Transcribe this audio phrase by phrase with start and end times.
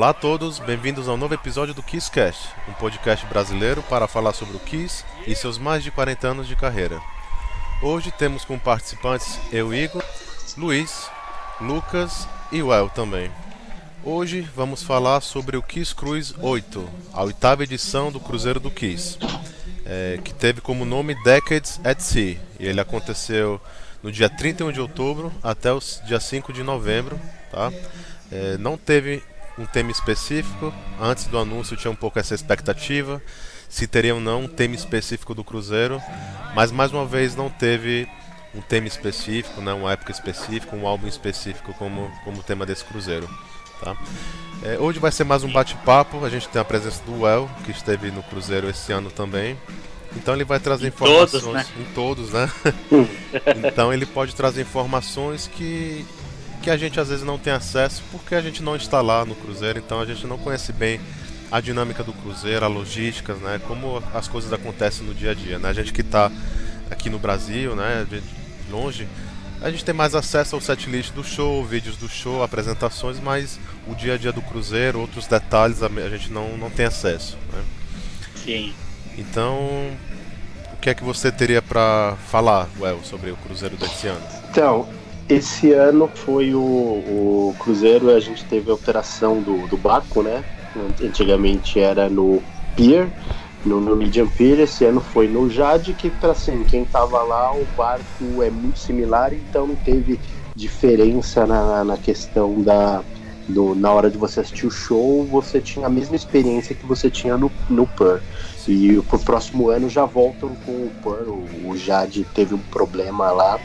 [0.00, 4.56] Olá a todos, bem-vindos ao novo episódio do Kisscast, um podcast brasileiro para falar sobre
[4.56, 6.98] o Kiss e seus mais de 40 anos de carreira.
[7.82, 10.02] Hoje temos como participantes eu, Igor,
[10.56, 11.06] Luiz,
[11.60, 13.30] Lucas e o El também.
[14.02, 19.18] Hoje vamos falar sobre o Kiss Cruise 8, a oitava edição do Cruzeiro do Kiss,
[19.84, 23.60] é, que teve como nome Decades at Sea, e ele aconteceu
[24.02, 27.20] no dia 31 de outubro até o dia 5 de novembro.
[27.50, 27.70] Tá?
[28.32, 29.22] É, não teve
[29.60, 30.72] um tema específico.
[31.00, 33.22] Antes do anúncio tinha um pouco essa expectativa
[33.70, 36.02] se teria ou não um tema específico do Cruzeiro,
[36.56, 38.06] mas mais uma vez não teve
[38.52, 43.30] um tema específico, né, uma época específica, um álbum específico como, como tema desse Cruzeiro.
[43.80, 43.96] Tá?
[44.64, 47.70] É, hoje vai ser mais um bate-papo, a gente tem a presença do El, que
[47.70, 49.56] esteve no Cruzeiro esse ano também.
[50.16, 51.66] Então ele vai trazer em informações todos, né?
[51.78, 52.50] em todos, né?
[53.68, 56.04] então ele pode trazer informações que
[56.62, 59.34] que a gente às vezes não tem acesso porque a gente não está lá no
[59.34, 61.00] Cruzeiro, então a gente não conhece bem
[61.50, 63.60] a dinâmica do Cruzeiro, a logística, né?
[63.66, 65.68] Como as coisas acontecem no dia a dia, né?
[65.68, 66.30] A gente que está
[66.90, 68.06] aqui no Brasil, né?
[68.70, 69.08] Longe,
[69.60, 73.94] a gente tem mais acesso ao setlist do show, vídeos do show, apresentações, mas o
[73.94, 77.62] dia a dia do Cruzeiro, outros detalhes a gente não, não tem acesso, né?
[78.36, 78.72] Sim.
[79.18, 79.58] Então,
[80.72, 84.22] o que é que você teria para falar, Well, sobre o Cruzeiro desse ano?
[84.50, 84.88] Então,
[85.30, 88.74] esse ano foi o, o Cruzeiro, a gente teve a
[89.40, 90.44] do, do barco, né?
[91.02, 92.42] Antigamente era no
[92.76, 93.08] Pier,
[93.64, 97.66] no Norwegian Pier, esse ano foi no Jade, que para assim, quem tava lá, o
[97.76, 100.18] barco é muito similar, então não teve
[100.54, 103.02] diferença na, na questão da,
[103.48, 107.10] do, na hora de você assistir o show, você tinha a mesma experiência que você
[107.10, 108.20] tinha no, no Pearl.
[108.68, 111.42] E pro próximo ano já voltam com o Pearl.
[111.64, 113.58] O Jade teve um problema lá.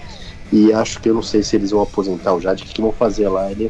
[0.55, 2.63] E acho que eu não sei se eles vão aposentar o Jade.
[2.63, 3.51] O que vão fazer lá?
[3.51, 3.69] Ele,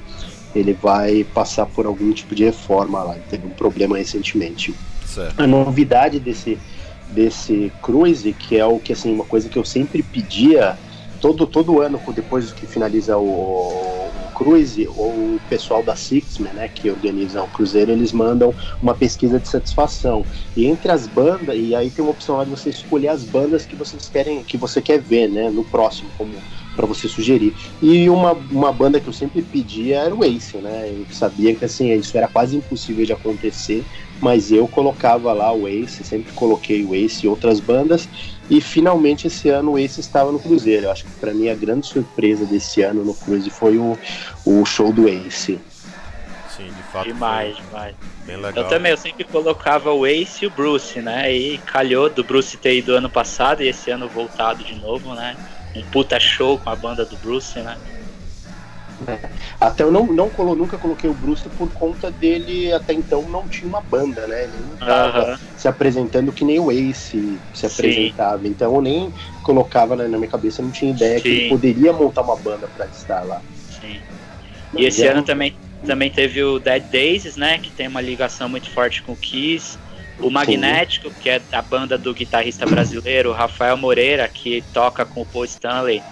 [0.53, 3.15] ele vai passar por algum tipo de reforma lá.
[3.15, 4.75] Ele teve um problema recentemente.
[5.03, 5.41] Certo.
[5.41, 6.59] A novidade desse,
[7.09, 10.77] desse cruise, que é o que assim, uma coisa que eu sempre pedia
[11.19, 17.41] todo, todo ano, depois que finaliza o, cruise, o pessoal da Sixman, né, que organiza
[17.41, 20.23] o cruzeiro, eles mandam uma pesquisa de satisfação.
[20.55, 23.65] E entre as bandas, e aí tem uma opção lá de você escolher as bandas
[23.65, 26.33] que vocês querem, que você quer ver, né, no próximo, como
[26.75, 27.55] para você sugerir.
[27.81, 30.89] E uma, uma banda que eu sempre pedia era o Ace, né?
[30.91, 33.83] Eu sabia que assim, isso era quase impossível de acontecer,
[34.21, 38.07] mas eu colocava lá o Ace, sempre coloquei o Ace e outras bandas,
[38.49, 40.85] e finalmente esse ano o Ace estava no Cruzeiro.
[40.85, 43.97] Eu acho que para mim a grande surpresa desse ano no Cruise foi o,
[44.45, 45.59] o show do Ace.
[46.55, 47.05] Sim, de fato.
[47.05, 47.95] Demais, demais.
[48.25, 48.63] Bem legal.
[48.63, 51.31] Eu também, eu sempre colocava o Ace e o Bruce, né?
[51.31, 55.35] E calhou do Bruce ter ido ano passado e esse ano voltado de novo, né?
[55.75, 57.77] Um puta show com a banda do Bruce, né?
[59.59, 63.47] Até eu não, não colo, nunca coloquei o Bruce por conta dele, até então não
[63.47, 64.43] tinha uma banda, né?
[64.43, 65.39] Ele não tava Aham.
[65.57, 68.47] se apresentando que nem o Ace se apresentava.
[68.47, 71.35] Então eu nem colocava né, na minha cabeça, não tinha ideia que Sim.
[71.35, 73.41] ele poderia montar uma banda para estar lá.
[73.81, 73.99] Sim.
[74.73, 77.57] E esse é ano também, também teve o Dead Days, né?
[77.57, 79.77] Que tem uma ligação muito forte com o Kiss.
[80.17, 85.25] O Magnético, que é a banda do guitarrista brasileiro Rafael Moreira, que toca com o
[85.25, 86.03] Paul Stanley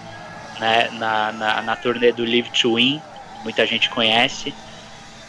[0.58, 3.02] né, na, na, na turnê do Live to Win,
[3.42, 4.54] muita gente conhece.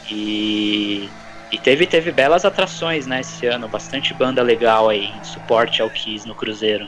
[0.10, 1.10] E,
[1.52, 5.90] e teve, teve belas atrações né, esse ano, bastante banda legal aí, em suporte ao
[5.90, 6.88] Kiss no Cruzeiro.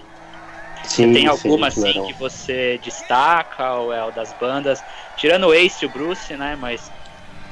[0.83, 4.83] Sim, Tem sim, alguma assim tiveram- que você destaca, ou é das bandas?
[5.15, 6.55] Tirando o Ace e o Bruce, né?
[6.55, 6.91] Mas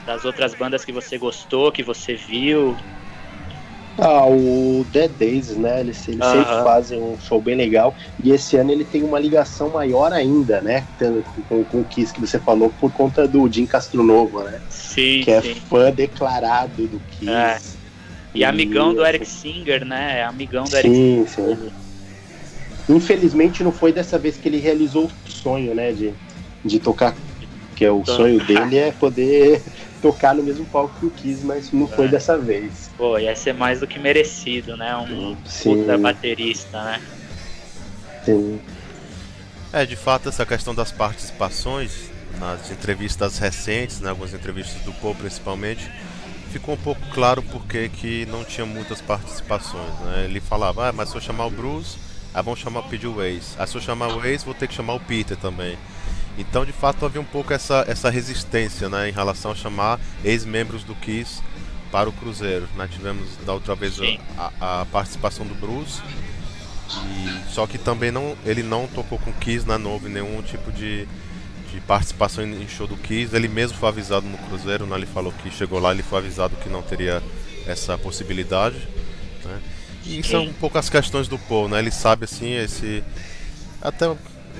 [0.05, 2.77] das outras bandas que você gostou, que você viu.
[3.97, 5.79] Ah, o Dead Days, né?
[5.79, 6.63] Eles, eles sempre Aham.
[6.63, 7.95] fazem um show bem legal.
[8.21, 10.85] E esse ano ele tem uma ligação maior ainda, né?
[10.99, 14.61] Com, com, com o Kiss que você falou, por conta do Jim Castronovo, né?
[14.69, 15.53] Sim, Que é sim.
[15.55, 17.29] fã declarado do Kiss.
[17.31, 17.57] É.
[18.33, 20.23] E amigão do E- Eric Singer, né?
[20.23, 21.45] Amigão do Eric Sim, sim.
[21.45, 21.73] Singer.
[22.89, 25.91] Infelizmente não foi dessa vez que ele realizou o sonho, né?
[25.93, 26.13] De,
[26.63, 27.17] de tocar.
[27.75, 29.63] Que é o sonho dele é poder
[30.05, 32.09] tocar no mesmo palco que o Kiss, mas não foi É.
[32.09, 32.91] dessa vez.
[32.95, 34.95] Pô, ia ser mais do que merecido, né?
[34.97, 35.77] Um Sim.
[35.81, 37.01] puta baterista, né?
[38.23, 38.61] Sim.
[39.73, 45.15] É, de fato, essa questão das participações, nas entrevistas recentes, né, algumas entrevistas do Paul
[45.15, 45.89] principalmente,
[46.51, 49.91] ficou um pouco claro porque que não tinha muitas participações.
[50.01, 50.25] Né?
[50.25, 51.97] Ele falava, ah, mas se eu chamar o Bruce,
[52.31, 53.55] aí vão chamar o pedir o Ace.
[53.57, 55.75] Aí se eu chamar o Ace, vou ter que chamar o Peter também.
[56.37, 60.83] Então, de fato, havia um pouco essa, essa resistência né, em relação a chamar ex-membros
[60.83, 61.41] do Kiss
[61.91, 62.67] para o Cruzeiro.
[62.75, 62.89] Né?
[62.91, 63.97] Tivemos da outra vez
[64.37, 66.01] a, a participação do Bruce,
[67.05, 69.77] e, só que também não, ele não tocou com Kiss, né?
[69.77, 71.07] não houve nenhum tipo de,
[71.71, 73.33] de participação em show do Kiss.
[73.33, 74.97] Ele mesmo foi avisado no Cruzeiro, né?
[74.97, 77.23] ele falou que chegou lá, ele foi avisado que não teria
[77.65, 78.77] essa possibilidade.
[79.43, 79.61] Né?
[80.05, 81.79] E são um pouco as questões do Paul, né?
[81.79, 83.03] Ele sabe assim esse
[83.81, 84.05] até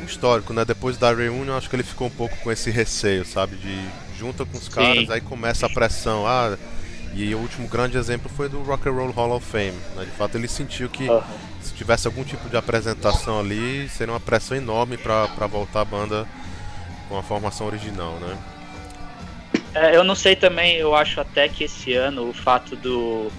[0.03, 0.65] histórico, né?
[0.65, 3.80] Depois da reunião, acho que ele ficou um pouco com esse receio, sabe, de
[4.18, 5.12] junta com os caras, Sim.
[5.12, 6.25] aí começa a pressão.
[6.25, 6.57] Ah,
[7.13, 9.77] e o último grande exemplo foi do Rock and Roll Hall of Fame.
[9.95, 10.03] Né?
[10.03, 11.21] De fato, ele sentiu que uhum.
[11.62, 16.27] se tivesse algum tipo de apresentação ali, seria uma pressão enorme para voltar a banda
[17.07, 18.38] com a formação original, né?
[19.74, 23.30] É, eu não sei também, eu acho até que esse ano o fato do,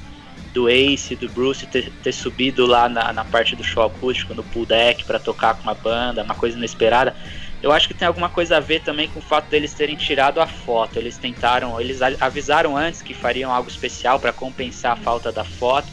[0.56, 4.43] do Ace, do Bruce ter, ter subido lá na, na parte do show acústico, no
[4.43, 7.14] pool deck, para tocar com uma banda, uma coisa inesperada,
[7.62, 10.41] eu acho que tem alguma coisa a ver também com o fato deles terem tirado
[10.41, 10.99] a foto.
[10.99, 15.88] Eles tentaram, eles avisaram antes que fariam algo especial para compensar a falta da foto.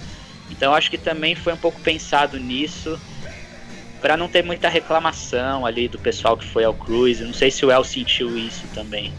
[0.50, 2.98] Então acho que também foi um pouco pensado nisso
[4.02, 7.22] para não ter muita reclamação ali do pessoal que foi ao cruise.
[7.22, 9.12] Não sei se o El sentiu isso também.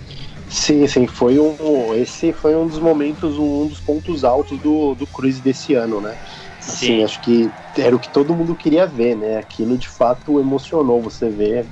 [0.55, 1.97] Sim, sim, foi um.
[1.97, 6.17] Esse foi um dos momentos, um dos pontos altos do, do cruise desse ano, né?
[6.61, 7.05] Assim, sim.
[7.05, 9.37] acho que era o que todo mundo queria ver, né?
[9.37, 11.67] Aquilo de fato emocionou você ver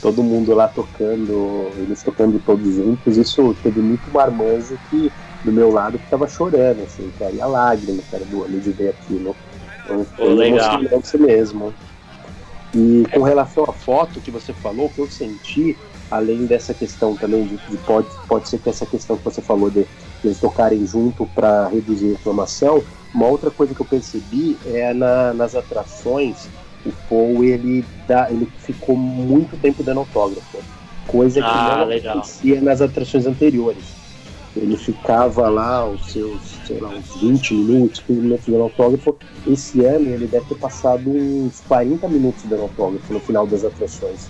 [0.00, 5.10] todo mundo lá tocando, eles tocando todos juntos, isso teve muito marmanjo que
[5.42, 8.70] do meu lado que tava chorando, assim, que aí a lágrima, cara, do olho de
[8.70, 9.36] ver aquilo.
[9.82, 11.74] Então foi emocionante mesmo.
[12.72, 15.76] E com relação à foto que você falou, que eu senti,
[16.14, 19.68] além dessa questão também de, de pode, pode ser que essa questão que você falou
[19.68, 19.88] de, de
[20.28, 22.82] eles tocarem junto para reduzir a inflamação,
[23.12, 26.48] uma outra coisa que eu percebi é na, nas atrações
[26.86, 30.58] o Paul ele, dá, ele ficou muito tempo dando autógrafo,
[31.06, 32.18] coisa que ah, não legal.
[32.18, 33.84] acontecia nas atrações anteriores.
[34.56, 39.16] Ele ficava lá os seus, sei lá, uns 20 minutos, 15 minutos dando autógrafo.
[39.46, 44.28] Esse ano ele deve ter passado uns 40 minutos dando autógrafo no final das atrações.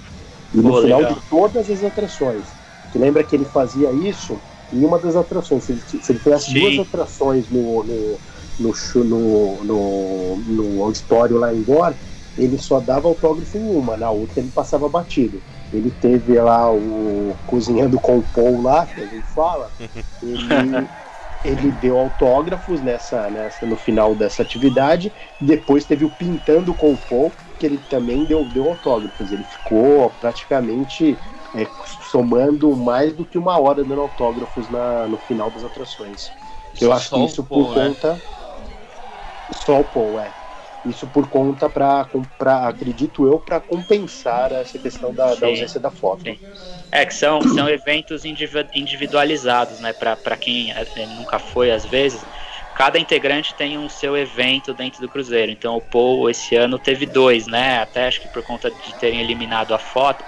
[0.54, 1.14] E no final legal.
[1.14, 2.44] de todas as atrações.
[2.90, 4.38] Você lembra que ele fazia isso
[4.72, 5.64] em uma das atrações.
[5.64, 6.60] Se ele, se ele tivesse Sim.
[6.60, 8.18] duas atrações no, no,
[8.60, 11.96] no, no, no, no auditório lá em Gore,
[12.36, 15.40] ele só dava autógrafo em uma, na outra ele passava batido.
[15.72, 19.70] Ele teve lá o Cozinhando com o Paul lá, que a gente fala,
[20.22, 20.88] ele,
[21.44, 26.98] ele deu autógrafos nessa, nessa, no final dessa atividade, depois teve o Pintando com o
[26.98, 27.32] Paul,
[27.64, 29.32] que ele também deu, deu autógrafos.
[29.32, 31.16] Ele ficou praticamente
[31.54, 31.66] é,
[32.10, 36.30] somando mais do que uma hora dando autógrafos na, no final das atrações.
[36.78, 37.88] Eu acho que isso por né?
[37.88, 38.20] conta.
[39.64, 40.30] Só o Paul, é.
[40.84, 42.06] Isso por conta para,
[42.68, 46.24] acredito eu, para compensar essa questão da, da, ausência da foto.
[46.24, 46.38] Sim.
[46.92, 49.94] É que são, são eventos individualizados, né?
[49.94, 52.22] Para quem é, nunca foi, às vezes,
[52.74, 55.50] cada integrante tem um seu evento dentro do Cruzeiro.
[55.50, 57.80] Então o Paul esse ano teve dois, né?
[57.80, 60.24] Até acho que por conta de terem eliminado a foto,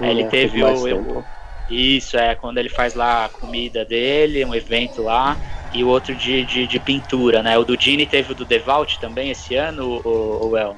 [0.00, 1.24] hum, ele teve o, o,
[1.70, 5.36] isso é quando ele faz lá a comida dele, um evento lá
[5.72, 7.56] e o outro de, de, de, pintura, né?
[7.56, 10.76] O do Dini teve o do Devault também esse ano, ou, ou El?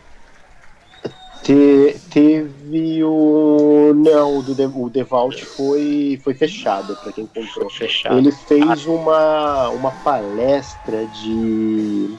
[1.44, 3.92] Te, teve o.
[3.94, 7.68] Não, o, do De, o Devault foi, foi fechado para quem comprou.
[7.68, 8.16] Fechado.
[8.16, 12.16] Ele fez uma, uma palestra de,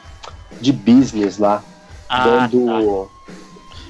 [0.61, 1.63] de business lá.
[2.07, 3.09] Ah, dando.
[3.09, 3.33] Tá.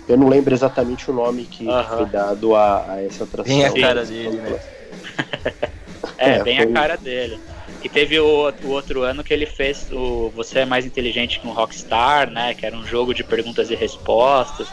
[0.08, 1.98] Eu não lembro exatamente o nome que uh -huh.
[1.98, 3.54] foi dado a, a essa atração.
[3.54, 4.60] Bem a cara dele, né?
[6.18, 6.66] é, é, bem foi...
[6.66, 7.40] a cara dele.
[7.84, 11.48] E teve o, o, outro ano que ele fez o Você é Mais Inteligente que
[11.48, 12.54] um Rockstar, né?
[12.54, 14.68] Que era um jogo de perguntas e respostas.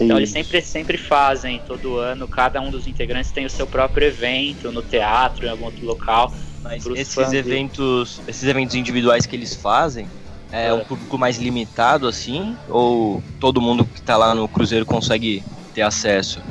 [0.00, 4.06] Então eles sempre, sempre fazem, todo ano, cada um dos integrantes tem o seu próprio
[4.06, 6.32] evento no teatro, em algum outro local.
[6.62, 10.08] Mas esses eventos, esses eventos individuais que eles fazem,
[10.52, 12.56] é, é um público mais limitado assim?
[12.68, 16.42] Ou todo mundo que está lá no Cruzeiro consegue ter acesso?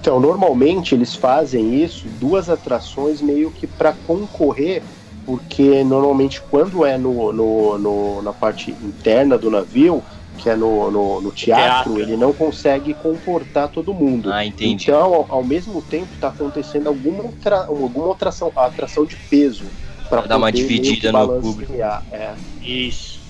[0.00, 4.84] Então, normalmente eles fazem isso, duas atrações meio que para concorrer,
[5.24, 10.04] porque normalmente quando é no, no, no, na parte interna do navio,
[10.36, 14.32] que é no, no, no teatro, teatro, ele não consegue comportar todo mundo.
[14.32, 14.84] Ah, entendi.
[14.84, 19.64] Então, ao, ao mesmo tempo, está acontecendo alguma, outra, alguma atração, atração de peso.
[20.08, 21.72] Para dar uma dividida no público.
[22.12, 22.34] É.
[22.62, 23.20] Isso.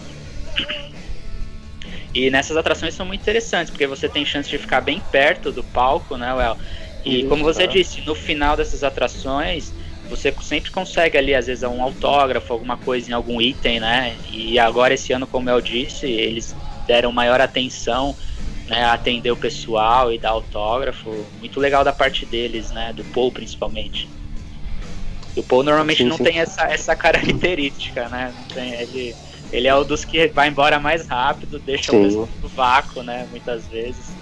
[2.13, 5.63] E nessas atrações são muito interessantes, porque você tem chance de ficar bem perto do
[5.63, 6.57] palco, né, Well?
[7.05, 7.73] E Isso, como você tá.
[7.73, 9.73] disse, no final dessas atrações,
[10.09, 14.17] você sempre consegue ali, às vezes, um autógrafo, alguma coisa em algum item, né?
[14.31, 16.55] E agora, esse ano, como eu disse, eles
[16.87, 18.15] deram maior atenção
[18.69, 21.25] né, a atender o pessoal e dar autógrafo.
[21.39, 22.93] Muito legal da parte deles, né?
[22.93, 24.09] Do Paul, principalmente.
[25.37, 26.25] E o Paul normalmente sim, não sim.
[26.25, 28.33] tem essa, essa característica, né?
[28.37, 29.15] Não tem, ele
[29.53, 32.01] ele é o dos que vai embora mais rápido, deixa Sim.
[32.01, 33.27] o pessoal no vácuo, né?
[33.31, 34.15] Muitas vezes.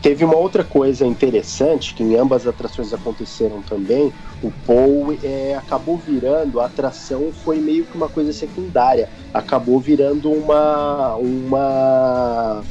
[0.00, 4.12] Teve uma outra coisa interessante que em ambas as atrações aconteceram também.
[4.42, 10.30] O Paul é, acabou virando, a atração foi meio que uma coisa secundária, acabou virando
[10.30, 12.62] uma uma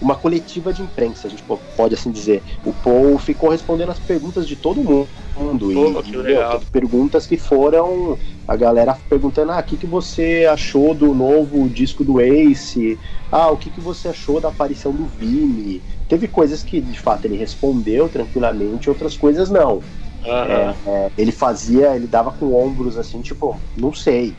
[0.00, 1.42] uma coletiva de imprensa, a gente
[1.76, 2.42] pode assim dizer.
[2.64, 5.08] O Paul ficou respondendo as perguntas de todo mundo.
[5.34, 6.60] Pô, e, que legal.
[6.72, 12.02] perguntas que foram a galera perguntando: ah, o que, que você achou do novo disco
[12.02, 12.98] do Ace?
[13.30, 15.82] Ah, o que, que você achou da aparição do Vini?
[16.08, 19.86] Teve coisas que de fato ele respondeu tranquilamente, outras coisas não.
[20.24, 20.74] Uhum.
[20.84, 24.38] É, é, ele fazia, ele dava com ombros assim, tipo, não sei.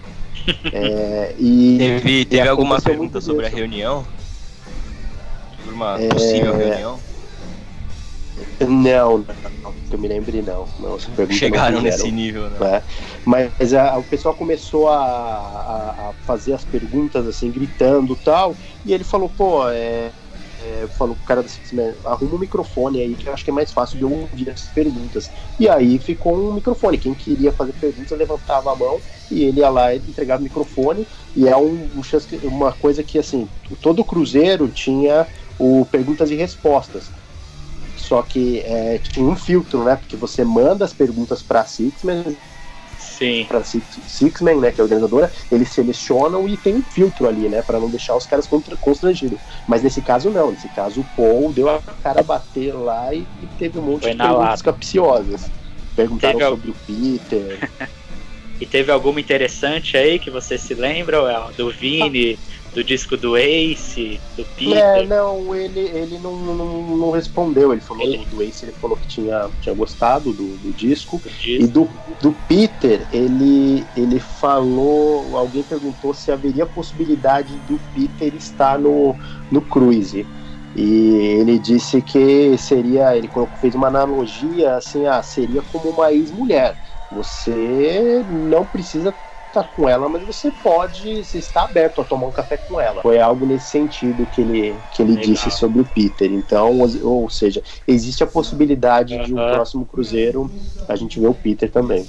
[0.71, 3.55] É, e Teve, teve e alguma pergunta sobre a disso.
[3.57, 4.07] reunião?
[5.55, 7.03] Sobre uma É, possível reunião?
[8.61, 9.19] Não,
[9.63, 10.65] não, que eu me lembre não.
[10.77, 10.97] não
[11.31, 12.59] Chegaram não nesse nível, né?
[12.59, 12.83] né?
[13.25, 18.57] Mas a- o pessoal começou a, a- a fazer as perguntas assim, gritando e tal,
[18.83, 20.13] e ele falou, pô, é,
[20.59, 23.49] é, falou pro cara da Six Man, arruma um microfone aí que eu acho que
[23.51, 25.31] é mais fácil de eu ouvir essas perguntas.
[25.57, 29.69] E aí ficou um microfone, quem queria fazer perguntas levantava a mão e ele ia
[29.69, 33.51] lá e entregava o microfone, e é um, um chance- uma coisa que assim,
[33.81, 37.13] todo cruzeiro tinha o perguntas e respostas.
[37.95, 39.95] Só que é, tinha um filtro, né?
[39.95, 42.37] Porque você manda as perguntas para Sixman,
[43.00, 43.46] Sim.
[43.46, 47.48] para Six, Sixman, né, que é a organizadora, eles selecionam e tem um filtro ali,
[47.50, 48.48] né, para não deixar os caras
[48.79, 49.41] constrangidos.
[49.65, 53.27] Mas nesse caso não, nesse caso o Paul deu a cara a bater lá e,
[53.41, 54.63] e teve um monte Foi de perguntas lata.
[54.63, 55.51] capciosas.
[55.96, 57.72] Perguntaram Teve al- sobre o Peter.
[58.62, 61.53] E teve alguma interessante aí que você se lembra, Well?
[61.56, 62.38] Do Vini,
[62.73, 65.07] do disco do Ace, do É, Peter?
[65.07, 67.71] não, ele, ele não, não, não respondeu.
[67.71, 71.21] Ele falou Ele- do, do Ace, ele falou que tinha, tinha gostado do, do disco.
[71.23, 71.67] do E disco?
[71.67, 71.85] do,
[72.21, 75.38] do Peter, ele, ele falou.
[75.38, 79.17] Alguém perguntou se haveria possibilidade do Peter estar no,
[79.49, 80.29] no Cruise.
[80.75, 83.17] E ele disse que seria.
[83.17, 86.77] Ele fez uma analogia assim: ah, seria como uma ex-mulher.
[87.09, 89.17] Você não precisa
[89.50, 91.24] estar com ela, mas você pode.
[91.24, 93.01] Você está aberto a tomar um café com ela.
[93.01, 95.25] Foi algo nesse sentido que ele, que ele Legal.
[95.25, 96.32] disse sobre o Peter.
[96.32, 100.50] Então, ou, ou seja, existe a possibilidade de um próximo cruzeiro
[100.88, 102.08] a gente ver o Peter também.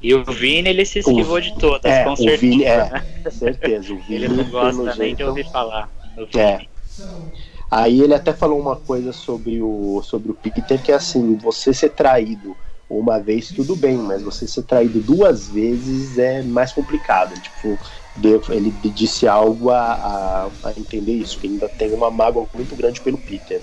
[0.00, 2.40] E o Vini, ele se esquivou de todas, é, com o certeza.
[2.40, 3.92] Vini, é, certeza.
[3.92, 5.88] O Vini, Ele não gosta nem jeito, de ouvir falar.
[6.36, 6.60] É.
[7.70, 11.72] Aí ele até falou uma coisa sobre o, sobre o Peter, que é assim, você
[11.74, 12.54] ser traído
[12.88, 17.34] uma vez tudo bem, mas você ser traído duas vezes é mais complicado.
[17.40, 17.78] Tipo,
[18.50, 19.80] ele disse algo a,
[20.62, 23.60] a, a entender isso, que ainda tem uma mágoa muito grande pelo Peter.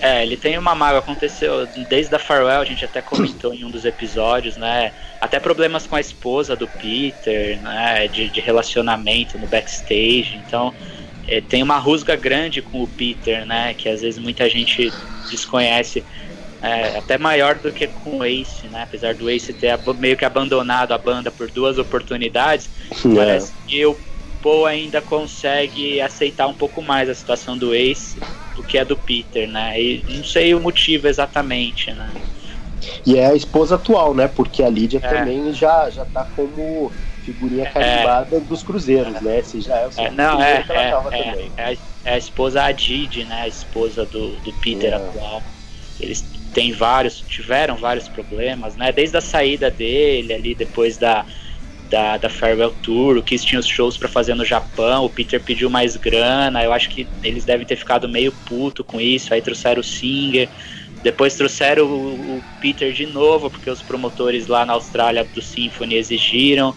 [0.00, 3.70] É, ele tem uma mágoa, aconteceu desde a Farewell, a gente até comentou em um
[3.70, 4.92] dos episódios, né?
[5.20, 8.08] Até problemas com a esposa do Peter, né?
[8.08, 10.40] De, de relacionamento no backstage.
[10.44, 10.74] Então,
[11.28, 13.74] é, tem uma rusga grande com o Peter, né?
[13.74, 14.92] Que às vezes muita gente
[15.30, 16.02] desconhece.
[16.62, 18.84] É, até maior do que com o Ace, né?
[18.84, 22.70] Apesar do Ace ter meio que abandonado a banda por duas oportunidades,
[23.14, 23.96] Parece que o
[24.42, 28.20] Paul ainda consegue aceitar um pouco mais a situação do Ace
[28.56, 29.80] do que a do Peter, né?
[29.80, 32.10] E não sei o motivo exatamente, né?
[33.06, 34.28] E é a esposa atual, né?
[34.28, 35.08] Porque a Lídia É.
[35.08, 36.92] também já, já tá como
[37.24, 39.38] figurinha carimbada dos cruzeiros, né?
[39.38, 41.52] Esse já é o É, não, é, que ela é, tava é, também.
[41.56, 41.76] é, a,
[42.14, 43.42] é esposa Adid, né?
[43.42, 44.96] A esposa do, do Peter É.
[44.96, 45.42] atual.
[46.00, 48.92] Eles têm vários, tiveram vários problemas, né?
[48.92, 51.24] Desde a saída dele ali, depois da,
[51.88, 55.40] da, da Farewell Tour, o Kiss tinha os shows pra fazer no Japão, o Peter
[55.42, 59.40] pediu mais grana, eu acho que eles devem ter ficado meio puto com isso, aí
[59.40, 60.48] trouxeram o Singer,
[61.02, 65.96] depois trouxeram o, o Peter de novo, porque os promotores lá na Austrália do Symphony
[65.96, 66.74] exigiram,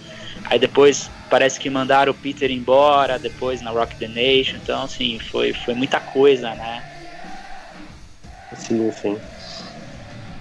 [0.50, 5.20] aí depois parece que mandaram o Peter embora, depois na Rock the Nation, então assim,
[5.20, 6.84] foi, foi muita coisa, né?
[8.54, 9.22] Sim, sim.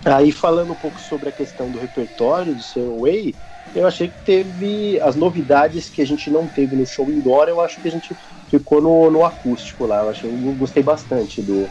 [0.04, 3.34] Aí falando um pouco sobre a questão do repertório do seu Way,
[3.74, 7.60] eu achei que teve as novidades que a gente não teve no show indoor, eu
[7.60, 8.14] acho que a gente
[8.50, 10.02] ficou no, no acústico lá.
[10.02, 11.68] Eu, achei, eu gostei bastante do,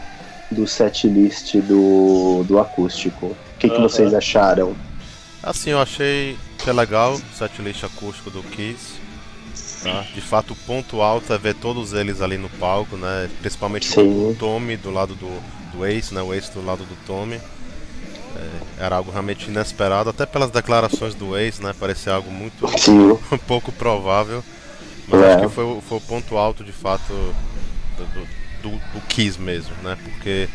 [0.50, 3.26] do set list do, do acústico.
[3.26, 4.74] O que, que vocês acharam?
[5.42, 8.94] Assim, eu achei que é legal o setlist acústico do Kiss.
[9.82, 10.00] Tá?
[10.14, 13.28] De fato, o ponto alto é ver todos eles ali no palco, né?
[13.40, 14.30] Principalmente Sim.
[14.30, 15.28] o Tommy do lado do,
[15.72, 16.22] do Ace, né?
[16.22, 17.38] O Ace do lado do Tommy.
[18.36, 21.72] É, era algo realmente inesperado, até pelas declarações do Ace, né?
[21.78, 22.66] Parecia algo muito
[23.46, 24.42] pouco provável.
[25.06, 25.34] Mas É.
[25.34, 27.12] acho que foi, o- foi o ponto alto de fato
[27.96, 28.04] do,
[28.62, 29.96] do, do- Kiss mesmo, né?
[30.02, 30.48] Porque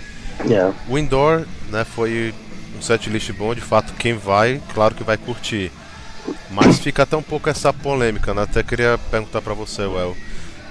[0.51, 0.71] É.
[0.87, 2.33] o indoor, né, foi
[2.77, 5.71] um setlist bom, de fato quem vai, claro que vai curtir.
[6.51, 8.43] Mas fica até um pouco essa polêmica, né?
[8.43, 10.15] Até queria perguntar pra você, Well.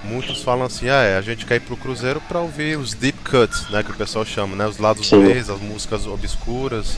[0.03, 3.19] Muitos falam assim, ah, é, a gente quer ir pro cruzeiro para ouvir os deep
[3.29, 6.97] cuts, né, que o pessoal chama, né, os lados B, as músicas obscuras.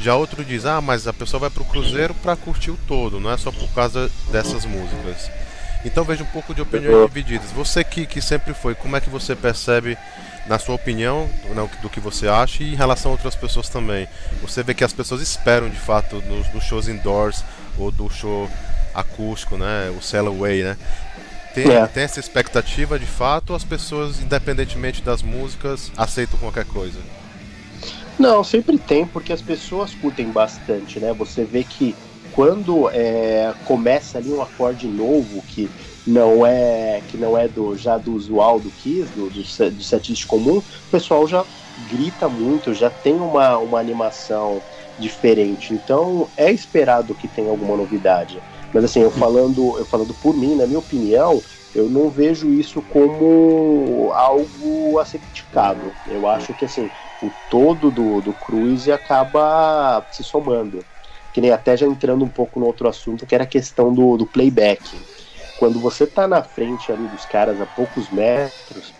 [0.00, 3.30] Já outro diz, ah, mas a pessoa vai pro cruzeiro para curtir o todo, não
[3.30, 5.30] é só por causa dessas músicas.
[5.84, 7.50] Então veja um pouco de opiniões divididas.
[7.52, 9.96] Você que, que sempre foi, como é que você percebe,
[10.46, 14.08] na sua opinião, né, do que você acha e em relação a outras pessoas também?
[14.40, 17.44] Você vê que as pessoas esperam de fato nos, nos shows indoors
[17.78, 18.48] ou do show
[18.94, 19.92] acústico, né?
[19.96, 20.76] O Sell Away, né?
[21.54, 21.86] Tem, é.
[21.86, 26.98] tem essa expectativa de fato ou as pessoas, independentemente das músicas, aceitam qualquer coisa?
[28.18, 31.12] Não, sempre tem, porque as pessoas curtem bastante, né?
[31.12, 31.94] Você vê que
[32.32, 35.70] quando é, começa ali um acorde novo que
[36.06, 40.26] não é que não é do já do usual do Kiss, do, do, do setlist
[40.26, 41.44] comum, o pessoal já
[41.90, 44.60] grita muito, já tem uma, uma animação
[44.98, 45.72] diferente.
[45.72, 48.40] Então é esperado que tenha alguma novidade.
[48.72, 52.82] Mas assim, eu falando, eu falando por mim, na minha opinião, eu não vejo isso
[52.82, 55.94] como algo a ser criticado.
[56.06, 60.86] Eu acho que assim, o todo do, do Cruise acaba se somando.
[61.32, 64.16] Que nem até já entrando um pouco no outro assunto, que era a questão do,
[64.16, 65.06] do playback.
[65.56, 68.94] Quando você tá na frente ali dos caras a poucos metros,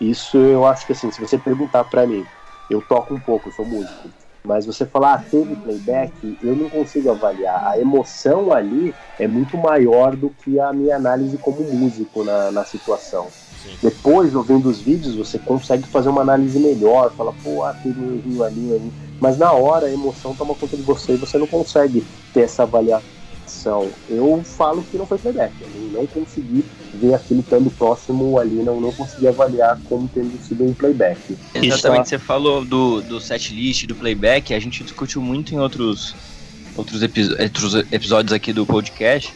[0.00, 2.28] isso eu acho que assim, se você perguntar para mim,
[2.68, 4.12] eu toco um pouco, eu sou músico
[4.48, 7.66] mas você falar, ah, teve playback, eu não consigo avaliar.
[7.66, 12.64] A emoção ali é muito maior do que a minha análise como músico na, na
[12.64, 13.26] situação.
[13.62, 13.76] Sim.
[13.82, 18.18] Depois, ouvindo os vídeos, você consegue fazer uma análise melhor, fala, pô, ah, teve um
[18.20, 18.92] rio ali, ali.
[19.20, 22.02] Mas na hora a emoção toma conta de você e você não consegue
[22.32, 23.17] ter essa avaliação
[24.08, 25.52] eu falo que não foi playback.
[25.60, 26.64] Eu não consegui
[26.94, 31.18] ver aquilo estando próximo ali, não, não consegui avaliar como tendo sido um playback.
[31.54, 36.14] Exatamente, você falou do, do set list, do playback, a gente discutiu muito em outros,
[36.76, 39.32] outros, outros episódios aqui do podcast.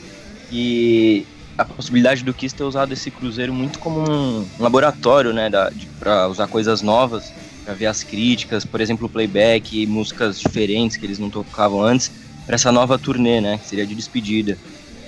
[0.51, 1.27] E
[1.57, 5.51] a possibilidade do Kiss ter usado esse cruzeiro muito como um laboratório, né,
[5.99, 7.33] para usar coisas novas,
[7.65, 12.11] para ver as críticas, por exemplo, o playback, músicas diferentes que eles não tocavam antes
[12.53, 13.57] para essa nova turnê, né?
[13.57, 14.59] Que seria de despedida.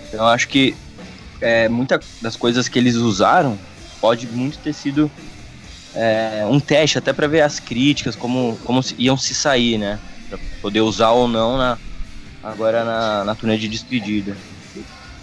[0.09, 0.74] Então acho que
[1.42, 3.59] é, muita das coisas que eles usaram
[4.00, 5.11] pode muito ter sido
[5.94, 10.00] é, um teste até para ver as críticas, como, como iam se sair, né?
[10.30, 11.76] Pra poder usar ou não na,
[12.42, 14.35] agora na, na turnê de despedida.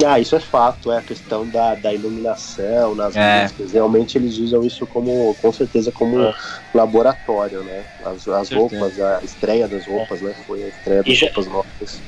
[0.05, 3.43] Ah, isso é fato, é a questão da, da iluminação nas é.
[3.43, 3.71] músicas.
[3.71, 6.35] Realmente eles usam isso como, com certeza, como é.
[6.73, 7.83] laboratório, né?
[8.05, 10.33] As, as roupas, a estreia das roupas, né?
[10.47, 12.01] Foi a estreia das roupas novas.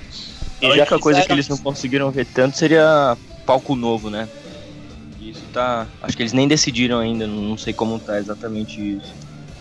[0.62, 4.30] E a única coisa que eles não conseguiram ver tanto seria palco novo, né?
[5.20, 5.88] Isso tá.
[6.02, 9.14] Acho que eles nem decidiram ainda, não sei como tá exatamente isso.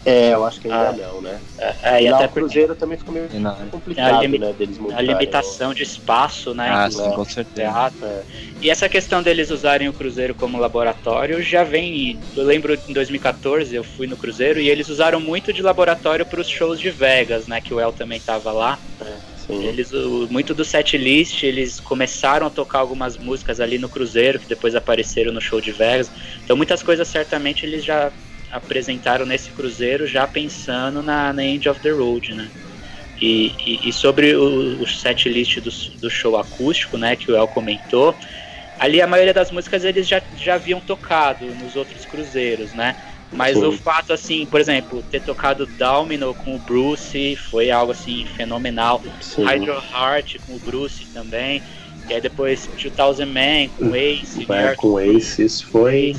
[0.04, 1.40] É, eu acho que ainda ah, não, né?
[1.58, 3.28] É, é e, até o Cruzeiro também ficou meio
[3.70, 6.68] complicado, a né, deles A limitação de espaço, né?
[6.68, 7.92] Ah, sim, com certeza.
[8.02, 8.22] É.
[8.60, 12.18] E essa questão deles usarem o Cruzeiro como laboratório já vem.
[12.36, 16.40] Eu lembro em 2014 eu fui no Cruzeiro e eles usaram muito de laboratório para
[16.40, 17.60] os shows de Vegas, né?
[17.60, 18.78] Que o El também tava lá.
[19.00, 19.32] É.
[19.46, 19.64] Sim.
[19.66, 19.90] Eles,
[20.30, 24.74] muito do set list, eles começaram a tocar algumas músicas ali no Cruzeiro, que depois
[24.74, 26.10] apareceram no show de Vegas.
[26.44, 28.12] Então muitas coisas certamente eles já
[28.52, 32.50] apresentaram nesse cruzeiro já pensando na, na End of the Road, né?
[33.20, 37.36] E, e, e sobre o, o set list do, do show acústico, né, que o
[37.36, 38.16] El comentou,
[38.78, 42.96] ali a maioria das músicas eles já, já haviam tocado nos outros cruzeiros, né?
[43.32, 43.64] Mas Sim.
[43.64, 49.02] o fato, assim, por exemplo, ter tocado Domino com o Bruce foi algo, assim, fenomenal.
[49.22, 49.44] Sim.
[49.44, 51.62] Hydro Heart com o Bruce também.
[52.10, 54.46] E aí depois 2000 Man com o Ace.
[54.50, 56.14] É, com o Ace, isso foi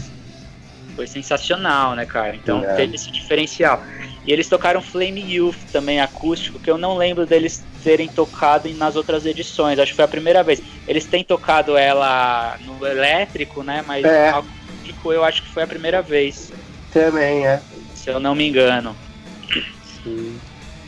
[0.96, 2.36] foi sensacional, né, cara?
[2.36, 2.76] Então é.
[2.76, 3.84] teve esse diferencial.
[4.26, 8.96] E eles tocaram Flame Youth também acústico, que eu não lembro deles terem tocado nas
[8.96, 9.78] outras edições.
[9.78, 10.62] Acho que foi a primeira vez.
[10.88, 13.84] Eles têm tocado ela no elétrico, né?
[13.86, 14.32] Mas é.
[14.32, 16.52] no acústico eu acho que foi a primeira vez.
[16.92, 17.62] Também, é.
[17.96, 18.96] Se eu não me engano.
[20.04, 20.40] Sim.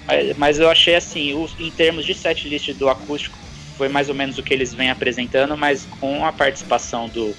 [0.08, 3.38] Mas, mas eu achei assim, em termos de setlist do acústico,
[3.78, 7.36] foi mais ou menos o que eles vêm apresentando, mas com a participação do,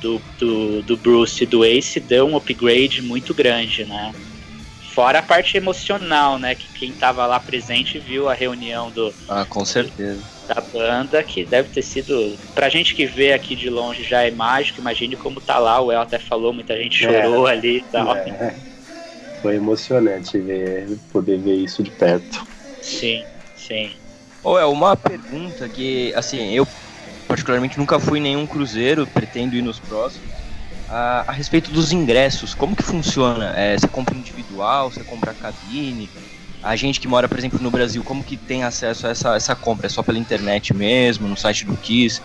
[0.00, 4.14] do, do, do Bruce e do Ace deu um upgrade muito grande, né?
[4.94, 6.54] Fora a parte emocional, né?
[6.54, 9.14] Que quem tava lá presente viu a reunião do.
[9.28, 10.20] Ah, com certeza.
[10.48, 12.36] Da banda, que deve ter sido.
[12.54, 15.80] Pra gente que vê aqui de longe já é mágico, imagine como tá lá.
[15.80, 18.16] O El até falou, muita gente chorou é, ali e tal.
[18.16, 18.56] É.
[19.40, 22.44] Foi emocionante ver, poder ver isso de perto.
[22.82, 23.90] Sim, sim.
[24.42, 26.66] Ou é uma pergunta que, assim, eu
[27.28, 30.26] particularmente nunca fui em nenhum cruzeiro, pretendo ir nos próximos.
[30.88, 33.52] A, a respeito dos ingressos, como que funciona?
[33.54, 36.08] É, você compra individual, você compra cabine?
[36.62, 39.54] A gente que mora, por exemplo, no Brasil, como que tem acesso a essa, essa
[39.54, 39.86] compra?
[39.86, 42.22] É só pela internet mesmo, no site do Kiss?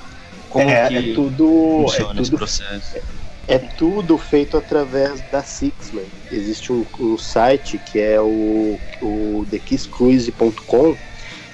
[0.50, 2.98] Como é, que é tudo, funciona é tudo, esse processo?
[3.48, 6.06] É tudo feito através da Sixman.
[6.32, 10.96] Existe um, um site que é o, o thekisscruise.com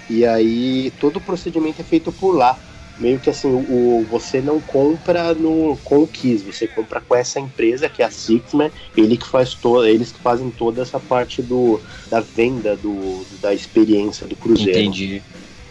[0.09, 2.57] e aí todo o procedimento é feito por lá.
[2.99, 7.39] Meio que assim, o, você não compra no, com o Kiss, você compra com essa
[7.39, 11.41] empresa que é a Sixman, ele que faz todo, eles que fazem toda essa parte
[11.41, 14.79] do, da venda do, da experiência do cruzeiro.
[14.79, 15.21] Entendi.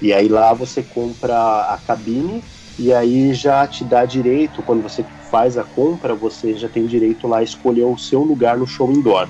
[0.01, 1.35] E aí lá você compra
[1.73, 2.43] a cabine
[2.79, 7.27] e aí já te dá direito, quando você faz a compra, você já tem direito
[7.29, 9.29] lá a escolher o seu lugar no show indoor.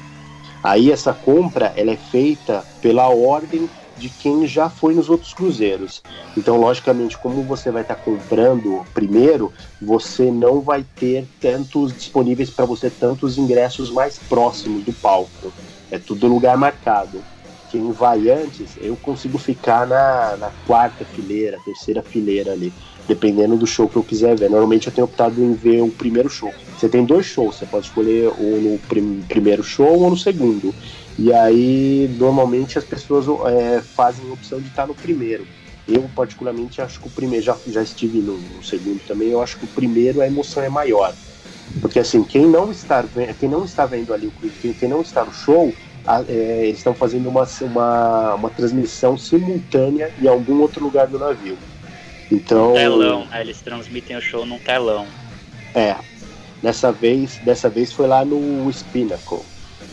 [0.62, 6.02] Aí essa compra ela é feita pela ordem de quem já foi nos outros cruzeiros.
[6.36, 12.64] Então, logicamente, como você vai estar comprando primeiro, você não vai ter tantos disponíveis para
[12.64, 15.54] você tantos ingressos mais próximos do palco.
[15.90, 17.26] É tudo lugar marcado.
[17.66, 22.74] Quem vai antes, eu consigo ficar na, na quarta fileira, terceira fileira ali
[23.06, 24.50] dependendo do show que eu quiser ver.
[24.50, 26.54] Normalmente eu tenho optado em ver o primeiro show.
[26.74, 30.74] Você tem dois shows, você pode escolher ou no prim primeiro show ou no segundo.
[31.18, 35.44] E aí, normalmente as pessoas é, fazem a opção de estar no primeiro.
[35.86, 39.58] Eu, particularmente, acho que o primeiro, já, já estive no, no, segundo também, eu acho
[39.58, 41.12] que o primeiro a emoção é maior.
[41.80, 43.04] Porque, assim, quem não está,
[43.40, 45.74] quem não está vendo ali, quem, quem não está no show,
[46.06, 51.18] a, é, eles estão fazendo uma, uma, uma transmissão simultânea em algum outro lugar do
[51.18, 51.58] navio.
[52.30, 52.74] Então.
[52.74, 53.40] telão, né?
[53.40, 55.06] Eles transmitem o show num telão.
[55.74, 55.96] É.
[56.62, 59.42] Dessa vez, dessa vez foi lá no Spinacle.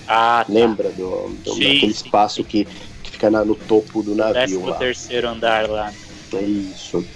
[0.08, 0.54] Ah, tá.
[0.54, 2.44] Lembra do, do sim, daquele sim, espaço sim.
[2.44, 4.78] Que, que fica na, no topo do navio Décimo lá.
[4.80, 5.91] terceiro andar lá.
[6.34, 7.08] É isso.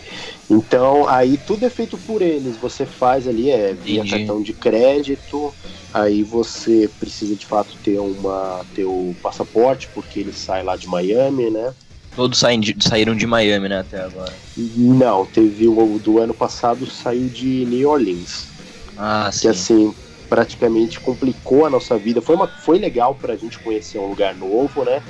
[0.50, 2.58] Então, aí tudo é feito por eles.
[2.58, 4.10] Você faz ali, é via Entendi.
[4.12, 5.54] cartão de crédito.
[5.92, 10.88] Aí você precisa de fato ter uma ter o passaporte, porque ele sai lá de
[10.88, 11.76] Miami, né?
[12.16, 14.40] Todos saem de, saíram de Miami, né, até agora.
[14.56, 18.54] Não, teve o do ano passado saiu de New Orleans.
[18.96, 19.42] Ah, sim.
[19.42, 19.96] Que assim,
[20.30, 22.22] praticamente complicou a nossa vida.
[22.22, 25.02] Foi, uma, foi legal pra gente conhecer um lugar novo, né?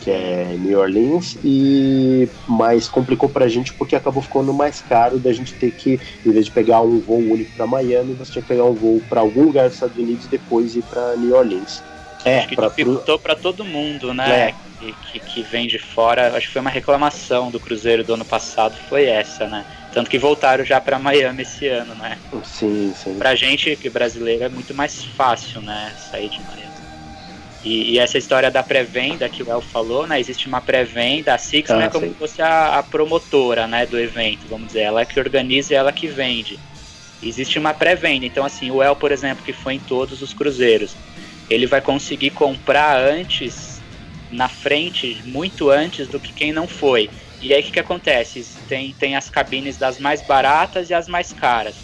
[0.00, 5.32] Que é New Orleans, e mas complicou pra gente porque acabou ficando mais caro da
[5.32, 8.48] gente ter que, em vez de pegar um voo único para Miami, você tinha que
[8.48, 11.82] pegar um voo para algum lugar dos Estados Unidos e depois ir para New Orleans.
[12.24, 14.48] É, acho que pra, dificultou para todo mundo, né?
[14.48, 14.54] É.
[14.78, 16.36] Que, que, que, vem de fora.
[16.36, 19.64] Acho que foi uma reclamação do Cruzeiro do ano passado, foi essa, né?
[19.96, 22.18] Tanto que voltaram já para Miami esse ano, né?
[22.44, 23.16] Sim, sim.
[23.16, 25.90] Pra gente, que brasileiro, é muito mais fácil, né?
[26.10, 26.66] Sair de Miami.
[27.64, 30.20] E, e essa história da pré-venda que o El falou, né?
[30.20, 33.86] Existe uma pré-venda, a Six ah, é como se fosse a, a, promotora, né?
[33.86, 34.82] Do evento, vamos dizer.
[34.82, 36.60] Ela é que organiza e ela que vende.
[37.22, 38.26] Existe uma pré-venda.
[38.26, 40.94] Então, assim, o El, por exemplo, que foi em todos os cruzeiros
[41.48, 43.80] ele vai conseguir comprar antes,
[44.30, 47.08] na frente, muito antes do que quem não foi.
[47.40, 48.46] E aí o que, que acontece?
[48.68, 51.74] Tem, tem as cabines das mais baratas e as mais caras.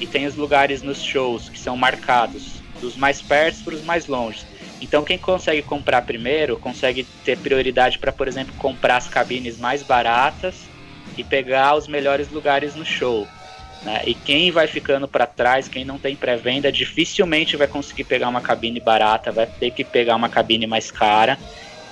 [0.00, 4.06] E tem os lugares nos shows que são marcados, dos mais perto para os mais
[4.06, 4.44] longe.
[4.80, 9.82] Então quem consegue comprar primeiro consegue ter prioridade para, por exemplo, comprar as cabines mais
[9.82, 10.56] baratas
[11.16, 13.28] e pegar os melhores lugares no show.
[13.82, 14.02] Né?
[14.06, 18.40] E quem vai ficando para trás, quem não tem pré-venda, dificilmente vai conseguir pegar uma
[18.40, 21.38] cabine barata, vai ter que pegar uma cabine mais cara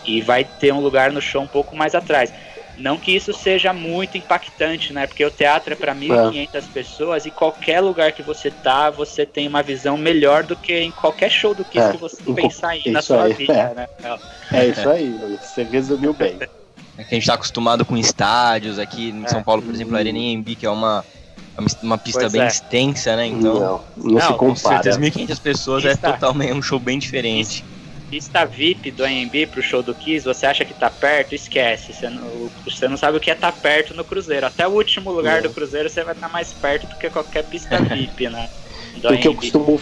[0.05, 2.33] e vai ter um lugar no show um pouco mais atrás.
[2.81, 5.07] Não que isso seja muito impactante, né?
[5.07, 6.61] Porque o teatro é para 1.500 é.
[6.73, 10.91] pessoas e qualquer lugar que você tá, você tem uma visão melhor do que em
[10.91, 13.75] qualquer show do que é, que você pensar aí na sua aí, vida, é.
[13.75, 13.89] né?
[14.53, 16.39] É isso aí, você resumiu bem.
[16.97, 19.99] É que a gente está acostumado com estádios aqui em São Paulo, por exemplo, a
[19.99, 21.05] Arena Embi, que é uma
[21.83, 22.47] uma pista pois bem é.
[22.47, 23.27] extensa, né?
[23.27, 24.83] Então, não, não, não se compara.
[24.83, 27.63] 3.500 pessoas é pista, é totalmente um show bem diferente.
[28.11, 31.35] Pista VIP do AMB pro show do Kiss, você acha que tá perto?
[31.35, 31.93] Esquece.
[31.93, 34.47] Você não, você não sabe o que é estar tá perto no Cruzeiro.
[34.47, 37.45] Até o último lugar do Cruzeiro você vai estar tá mais perto do que qualquer
[37.45, 38.51] pista VIP, né?
[39.01, 39.81] Do o que eu costumo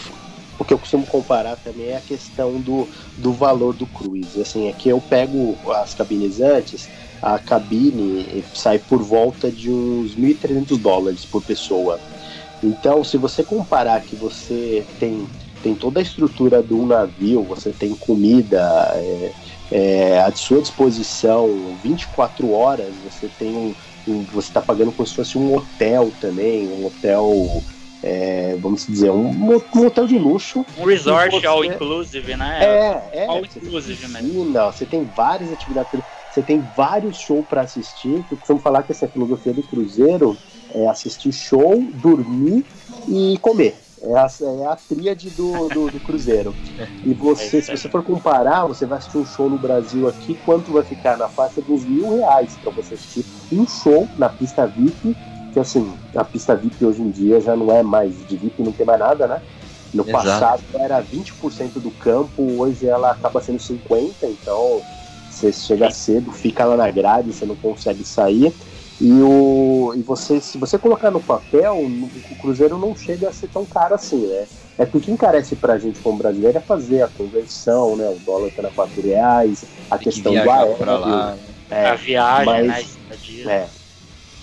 [0.58, 4.40] o que eu costumo comparar também é a questão do, do valor do cruise.
[4.40, 6.90] Assim, aqui eu pego as cabines antes,
[7.22, 12.00] a cabine sai por volta de uns 1.300 dólares por pessoa.
[12.60, 15.28] Então, se você comparar que você tem,
[15.62, 18.60] tem toda a estrutura de um navio, você tem comida
[18.94, 19.32] é,
[19.70, 23.74] é, à sua disposição 24 horas, você tem um,
[24.06, 27.62] um você está pagando como se fosse um hotel também, um hotel
[28.02, 30.64] é, vamos dizer, um, um, hotel de luxo.
[30.78, 31.46] Um resort você...
[31.46, 32.58] all inclusive, né?
[32.62, 33.26] É, é.
[33.26, 34.44] All inclusive mesmo.
[34.44, 36.00] Não, você tem várias atividades
[36.38, 38.24] você tem vários shows para assistir.
[38.30, 40.36] Eu costumo falar que essa filosofia do Cruzeiro
[40.72, 42.64] é assistir show, dormir
[43.08, 43.74] e comer.
[44.00, 46.54] É a, é a tríade do, do, do Cruzeiro.
[47.04, 50.72] E você, se você for comparar, você vai assistir um show no Brasil aqui, quanto
[50.72, 55.16] vai ficar na faixa dos mil reais para você assistir um show na pista VIP,
[55.52, 58.72] que assim, a pista VIP hoje em dia já não é mais de VIP, não
[58.72, 59.42] tem mais nada, né?
[59.92, 60.12] No Exato.
[60.12, 64.82] passado era 20% do campo, hoje ela acaba sendo 50%, então
[65.28, 68.54] você chega cedo, fica lá na grade, você não consegue sair.
[69.00, 73.48] E, o, e você, se você colocar no papel, o Cruzeiro não chega a ser
[73.48, 74.48] tão caro assim, né?
[74.76, 78.08] É porque encarece pra gente como brasileiro é fazer a conversão, né?
[78.08, 80.76] O dólar tá na 4 reais, a Tem que questão do viajar aéreo.
[80.76, 81.38] pra lá.
[81.70, 82.98] É, a viagem, mas-
[83.44, 83.52] né?
[83.52, 83.68] é.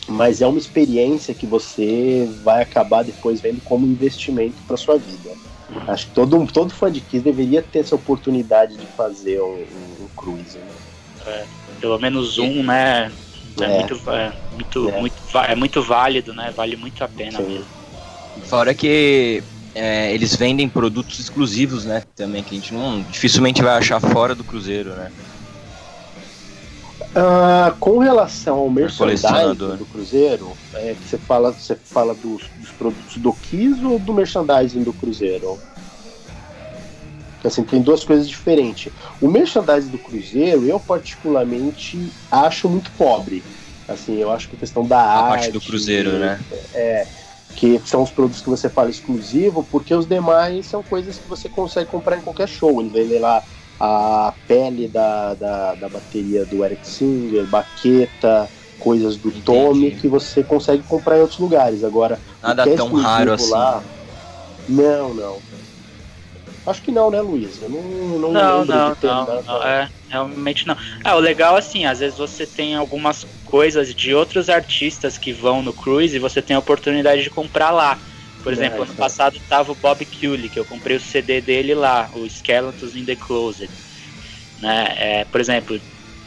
[0.08, 5.32] Mas é uma experiência que você vai acabar depois vendo como investimento para sua vida.
[5.88, 10.04] Acho que todo, todo fã de Kiss deveria ter essa oportunidade de fazer um, um,
[10.04, 10.60] um cruise.
[11.26, 11.48] Né?
[11.82, 13.12] Pelo menos um, né?
[13.64, 13.80] É, É.
[13.80, 15.00] muito, é, muito, É.
[15.00, 16.52] muito, é muito válido, né?
[16.56, 17.48] Vale muito a pena Sim.
[17.48, 17.68] mesmo.
[18.44, 22.04] Fora que é, eles vendem produtos exclusivos, né?
[22.16, 25.12] Também, que a gente não dificilmente vai achar fora do Cruzeiro, né?
[27.14, 32.72] Ah, com relação ao merchandising do Cruzeiro, é, que você fala, você fala dos, dos
[32.72, 35.58] produtos do Kiss ou do merchandising do Cruzeiro?
[37.48, 38.92] Assim, tem duas coisas diferentes.
[39.20, 43.46] O merchandising do Cruzeiro, eu particularmente acho muito pobre.
[43.88, 45.30] Assim, eu acho que a questão da A arte...
[45.30, 46.44] parte do Cruzeiro, né?
[46.74, 47.08] É,
[47.54, 51.48] que são os produtos que você fala exclusivo, porque os demais são coisas que você
[51.48, 52.82] consegue comprar em qualquer show.
[52.82, 53.44] Ele vende lá
[53.80, 59.44] a pele da, da, da bateria do Eric Singer, baqueta, coisas do Entendi.
[59.46, 61.84] Tommy que você consegue comprar em outros lugares.
[61.84, 63.52] Agora, Nada que é tão raro assim.
[63.52, 63.86] lá-
[64.68, 65.44] Não, não.
[66.66, 67.62] Acho que não, né, Luiz?
[67.62, 70.76] Eu não, não, Não, lembro não, de ter não, não, é, realmente não.
[71.04, 75.62] Ah, o legal assim, às vezes você tem algumas coisas de outros artistas que vão
[75.62, 78.00] no cruise e você tem a oportunidade de comprar lá.
[78.42, 78.96] Por É, exemplo, ano isso é.
[78.96, 83.06] passado tava o Bob Culey, que eu comprei o CD dele lá, o Skeletons in
[83.06, 83.72] the Closet.
[84.60, 84.94] Né?
[84.98, 85.80] É, por exemplo,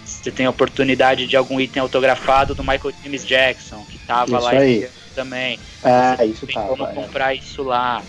[0.05, 4.45] você tem a oportunidade de algum item autografado do Michael James Jackson, que tava Isso
[4.45, 4.85] lá aí.
[4.85, 5.59] ano também.
[5.83, 6.63] É, Você isso tem tá.
[6.63, 6.93] como é.
[6.95, 8.03] comprar isso lá.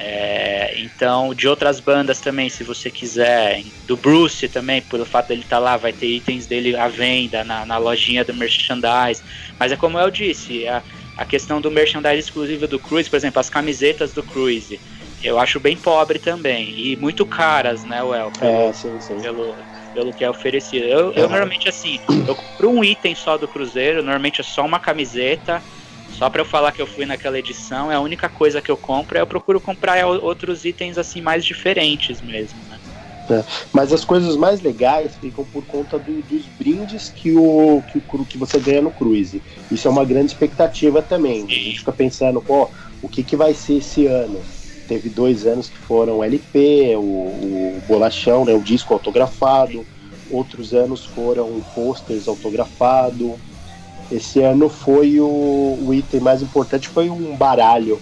[0.00, 3.64] É, então, de outras bandas também, se você quiser.
[3.84, 7.66] Do Bruce também, pelo fato dele estar lá, vai ter itens dele à venda na,
[7.66, 9.20] na lojinha do merchandise.
[9.58, 10.84] Mas é como eu disse, a,
[11.16, 14.78] a questão do merchandise exclusivo do Cruise, por exemplo, as camisetas do Cruise,
[15.20, 16.72] eu acho bem pobre também.
[16.78, 18.30] E muito caras, né, Well?
[18.40, 19.20] É, sim, sim.
[19.20, 19.56] pelo,
[19.92, 20.84] pelo que é oferecido.
[20.84, 24.78] Eu, eu normalmente assim, eu compro um item só do Cruzeiro, normalmente é só uma
[24.78, 25.60] camiseta,
[26.18, 28.76] só pra eu falar que eu fui naquela edição, é a única coisa que eu
[28.76, 32.80] compro, eu procuro comprar o- outros itens assim mais diferentes mesmo, né?
[33.72, 38.26] Mas as coisas mais legais ficam por conta do- dos brindes que, o, que, o
[38.26, 39.44] que você ganha no cruise.
[39.70, 41.44] Isso é uma grande expectativa também.
[41.44, 44.48] A gente fica pensando, pô, o que, que vai ser esse ano?
[44.86, 49.86] Teve dois anos que foram LP, o, o bolachão, né, o disco autografado.
[50.26, 53.40] Outros anos foram posters autografado.
[54.10, 58.00] Esse ano foi o, o item mais importante foi um baralho,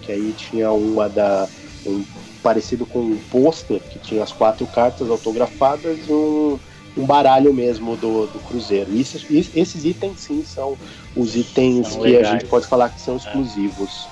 [0.00, 1.48] que aí tinha uma da
[1.86, 2.04] um
[2.42, 6.58] parecido com um pôster que tinha as quatro cartas autografadas e um,
[6.96, 8.92] um baralho mesmo do, do Cruzeiro.
[8.94, 10.76] Isso, is- esses itens sim são
[11.16, 12.26] os itens São que legais.
[12.26, 14.08] a gente pode falar que são exclusivos.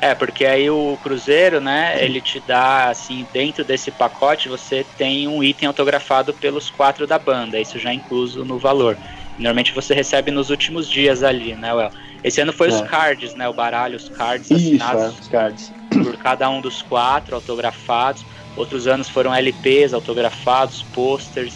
[0.00, 5.28] É, porque aí o Cruzeiro, né, ele te dá, assim, dentro desse pacote você tem
[5.28, 8.96] um item autografado pelos quatro da banda, isso já é incluso no valor.
[9.40, 11.90] Normalmente você recebe nos últimos dias ali, né, Well?
[12.22, 12.84] Esse ano foi os É.
[12.84, 15.72] cards, né, o baralho, os cards Isso, assinados é, os cards.
[15.90, 18.24] por cada um dos quatro autografados.
[18.56, 21.54] Outros anos foram LPs autografados, posters.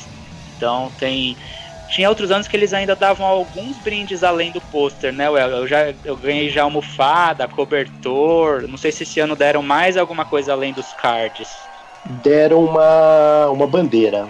[0.57, 1.37] Então tem.
[1.90, 5.27] Tinha outros anos que eles ainda davam alguns brindes além do pôster, né?
[5.29, 8.66] Eu, eu já eu ganhei já almofada, cobertor.
[8.66, 11.49] Não sei se esse ano deram mais alguma coisa além dos cards.
[12.07, 14.27] Deram uma, uma bandeira.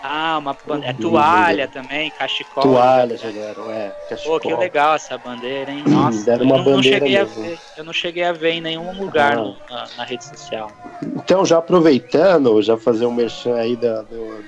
[0.00, 0.94] Ah, uma é Uhum.
[0.94, 2.62] toalha também, cachecol.
[2.62, 3.90] Toalha deram, é.
[3.90, 4.40] Pô, cachecol.
[4.40, 5.82] que legal essa bandeira, hein?
[5.86, 7.42] Nossa, Deram eu uma não, não bandeira cheguei a mesmo.
[7.42, 9.54] ver, eu não cheguei a ver em nenhum lugar Ah.
[9.68, 10.70] na, na rede social.
[11.02, 14.44] Então, já aproveitando, já fazer um merchan aí da, do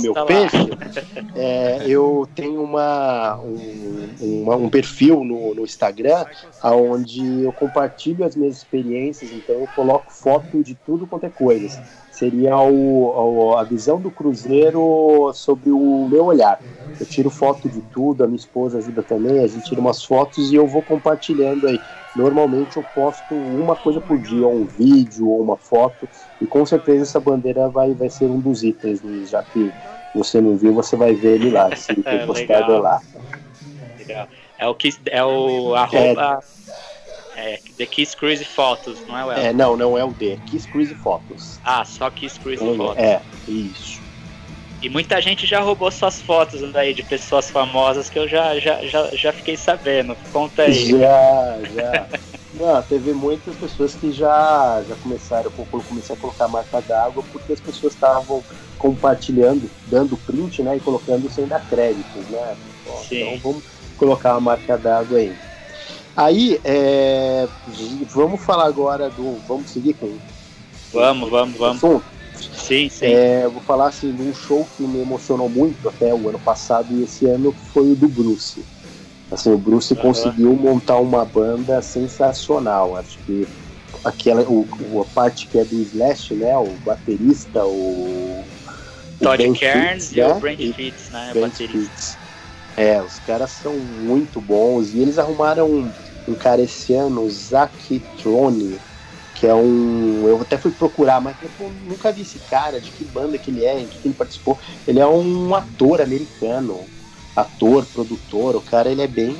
[0.00, 0.24] meu lá.
[0.24, 0.56] peixe,
[1.34, 6.24] é, eu tenho uma, um, uma- um perfil no, no Instagram
[6.62, 11.82] onde eu compartilho as minhas experiências, então eu coloco foto de tudo quanto é coisa.
[12.12, 16.62] Seria o, o- a visão do Cruzeiro sobre o meu olhar.
[17.00, 20.52] Eu tiro foto de tudo, a minha esposa ajuda também, a gente tira umas fotos
[20.52, 21.82] e eu vou compartilhando aí.
[22.14, 26.08] Normalmente eu posto uma coisa por dia, ou um vídeo, ou uma foto,
[26.40, 29.74] e com certeza essa bandeira vai, vai ser um dos itens, Luiz, já que
[30.14, 32.82] você não viu, você vai ver ele lá, item É, postado legal.
[32.82, 33.02] lá.
[33.98, 34.28] Legal.
[34.58, 36.61] É o que é o arroba é,
[37.76, 40.94] The Kiss Cruise Fotos, não é o É, não, não é o D, Kiss Cruise
[40.96, 41.58] Fotos.
[41.64, 43.02] Ah, só Kiss Cruise Fotos.
[43.02, 44.00] É, isso.
[44.82, 48.84] E muita gente já roubou suas fotos daí de pessoas famosas que eu já, já,
[48.84, 50.16] já, já fiquei sabendo.
[50.32, 50.74] Conta aí.
[50.74, 52.08] Já, já.
[52.52, 57.52] Não, teve muitas pessoas que já, já começaram, eu comecei a colocar marca d'água porque
[57.52, 58.44] as pessoas estavam
[58.76, 62.56] compartilhando, dando print, né, e colocando sem dar créditos, né?
[62.84, 63.64] Então vamos
[63.96, 65.34] colocar a marca d'água aí.
[66.16, 67.48] Aí, é,
[68.10, 69.38] vamos falar agora do.
[69.48, 70.18] Vamos seguir com.
[70.92, 71.76] Vamos, vamos, vamos.
[71.82, 72.04] Assunto?
[72.54, 73.06] Sim, sim.
[73.06, 76.88] É, vou falar assim de um show que me emocionou muito até o ano passado
[76.90, 78.62] e esse ano foi o do Bruce.
[79.30, 80.00] Assim, o Bruce uhum.
[80.00, 82.96] conseguiu montar uma banda sensacional.
[82.96, 83.46] Acho que
[84.04, 84.66] aquela o,
[85.00, 86.56] a parte que é do Slash, né?
[86.56, 88.44] O baterista, o.
[89.20, 90.26] Todd Cairns e né?
[90.26, 91.30] o Brent Fitz, né?
[91.32, 92.21] Brent baterista.
[92.76, 95.90] É, os caras são muito bons e eles arrumaram um,
[96.28, 98.78] um cara esse ano, o Trone,
[99.34, 100.26] que é um.
[100.26, 103.64] Eu até fui procurar, mas eu nunca vi esse cara, de que banda que ele
[103.64, 104.58] é, em que ele participou.
[104.86, 106.80] Ele é um ator americano,
[107.36, 109.36] ator, produtor, o cara ele é bem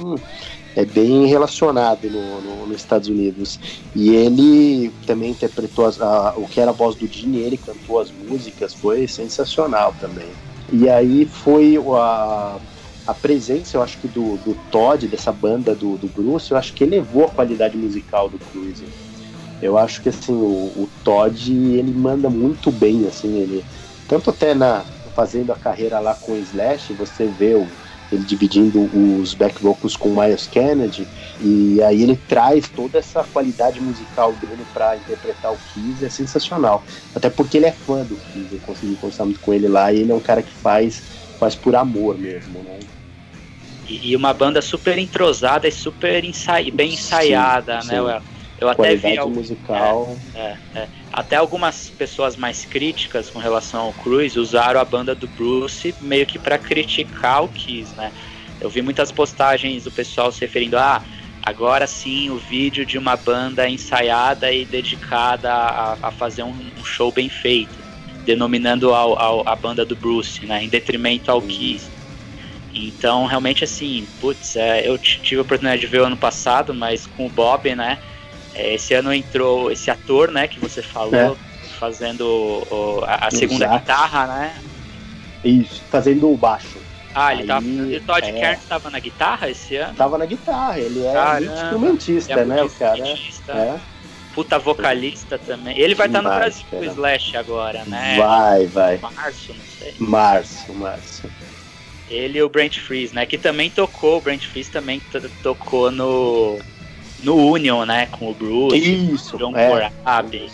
[0.74, 3.58] é bem relacionado no, no, nos Estados Unidos.
[3.94, 8.00] E ele também interpretou as, a, o que era a voz do Gene, ele cantou
[8.00, 10.28] as músicas, foi sensacional também.
[10.72, 12.58] E aí foi a,
[13.06, 16.72] a presença, eu acho que do, do Todd, dessa banda do, do Bruce, eu acho
[16.72, 18.84] que elevou a qualidade musical do Cruise.
[19.60, 23.64] Eu acho que assim, o, o Todd, ele manda muito bem, assim, ele.
[24.08, 24.84] Tanto até na,
[25.14, 27.66] fazendo a carreira lá com o Slash, você vê o,
[28.10, 31.06] ele dividindo os back vocals com Miles Kennedy,
[31.40, 36.84] e aí ele traz toda essa qualidade musical dele para interpretar o Kiss, é sensacional.
[37.14, 40.00] Até porque ele é fã do Kiss, eu consegui conversar muito com ele lá, e
[40.00, 41.02] ele é um cara que faz,
[41.42, 42.78] faz por amor mesmo, né?
[43.88, 47.96] E, uma banda super entrosada e super ensai bem ensaiada, sim, né?
[47.96, 48.26] Sim.
[48.60, 50.16] Eu até vi algum, musical.
[50.36, 50.88] É, é, é.
[51.12, 56.24] Até algumas pessoas mais críticas com relação ao Cruz usaram a banda do Bruce meio
[56.24, 58.12] que para criticar o Kiss, né?
[58.60, 61.02] Eu vi muitas postagens do pessoal se referindo a ah,
[61.42, 66.84] agora sim o vídeo de uma banda ensaiada e dedicada a, a fazer um, um,
[66.84, 67.81] show bem feito,
[68.24, 70.62] denominando ao, ao, a banda do Bruce, né?
[70.64, 71.86] Em detrimento ao Kiss.
[72.74, 77.06] Então, realmente, assim, putz, é, eu tive a oportunidade de ver o ano passado, mas
[77.06, 77.98] com o Bob, né?
[78.54, 81.66] É, esse ano entrou esse ator, né, que você falou, é.
[81.78, 84.54] fazendo o, a, a segunda guitarra, né?
[85.44, 86.78] Isso, fazendo o baixo.
[87.14, 87.66] Ah, ele Aí, tava.
[87.66, 88.32] E o Todd é...
[88.32, 89.94] Kern estava na guitarra esse ano?
[89.94, 93.08] Tava na guitarra, ele é Caramba, instrumentista, é né, o cara?
[93.48, 93.78] É.
[94.34, 95.78] Puta vocalista também.
[95.78, 98.16] Ele vai estar tá no Brasil com o Slash agora, né?
[98.18, 98.98] Vai, vai.
[98.98, 99.94] Março, não sei.
[99.98, 101.30] Março, março.
[102.08, 103.26] Ele e o Brent Freeze, né?
[103.26, 105.00] Que também tocou, o Brent Freeze também
[105.42, 106.58] tocou no
[107.22, 108.06] no Union, né?
[108.06, 109.68] Com o Bruce, Isso, John é.
[109.68, 110.50] Corabi.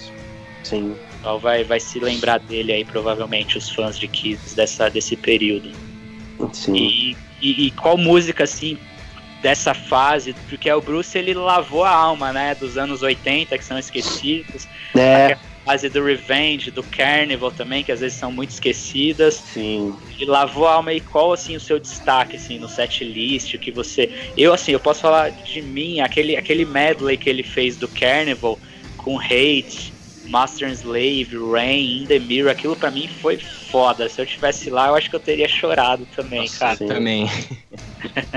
[0.63, 0.95] Sim.
[1.19, 5.73] Então vai, vai se lembrar dele aí, provavelmente, os fãs de Kiss dessa, desse período.
[6.53, 6.77] Sim.
[6.77, 8.79] E, e, e, qual música, assim,
[9.41, 10.35] dessa fase?
[10.49, 12.55] Porque o Bruce, ele lavou a alma, né?
[12.55, 14.67] Dos anos 80, que são esquecidos.
[14.97, 15.37] É
[15.69, 19.35] fase do Revenge, do Carnival também, que às vezes são muito esquecidas.
[19.35, 19.95] Sim.
[20.19, 23.71] E lavou a alma e qual assim o seu destaque assim no set list, que
[23.71, 27.87] você, eu assim, eu posso falar de mim, aquele aquele medley que ele fez do
[27.87, 28.59] Carnival
[28.97, 29.93] com Hate,
[30.25, 34.09] Master and Slave, Rain, In The Mirror, aquilo para mim foi foda.
[34.09, 36.77] Se eu tivesse lá, eu acho que eu teria chorado também, Nossa, cara.
[36.77, 36.87] Sim.
[36.87, 37.29] Também.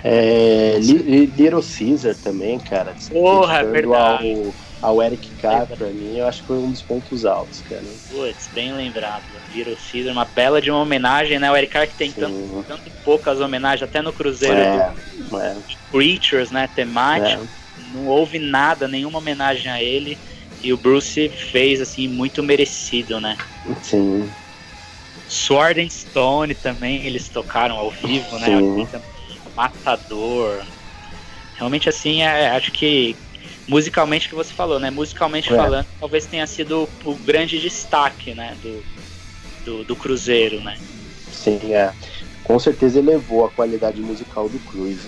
[0.04, 2.95] é, Little Caesar também, cara.
[3.12, 4.34] Porra, é verdade.
[4.34, 7.84] Ao ao Eric Carr, pra mim, eu acho que foi um dos pontos altos, cara.
[8.10, 9.24] Putz, bem lembrado.
[9.54, 11.52] Little Caesar, uma bela de uma homenagem, né?
[11.52, 14.91] O Eric Carr que tem tanto, tanto poucas homenagens, até no Cruzeiro é,
[15.30, 15.56] do é.
[15.91, 16.67] Creatures, né?
[16.74, 17.43] Temático.
[17.43, 17.62] É.
[17.93, 20.17] Não houve nada, nenhuma homenagem a ele.
[20.63, 23.38] E o Bruce fez, assim, muito merecido, né?
[23.84, 24.30] Sim.
[25.28, 28.47] Sword and Stone também, eles tocaram ao vivo, né?
[28.47, 28.88] Sim.
[29.56, 30.64] Matador.
[31.56, 33.16] Realmente, assim, é, acho que
[33.68, 34.90] musicalmente que você falou, né?
[34.90, 35.56] Musicalmente é.
[35.56, 38.58] falando, talvez tenha sido o, grande destaque, né?
[38.62, 38.84] Do,
[39.66, 40.78] do, do, Cruzeiro, né?
[41.32, 41.94] Sim, é.
[42.44, 45.08] Com certeza elevou a qualidade musical do Cruise.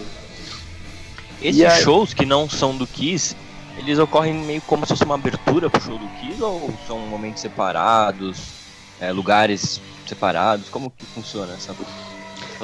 [1.41, 1.81] Esses aí...
[1.81, 3.35] shows que não são do Kiss,
[3.77, 7.41] eles ocorrem meio como se fosse uma abertura pro show do Kiss ou são momentos
[7.41, 8.37] separados,
[9.01, 10.69] é, lugares separados?
[10.69, 11.73] Como que funciona essa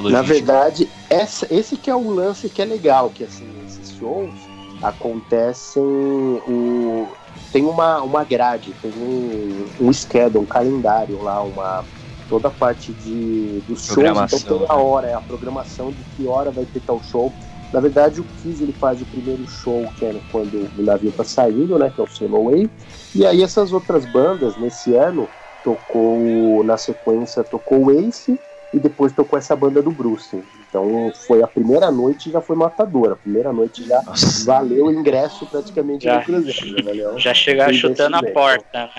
[0.01, 4.31] Na verdade, essa, esse que é o lance que é legal, que assim, esses shows
[4.81, 7.07] acontecem o
[7.51, 11.83] tem uma, uma grade, tem um, um schedule, um calendário lá, uma
[12.29, 14.79] toda a parte de dos shows, então toda né?
[14.79, 17.33] hora, é a programação de que hora vai ter tal show.
[17.73, 21.23] Na verdade, o Kiss ele faz o primeiro show, que é quando o navio tá
[21.23, 22.69] saindo, né, que é o Sail Away,
[23.15, 25.27] e aí essas outras bandas nesse ano
[25.63, 28.39] tocou na sequência tocou o Ace
[28.73, 30.43] e depois tocou essa banda do Bruce.
[30.67, 33.13] Então foi a primeira noite já foi matadora.
[33.13, 34.45] A primeira noite já Nossa.
[34.45, 36.77] valeu o ingresso praticamente já, do Cruzeiro.
[36.77, 38.89] Já, valeu já chegar chutando a porta.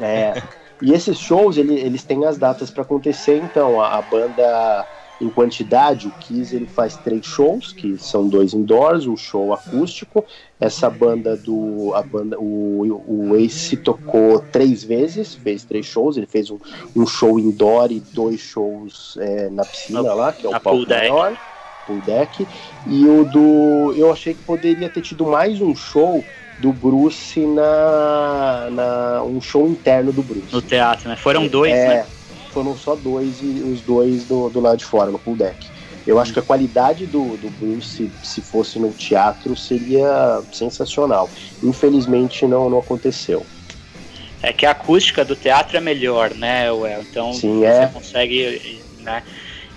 [0.00, 0.42] É.
[0.82, 4.86] E esses shows, ele, eles têm as datas para acontecer, então a, a, banda
[5.20, 10.24] em quantidade, o Kiss ele faz três shows, que são dois indoors, um show acústico.
[10.60, 16.16] Essa banda do a banda o, o Ace tocou três vezes, fez três shows.
[16.16, 16.58] Ele fez um,
[16.94, 21.36] um show indoor e dois shows é, na piscina lá, que é o palco maior,
[21.86, 22.46] pool deck.
[22.86, 26.22] E o do eu achei que poderia ter tido mais um show
[26.58, 30.52] do Bruce na, na um show interno do Bruce.
[30.52, 31.16] No teatro, né?
[31.16, 32.06] Foram dois, é, né?
[32.56, 35.66] Foram só dois e os dois do, do lado de fora, no pool deck.
[36.06, 41.28] Eu acho que a qualidade do, do Bruce, se fosse no teatro, seria sensacional.
[41.62, 43.44] Infelizmente não, não aconteceu.
[44.42, 47.02] É que a acústica do teatro é melhor, né, Well?
[47.02, 47.90] Então Sim, você é.
[47.92, 49.22] consegue, né?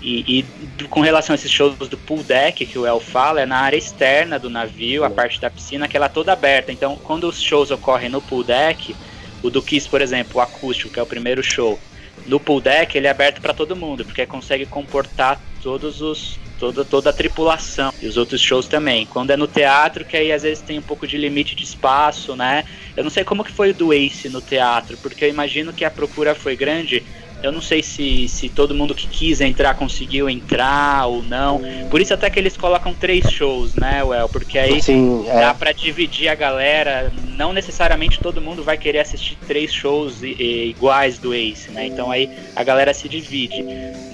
[0.00, 0.38] E,
[0.78, 3.58] e, com relação a esses shows do pool deck que o El fala, é na
[3.58, 6.72] área externa do navio, a parte da piscina, que ela é toda aberta.
[6.72, 8.96] Então, quando os shows ocorrem no pool deck,
[9.42, 11.78] o do Kiss, por exemplo, o acústico, que é o primeiro show,
[12.26, 16.84] no pool deck ele é aberto para todo mundo, porque consegue comportar todos os toda,
[16.84, 19.06] toda a tripulação e os outros shows também.
[19.06, 22.36] Quando é no teatro, que aí às vezes tem um pouco de limite de espaço,
[22.36, 22.64] né?
[22.94, 25.84] Eu não sei como que foi o do Ace no teatro, porque eu imagino que
[25.84, 27.02] a procura foi grande
[27.42, 31.60] eu não sei se, se todo mundo que quis entrar conseguiu entrar ou não.
[31.90, 34.28] Por isso até que eles colocam três shows, né, Well?
[34.28, 35.40] Porque aí Sim, é.
[35.40, 37.12] dá para dividir a galera.
[37.36, 41.86] Não necessariamente todo mundo vai querer assistir três shows iguais do Ace, né?
[41.86, 43.64] Então aí a galera se divide.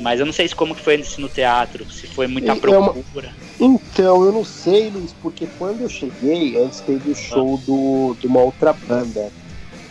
[0.01, 3.35] Mas eu não sei como que foi isso no teatro, se foi muita é procura.
[3.59, 8.27] Então, eu não sei, Luiz, porque quando eu cheguei, antes teve o show do, de
[8.27, 9.31] uma outra banda.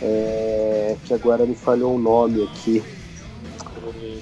[0.00, 2.82] É, que agora me falhou o nome aqui.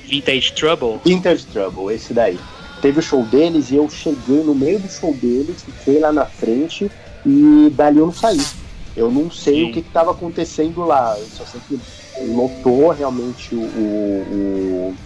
[0.09, 1.01] Vintage Trouble?
[1.05, 2.39] Vintage Trouble, esse daí.
[2.81, 6.27] Teve o show deles e eu cheguei no meio do show deles, fiquei lá na
[6.27, 6.91] frente
[7.25, 8.41] e dali eu não saí.
[8.97, 9.71] Eu não sei Sim.
[9.71, 11.17] o que estava acontecendo lá.
[11.19, 11.81] Eu só sei que
[12.27, 14.97] notou realmente o, o,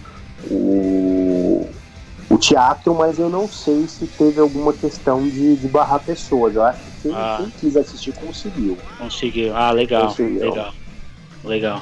[0.51, 1.69] o,
[2.29, 6.53] o, teatro, mas eu não sei se teve alguma questão de, de barrar pessoas.
[6.55, 7.37] Eu acho que quem, ah.
[7.39, 8.77] quem quis assistir conseguiu.
[8.97, 9.55] Conseguiu.
[9.55, 10.07] Ah, legal.
[10.07, 10.41] Conseguiu.
[10.41, 10.73] Legal.
[11.43, 11.81] Legal.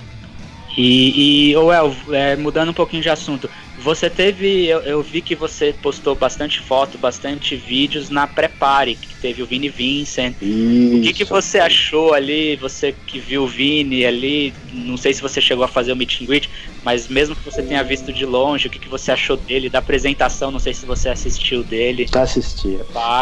[0.78, 3.49] E, e Well, é, mudando um pouquinho de assunto,
[3.80, 9.15] você teve, eu, eu, vi que você postou bastante foto, bastante vídeos na Prepare, que
[9.15, 10.36] teve o Vini Vincent.
[10.39, 10.97] Isso.
[10.97, 15.21] O que, que você achou ali, você que viu o Vini ali, não sei se
[15.21, 16.49] você chegou a fazer o meet and greet,
[16.84, 19.80] mas mesmo que você tenha visto de longe, o que, que você achou dele, da
[19.80, 22.07] apresentação, não sei se você assistiu dele.
[22.13, 22.80] Assisti.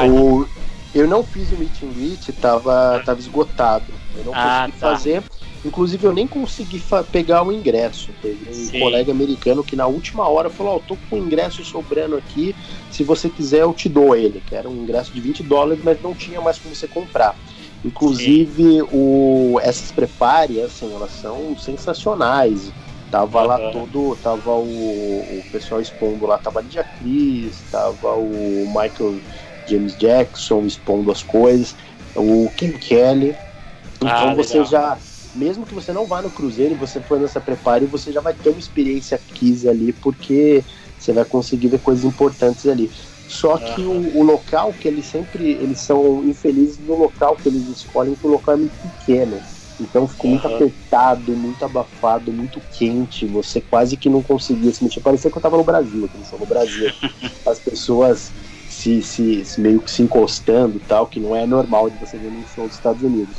[0.09, 0.45] O,
[0.93, 3.85] eu não fiz o meet and greet, tava, tava esgotado.
[4.17, 4.89] Eu não ah, consegui tá.
[4.89, 5.23] fazer
[5.66, 8.11] Inclusive, eu nem consegui pegar o ingresso.
[8.22, 8.80] Teve um Sim.
[8.80, 12.55] colega americano que na última hora falou: Ó, oh, tô com o ingresso sobrando aqui.
[12.91, 14.43] Se você quiser, eu te dou ele.
[14.45, 17.36] Que era um ingresso de 20 dólares, mas não tinha mais como você comprar.
[17.84, 22.72] Inclusive, o, essas prepare, assim, elas são sensacionais.
[23.09, 23.47] Tava uhum.
[23.47, 29.20] lá todo, tava o, o pessoal expondo lá, tava a Lydia Cris, tava o Michael
[29.68, 31.76] James Jackson expondo as coisas,
[32.16, 33.36] o Kim Kelly.
[33.97, 34.97] Então ah, você já
[35.36, 38.33] mesmo que você não vá no Cruzeiro e você for nessa prepare, você já vai
[38.33, 40.63] ter uma experiência Kiss ali, porque
[40.97, 42.89] você vai conseguir ver coisas importantes ali.
[43.27, 47.67] Só que o, o, local que eles sempre eles são infelizes no local que eles
[47.67, 49.39] escolhem, que o local é muito pequeno.
[49.79, 50.55] Então ficou muito uhum.
[50.55, 53.25] apertado, muito abafado, muito quente.
[53.25, 55.01] Você quase que não conseguia se mexer.
[55.01, 56.91] Parecia que eu tava no Brasil, aquele show no Brasil.
[57.45, 58.31] As pessoas
[58.69, 62.31] se, se, se, meio que se encostando tal, que não é normal de você ver
[62.31, 63.36] num show dos Estados Unidos.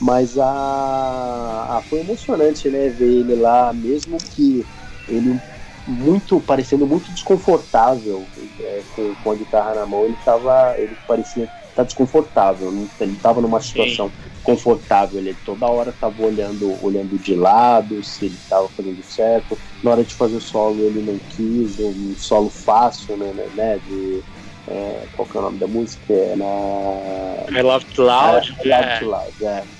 [0.00, 4.64] Mas a, a, foi emocionante, né, ver ele lá, mesmo que
[5.08, 5.40] ele
[5.86, 8.26] muito parecendo muito desconfortável
[8.60, 12.70] é, com, com, a guitarra na mão, ele tava, ele parecia tá desconfortável,
[13.00, 14.14] ele estava numa situação Sim.
[14.42, 19.58] confortável, ele toda hora estava olhando, olhando de lado, se ele estava fazendo certo.
[19.82, 23.78] Na hora de fazer o solo ele não quis, um solo fácil, né, né, né
[23.78, 24.22] de
[24.66, 26.12] é, qual que é o nome da música?
[26.12, 28.56] É na I Love Too Loud.
[28.64, 29.77] É, I Loud, é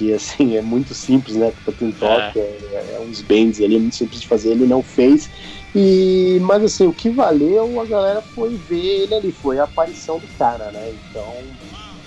[0.00, 1.52] que assim é muito simples, né?
[1.62, 2.42] Porque em toque é.
[2.72, 5.28] é, é uns bends ali, é muito simples de fazer, ele não fez.
[5.74, 10.18] E, mas assim, o que valeu a galera foi ver ele ali, foi a aparição
[10.18, 10.94] do cara, né?
[11.10, 11.34] Então,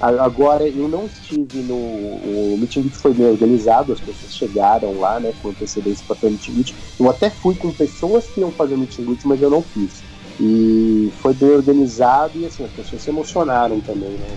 [0.01, 1.75] agora eu não estive no.
[1.75, 6.31] O meeting foi bem organizado, as pessoas chegaram lá, né, com antecedência para ter o
[6.31, 10.01] meeting Eu até fui com pessoas que iam fazer o meeting mas eu não fiz.
[10.39, 14.35] E foi bem organizado e assim, as pessoas se emocionaram também, né?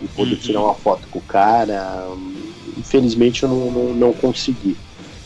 [0.00, 0.40] De, de poder uhum.
[0.40, 2.08] tirar uma foto com o cara,
[2.76, 4.76] infelizmente eu não, não, não consegui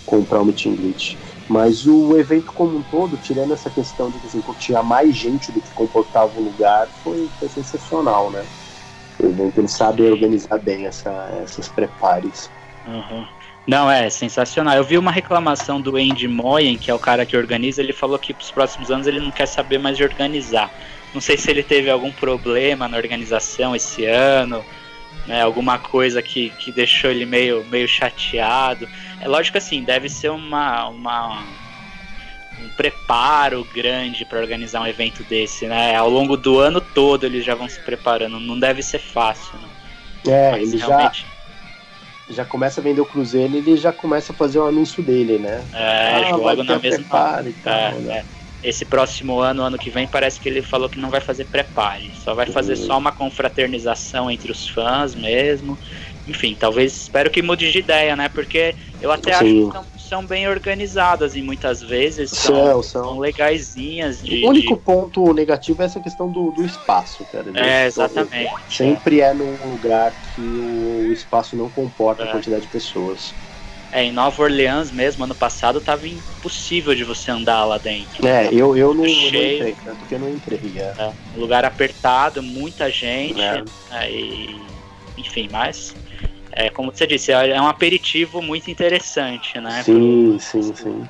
[0.07, 1.19] comprar o meet and greet.
[1.49, 5.51] Mas o evento como um todo, tirando essa questão de que assim, tinha mais gente
[5.51, 8.45] do que comportava o lugar, foi, foi sensacional, né?
[9.19, 11.11] O evento ele sabe organizar bem essa,
[11.43, 12.49] essas prepares.
[12.87, 13.27] Uhum.
[13.67, 14.77] Não, é sensacional.
[14.77, 18.19] Eu vi uma reclamação do Andy Moyen, que é o cara que organiza, ele falou
[18.19, 20.73] que para os próximos anos ele não quer saber mais de organizar.
[21.13, 24.65] Não sei se ele teve algum problema na organização esse ano,
[25.31, 28.89] né, alguma coisa que, que deixou ele meio, meio chateado.
[29.21, 31.45] É lógico assim, deve ser uma, uma
[32.61, 35.95] um preparo grande para organizar um evento desse, né?
[35.95, 39.69] Ao longo do ano todo eles já vão se preparando, não deve ser fácil, né?
[40.27, 41.21] É, Mas ele realmente...
[41.23, 41.41] já
[42.35, 45.65] já começa a vender o cruzeiro, ele já começa a fazer o anúncio dele, né?
[45.73, 46.99] É, ah, logo na mesma.
[46.99, 48.25] Preparo e tal, é, né?
[48.63, 51.47] É esse próximo ano, ano que vem, parece que ele falou que não vai fazer
[51.47, 55.79] prepare, só vai fazer só uma confraternização entre os fãs mesmo.
[56.29, 58.29] Enfim, talvez espero que mude de ideia, né?
[58.29, 59.39] Porque eu até Sim.
[59.39, 63.19] acho que são, são, bem organizadas e muitas vezes são, são, são.
[63.19, 64.23] legaisinhas.
[64.23, 64.81] De, o único de...
[64.81, 67.47] ponto negativo é essa questão do, do espaço, cara.
[67.55, 68.53] É, exatamente.
[68.69, 72.29] Sempre é num lugar que o espaço não comporta é.
[72.29, 73.35] a quantidade de pessoas.
[73.93, 78.27] É, em Nova Orleans mesmo, ano passado, tava impossível de você andar lá dentro.
[78.27, 80.61] É, eu, eu não, não entrei, tanto que eu não entrei.
[80.77, 80.95] É.
[80.97, 83.41] É, um lugar apertado, muita gente.
[83.41, 83.65] É.
[83.91, 84.61] é e,
[85.19, 85.95] enfim, mas
[86.53, 89.83] é, como você disse, é um aperitivo muito interessante, né?
[89.83, 91.09] Sim, pro, sim, sim.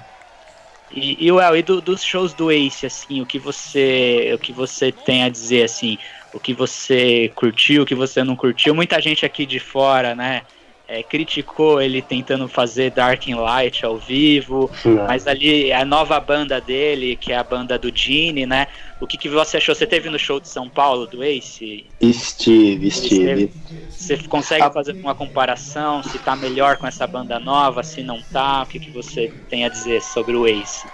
[0.92, 4.52] E, e Well, e do, dos shows do Ace, assim, o que você o que
[4.52, 5.98] você tem a dizer, assim,
[6.32, 8.74] o que você curtiu, o que você não curtiu?
[8.74, 10.42] Muita gente aqui de fora, né?
[10.90, 14.68] É, criticou ele tentando fazer Dark and Light ao vivo,
[15.06, 18.66] mas ali a nova banda dele, que é a banda do Gene, né?
[19.00, 19.72] O que, que você achou?
[19.72, 21.86] Você teve no show de São Paulo do Ace?
[22.00, 23.52] Estive, estive.
[23.88, 24.70] Você consegue a...
[24.70, 26.02] fazer uma comparação?
[26.02, 28.64] Se tá melhor com essa banda nova, se não tá?
[28.64, 30.88] O que, que você tem a dizer sobre o Ace?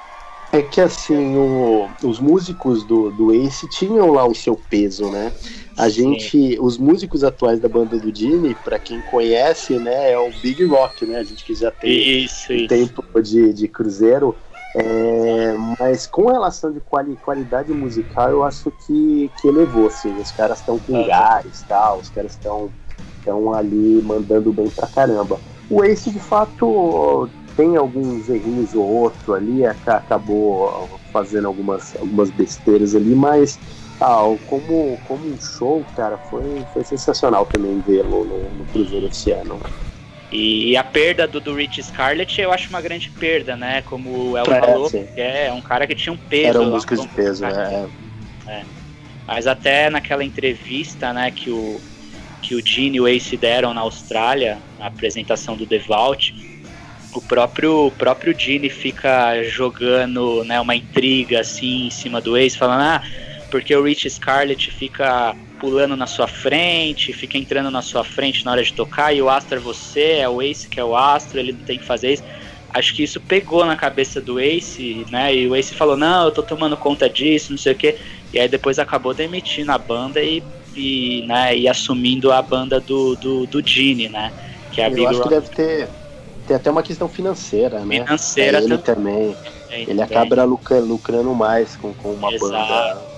[0.56, 5.30] É que assim, o, os músicos do, do Ace tinham lá o seu peso, né?
[5.76, 10.30] A gente, os músicos atuais da banda do Dini, para quem conhece, né, é o
[10.30, 11.18] Big Rock, né?
[11.18, 12.68] A gente que já tem isso, um isso.
[12.68, 14.34] tempo de, de cruzeiro.
[14.74, 20.18] É, mas com relação de quali, qualidade musical, eu acho que, que elevou, assim.
[20.18, 22.70] Os caras estão com gás, tal, os caras estão
[23.18, 25.38] estão ali mandando bem pra caramba.
[25.68, 32.94] O Ace, de fato, tem alguns errinhos ou outro ali, acabou fazendo algumas, algumas besteiras
[32.94, 33.58] ali, mas
[34.00, 39.30] ah, como, como um show, cara, foi, foi sensacional também vê-lo no, no Cruzeiro esse
[39.30, 39.58] ano.
[40.30, 43.82] E a perda do, do Rich Scarlett eu acho uma grande perda, né?
[43.82, 46.48] Como o El é, falou, é, é um cara que tinha um peso.
[46.48, 47.88] Era um músico de peso, né?
[48.46, 48.62] É.
[49.26, 51.80] Mas até naquela entrevista, né, que o,
[52.42, 56.34] que o Gene e o Ace deram na Austrália, na apresentação do The Vault,
[57.16, 62.56] o próprio, o próprio Gene fica jogando né, uma intriga assim em cima do Ace,
[62.56, 63.02] falando, ah
[63.50, 68.50] porque o Rich Scarlett fica pulando na sua frente, fica entrando na sua frente na
[68.52, 71.38] hora de tocar, e o Astro é você, é o Ace que é o Astro,
[71.38, 72.24] ele não tem que fazer isso.
[72.74, 75.34] Acho que isso pegou na cabeça do Ace, né?
[75.34, 77.96] E o Ace falou, não, eu tô tomando conta disso, não sei o quê.
[78.34, 80.42] E aí depois acabou demitindo a banda e,
[80.74, 84.30] e, né, e assumindo a banda do, do, do Gene, né?
[84.72, 85.28] Que é a eu Big acho Rock.
[85.28, 85.88] que deve ter,
[86.46, 88.04] ter até uma questão financeira, né?
[88.04, 89.34] Financeira é ele também.
[89.34, 89.36] também.
[89.70, 92.52] É, ele, acaba lucrando, lucrando mais com, com uma Exato.
[92.52, 93.16] banda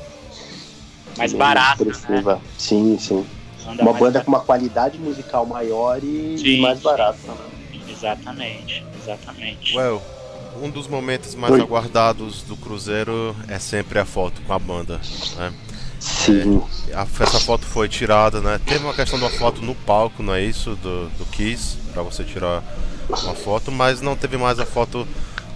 [1.17, 2.41] mais barata, né?
[2.57, 3.27] Sim, sim.
[3.65, 7.19] Banda uma banda com uma qualidade musical maior e sim, mais barata.
[7.27, 7.83] Né?
[7.89, 9.77] Exatamente, exatamente.
[9.77, 10.01] Well,
[10.63, 11.61] um dos momentos mais Oi.
[11.61, 15.01] aguardados do Cruzeiro é sempre a foto com a banda,
[15.37, 15.53] né?
[15.99, 16.63] Sim.
[16.89, 18.61] É, a, essa foto foi tirada, né?
[18.65, 20.77] Teve uma questão da foto no palco, não é isso?
[20.77, 22.63] Do, do Kiss, para você tirar
[23.09, 25.07] uma foto, mas não teve mais a foto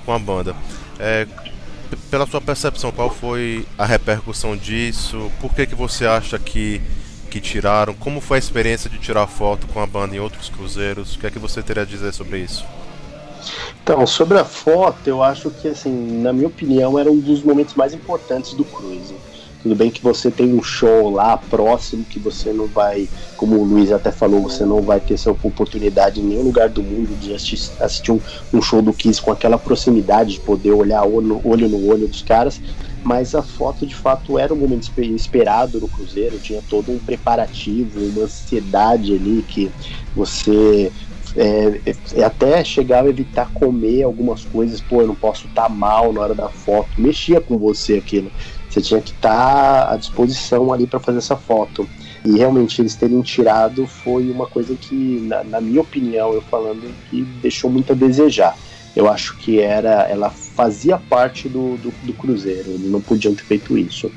[0.05, 0.55] com a banda.
[0.98, 1.26] É,
[2.11, 5.30] pela sua percepção, qual foi a repercussão disso?
[5.40, 6.80] Por que, que você acha que,
[7.30, 7.94] que tiraram?
[7.94, 11.14] Como foi a experiência de tirar foto com a banda em outros cruzeiros?
[11.14, 12.64] O que é que você teria a dizer sobre isso?
[13.82, 17.74] Então, sobre a foto, eu acho que, assim, na minha opinião, era um dos momentos
[17.74, 19.14] mais importantes do cruise.
[19.62, 23.64] Tudo bem que você tem um show lá próximo que você não vai, como o
[23.64, 27.32] Luiz até falou, você não vai ter essa oportunidade em nenhum lugar do mundo de
[27.32, 28.20] assistir, um,
[28.52, 32.22] um, show do Kiss com aquela proximidade de poder olhar olho, olho no olho dos
[32.22, 32.60] caras.
[33.04, 38.00] Mas a foto de fato era um momento esperado no Cruzeiro, tinha todo um preparativo,
[38.00, 39.72] uma ansiedade ali que
[40.14, 40.92] você
[41.36, 41.80] é,
[42.14, 46.12] é, até chegava a evitar comer algumas coisas, pô, eu não posso estar tá mal
[46.12, 48.30] na hora da foto, mexia com você aquilo.
[48.72, 51.86] Você tinha que estar tá à disposição ali para fazer essa foto.
[52.24, 56.90] E realmente eles terem tirado foi uma coisa que, na, na, minha opinião, eu falando,
[57.10, 58.56] que deixou muito a desejar.
[58.96, 63.44] eu acho que era, ela fazia parte do, do, do Cruzeiro, eles não podiam ter
[63.44, 64.10] feito isso.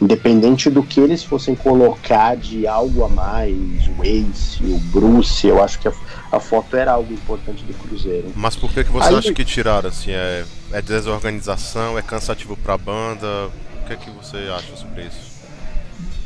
[0.00, 3.56] Independente do que eles fossem colocar de algo a mais,
[3.98, 5.92] o Ace, o Bruce, eu acho que a,
[6.30, 8.30] a foto era algo importante do Cruzeiro.
[8.36, 9.88] Mas por que, que você Aí, acha que tiraram?
[9.88, 13.50] Assim, é, é desorganização, é cansativo pra banda?
[13.94, 15.38] O que, que você acha sobre isso?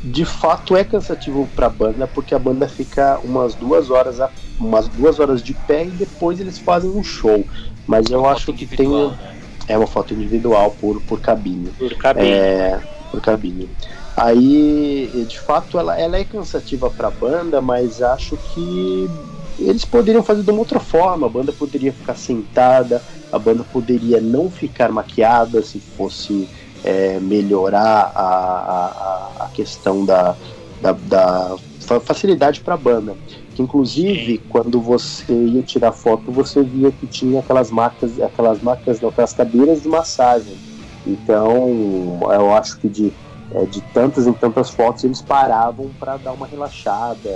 [0.03, 4.29] de fato é cansativo para a banda porque a banda fica umas duas horas a,
[4.59, 7.45] umas duas horas de pé e depois eles fazem um show.
[7.87, 9.17] Mas eu acho que tem né?
[9.67, 11.69] é uma foto individual por por cabine.
[11.69, 12.29] Por cabine.
[12.29, 13.69] É, por cabine.
[14.17, 19.09] Aí de fato ela, ela é cansativa para a banda mas acho que
[19.57, 21.27] eles poderiam fazer de uma outra forma.
[21.27, 23.01] A banda poderia ficar sentada
[23.33, 26.47] a banda poderia não ficar maquiada se fosse
[26.83, 30.35] é, melhorar a, a, a questão da,
[30.81, 31.55] da, da
[32.01, 33.15] facilidade para a banda.
[33.55, 38.99] Que inclusive quando você ia tirar foto, você via que tinha aquelas marcas, aquelas marcas,
[38.99, 40.57] não, aquelas cadeiras de massagem.
[41.05, 43.13] Então eu acho que de,
[43.53, 47.29] é, de tantas em tantas fotos eles paravam para dar uma relaxada.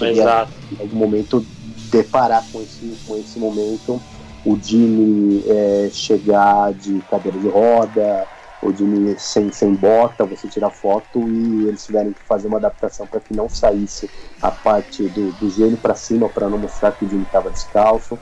[0.00, 0.52] Exato.
[0.72, 1.44] Em algum momento
[1.90, 4.00] deparar com esse, com esse momento,
[4.44, 8.26] o Jimmy é, chegar de cadeira de roda,
[8.62, 13.06] ou de sem, sem bota, você tira foto e eles tiveram que fazer uma adaptação
[13.06, 14.08] para que não saísse
[14.40, 18.16] a parte do, do joelho para cima para não mostrar que o Jimmy estava descalço.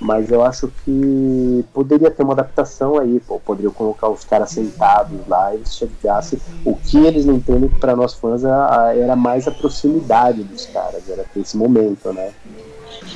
[0.00, 5.16] Mas eu acho que poderia ter uma adaptação aí, pô, poderia colocar os caras sentados
[5.28, 6.40] lá e eles chegassem.
[6.64, 10.66] O que eles não entendem que para nós fãs era, era mais a proximidade dos
[10.66, 12.32] caras, era esse momento, né?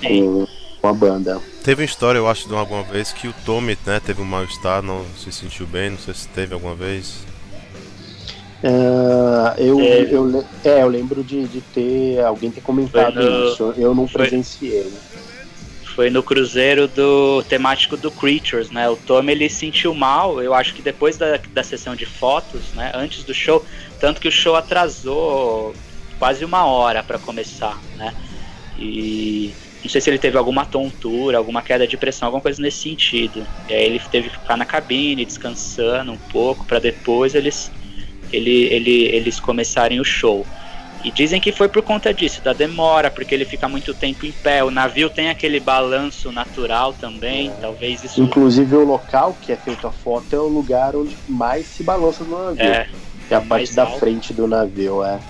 [0.00, 0.46] Sim
[0.86, 1.40] com a banda.
[1.64, 4.82] Teve uma história, eu acho, de alguma vez que o Tommy né, teve um mal-estar,
[4.82, 7.24] não se sentiu bem, não sei se teve alguma vez.
[8.62, 10.00] Uh, eu, é.
[10.02, 14.22] Eu, é, eu lembro de, de ter alguém ter comentado no, isso, eu não foi,
[14.22, 14.92] presenciei.
[15.94, 18.88] Foi no cruzeiro do temático do Creatures, né?
[18.88, 22.92] O Tommy ele sentiu mal, eu acho que depois da, da sessão de fotos, né?
[22.94, 23.64] Antes do show,
[23.98, 25.74] tanto que o show atrasou
[26.18, 28.14] quase uma hora para começar, né?
[28.78, 29.54] E
[29.86, 33.46] não sei se ele teve alguma tontura, alguma queda de pressão, alguma coisa nesse sentido.
[33.68, 37.70] E aí ele teve que ficar na cabine, descansando um pouco, para depois eles,
[38.32, 40.44] ele, ele, eles começarem o show.
[41.04, 44.32] E dizem que foi por conta disso, da demora, porque ele fica muito tempo em
[44.32, 44.64] pé.
[44.64, 47.52] O navio tem aquele balanço natural também, é.
[47.60, 48.20] talvez isso.
[48.20, 52.24] Inclusive o local que é feita a foto é o lugar onde mais se balança
[52.24, 52.64] no navio.
[52.64, 52.88] É,
[53.28, 54.00] que é a parte da alto.
[54.00, 55.20] frente do navio, é.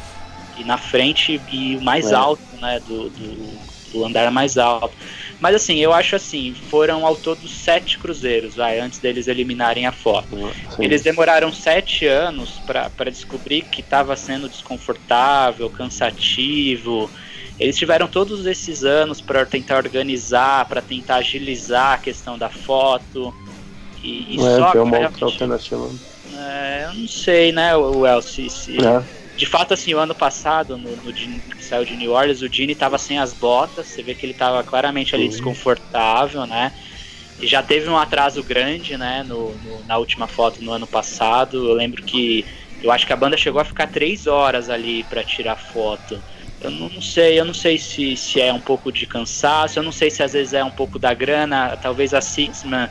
[0.56, 2.14] E na frente e o mais é.
[2.14, 3.65] alto, né, do, do
[3.96, 4.96] o andar mais alto.
[5.40, 9.92] Mas assim, eu acho assim, foram ao todo sete cruzeiros, vai, antes deles eliminarem a
[9.92, 10.28] foto.
[10.70, 10.84] Sim.
[10.84, 17.10] Eles demoraram sete anos para descobrir que estava sendo desconfortável, cansativo.
[17.58, 23.34] Eles tiveram todos esses anos para tentar organizar, para tentar agilizar a questão da foto.
[24.02, 25.90] E, e é, só uma outra alternativa.
[26.34, 29.02] É, eu não sei, né, o Elsie, se, é
[29.36, 32.74] de fato, assim, o ano passado, no, no que saiu de New Orleans, o Dini
[32.74, 36.72] tava sem as botas, você vê que ele tava claramente ali desconfortável, né?
[37.38, 41.68] E já teve um atraso grande, né, no, no, na última foto no ano passado.
[41.68, 42.46] Eu lembro que
[42.82, 46.18] eu acho que a banda chegou a ficar três horas ali para tirar foto.
[46.62, 49.82] Eu não, não, sei, eu não sei se, se é um pouco de cansaço, eu
[49.82, 52.88] não sei se às vezes é um pouco da grana, talvez a Sixman,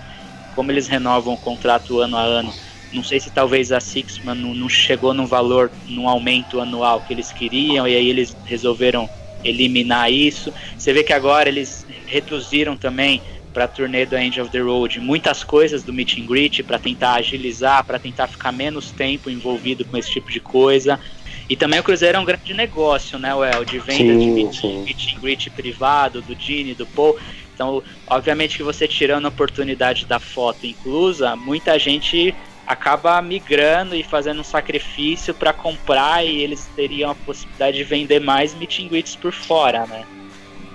[0.55, 2.53] como eles renovam o contrato ano a ano,
[2.95, 7.13] não sei se talvez a Sixman não, não chegou no valor, num aumento anual que
[7.13, 9.09] eles queriam, e aí eles resolveram
[9.43, 10.51] eliminar isso.
[10.77, 13.21] Você vê que agora eles reduziram também
[13.53, 16.77] para a turnê do End of the Road muitas coisas do meet and greet para
[16.77, 20.99] tentar agilizar, para tentar ficar menos tempo envolvido com esse tipo de coisa.
[21.47, 23.63] E também o Cruzeiro é um grande negócio, né, Well?
[23.63, 27.17] De venda sim, de meet, meet and greet privado, do Gini, do Paul.
[27.53, 32.35] Então, obviamente que você tirando a oportunidade da foto inclusa, muita gente
[32.65, 38.19] acaba migrando e fazendo um sacrifício para comprar e eles teriam a possibilidade de vender
[38.19, 40.03] mais meet and greets por fora, né?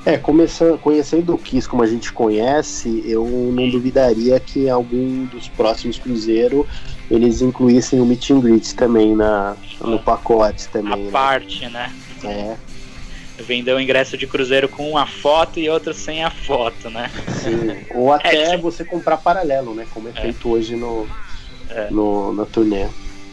[0.07, 5.26] É, começando, conhecendo o Kiss como a gente conhece, eu não duvidaria que em algum
[5.26, 6.66] dos próximos Cruzeiro
[7.11, 10.93] eles incluíssem o meet and greets também na, no pacote também.
[10.93, 11.11] A né?
[11.11, 11.93] parte, né?
[12.24, 12.57] É.
[13.43, 17.11] Vender o ingresso de cruzeiro com uma foto e outro sem a foto, né?
[17.43, 17.84] Sim.
[17.95, 19.86] Ou até é, você comprar paralelo, né?
[19.93, 20.20] Como é, é.
[20.20, 21.07] feito hoje no,
[21.70, 21.88] é.
[21.90, 22.86] no, na turnê.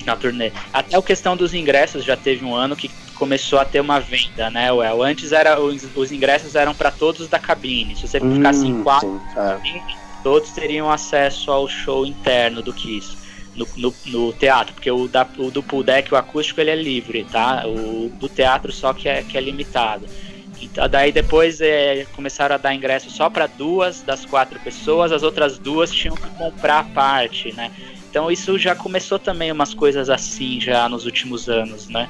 [0.06, 0.52] Na turnê.
[0.74, 4.50] Até a questão dos ingressos já teve um ano que começou a ter uma venda,
[4.50, 5.04] né, Well?
[5.04, 7.96] Antes era, os, os ingressos eram para todos da cabine.
[7.96, 9.82] Se você ficasse hum, em quatro, é.
[10.24, 13.18] todos teriam acesso ao show interno do Kiss.
[13.56, 16.76] No, no, no, teatro, porque o, da, o do pool deck, o acústico, ele é
[16.76, 17.64] livre, tá?
[17.66, 20.06] O do teatro só que é, que é limitado.
[20.62, 25.24] Então, daí depois é, começaram a dar ingresso só para duas das quatro pessoas, as
[25.24, 27.72] outras duas tinham que comprar a parte, né?
[28.18, 32.10] Então isso já começou também umas coisas assim já nos últimos anos, né?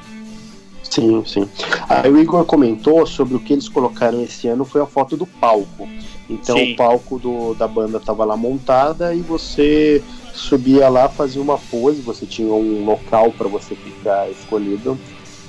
[0.81, 1.49] Sim, sim.
[1.89, 5.27] Aí o Igor comentou sobre o que eles colocaram esse ano foi a foto do
[5.27, 5.85] palco.
[6.29, 6.71] Então sim.
[6.71, 10.01] o palco do, da banda estava lá montada e você
[10.33, 14.97] subia lá, fazia uma pose, você tinha um local para você ficar escolhido.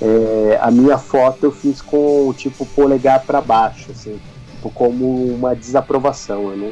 [0.01, 4.19] É, a minha foto eu fiz com tipo polegar para baixo, assim,
[4.59, 6.51] tipo, como uma desaprovação.
[6.51, 6.67] Eu não.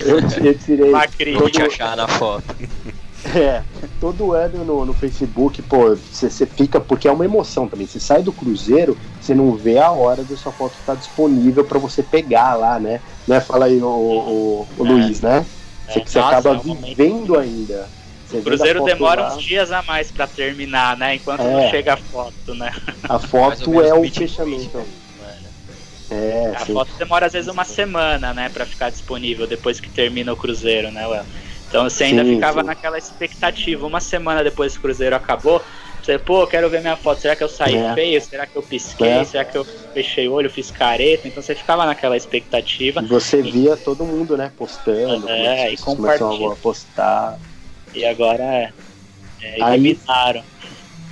[0.00, 0.92] eu, eu, eu tirei.
[1.34, 1.50] Todo...
[1.50, 2.54] te achar na foto.
[3.34, 3.62] É,
[4.00, 7.84] todo ano no, no Facebook, pô, você fica, porque é uma emoção também.
[7.84, 11.64] Você sai do cruzeiro, você não vê a hora da sua foto estar tá disponível
[11.64, 13.00] para você pegar lá, né?
[13.26, 13.40] Né?
[13.40, 14.88] Fala aí, o, o, o é.
[14.88, 15.44] Luiz, né?
[15.88, 17.88] Você, é, você nossa, acaba é vivendo ainda.
[18.32, 19.34] o Cruzeiro demora lá.
[19.34, 21.16] uns dias a mais para terminar, né?
[21.16, 21.52] Enquanto é.
[21.52, 22.72] não chega a foto, né?
[23.02, 24.80] A foto é o fechamento.
[26.10, 26.72] É, a sim.
[26.72, 30.90] foto demora às vezes uma semana, né, para ficar disponível depois que termina o Cruzeiro,
[30.90, 31.24] né, Well?
[31.68, 32.66] Então você ainda sim, ficava sim.
[32.66, 33.86] naquela expectativa.
[33.86, 35.62] Uma semana depois que o Cruzeiro acabou,
[36.08, 37.20] você, pô, quero ver minha foto.
[37.20, 37.92] Será que eu saí é.
[37.92, 38.22] feio?
[38.22, 39.08] Será que eu pisquei?
[39.08, 39.24] É.
[39.24, 41.28] Será que eu fechei o olho, fiz careta?
[41.28, 43.02] Então você ficava naquela expectativa.
[43.02, 43.50] Você e...
[43.50, 45.28] via todo mundo, né, postando.
[45.28, 46.52] É, e compartilhando.
[46.52, 47.38] a postar.
[47.94, 48.72] E agora é.
[49.42, 50.42] é eliminaram.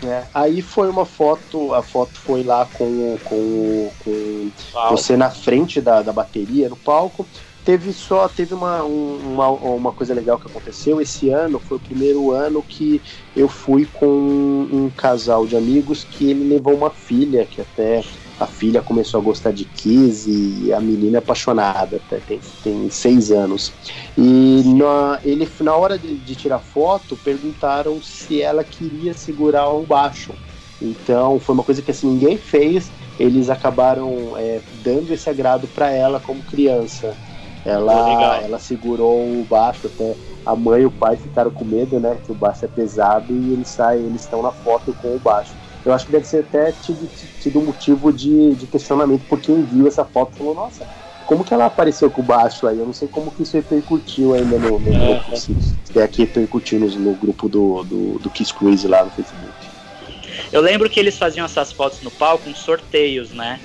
[0.03, 4.51] Aí, é, aí foi uma foto, a foto foi lá com, com, com
[4.90, 7.26] você na frente da, da bateria no palco.
[7.64, 11.01] Teve só teve uma, uma, uma coisa legal que aconteceu.
[11.01, 13.03] Esse ano foi o primeiro ano que
[13.34, 18.05] eu fui com um casal de amigos que ele levou uma filha que até
[18.39, 22.91] a filha começou a gostar de Kiss e a menina é apaixonada até tem, tem
[22.91, 23.72] seis anos
[24.16, 29.82] e na, ele na hora de, de tirar foto perguntaram se ela queria segurar o
[29.82, 30.32] baixo
[30.80, 35.91] então foi uma coisa que assim ninguém fez eles acabaram é, dando esse agrado para
[35.91, 37.16] ela como criança
[37.66, 40.14] ela, ela segurou o baixo até
[40.47, 42.16] a mãe e o pai ficaram com medo, né?
[42.24, 45.53] Que o baixo é pesado e eles saem, eles estão na foto com o baixo.
[45.87, 47.09] Eu acho que deve ser até tido,
[47.41, 50.84] tido um motivo de, de questionamento, porque quem viu essa foto falou, nossa,
[51.26, 52.76] como que ela apareceu com o baixo aí?
[52.76, 55.14] Eu não sei como que isso repercutiu ainda no, no é.
[55.14, 59.12] grupo, se, se é repercutiu no, no grupo do, do, do Kiss Cruise lá no
[59.12, 59.55] Facebook.
[60.53, 63.61] Eu lembro que eles faziam essas fotos no palco com sorteios, né?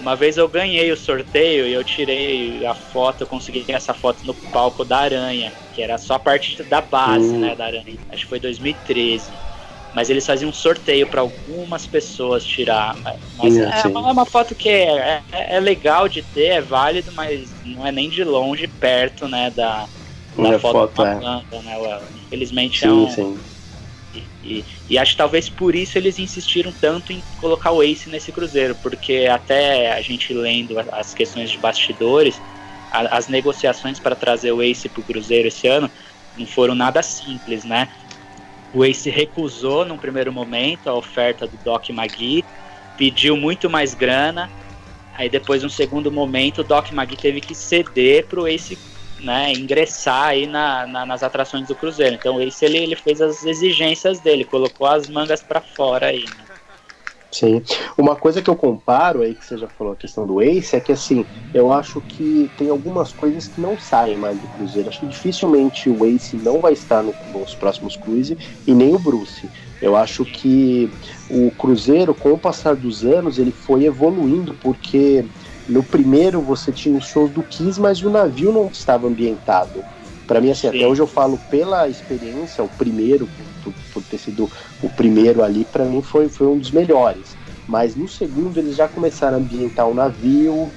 [0.00, 4.18] Uma vez eu ganhei o sorteio e eu tirei a foto, eu consegui essa foto
[4.24, 7.38] no palco da Aranha, que era só a parte da base, uhum.
[7.38, 7.96] né, da Aranha.
[8.10, 9.24] Acho que foi 2013.
[9.94, 12.96] Mas eles faziam um sorteio para algumas pessoas tirar.
[13.38, 16.60] Mas é, é, uma, é, uma, foto que é, é, é, legal de ter, é
[16.60, 19.86] válido, mas não é nem de longe perto, né, da,
[20.36, 22.00] da foto, foto da banda, né?
[22.26, 23.10] Infelizmente sim, é um.
[23.10, 23.38] Sim
[24.44, 28.30] e, e, acho que talvez por isso eles insistiram tanto em colocar o Ace nesse
[28.30, 32.40] cruzeiro, porque até a gente lendo as questões de bastidores,
[32.92, 35.90] a, as negociações para trazer o Ace para o cruzeiro esse ano
[36.36, 37.88] não foram nada simples, né?
[38.74, 42.44] O Ace recusou num primeiro momento a oferta do Doc Magui,
[42.98, 44.50] pediu muito mais grana,
[45.16, 48.76] aí depois, num segundo momento, o Doc Magui teve que ceder para o Ace
[49.20, 52.14] né, ingressar aí na, na, nas atrações do Cruzeiro.
[52.14, 56.24] Então esse ele, ele fez as exigências dele, colocou as mangas para fora aí.
[56.24, 56.43] Né?
[57.34, 57.62] Sim.
[57.98, 60.80] Uma coisa que eu comparo aí, que você já falou a questão do Ace, é
[60.80, 64.88] que assim, eu acho que tem algumas coisas que não saem mais do Cruzeiro.
[64.88, 69.00] Acho que dificilmente o Ace não vai estar no, nos próximos Cruise e nem o
[69.00, 69.50] Bruce.
[69.80, 70.94] Eu acho que
[71.28, 75.28] o Cruzeiro, com o passar dos anos, ele foi evoluindo, porque
[75.66, 79.84] no primeiro você tinha os shows do Kiss, mas o navio não estava ambientado.
[80.26, 80.76] Para mim, assim, Sim.
[80.76, 83.28] até hoje eu falo pela experiência, o primeiro,
[83.60, 84.50] por, por ter sido
[84.80, 87.36] o primeiro ali, para mim foi, foi um dos melhores.
[87.66, 90.74] Mas no segundo eles já começaram a ambientar o navio,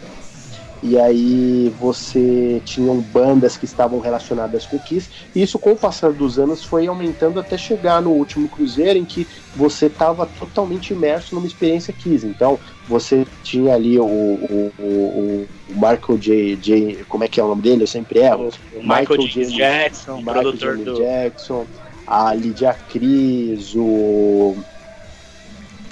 [0.81, 5.75] e aí você tinham bandas que estavam relacionadas com o Kiss, e isso com o
[5.75, 10.93] passar dos anos foi aumentando até chegar no último cruzeiro em que você estava totalmente
[10.93, 12.25] imerso numa experiência Kiss.
[12.25, 17.43] Então você tinha ali o, o, o, o Michael J, J, como é que é
[17.43, 17.83] o nome dele?
[17.83, 18.49] Eu sempre erro.
[18.73, 19.45] O Michael, Michael J.
[19.45, 20.95] Jackson, Michael produtor do...
[20.95, 21.65] Jackson,
[22.05, 24.55] a Lydia Cris, o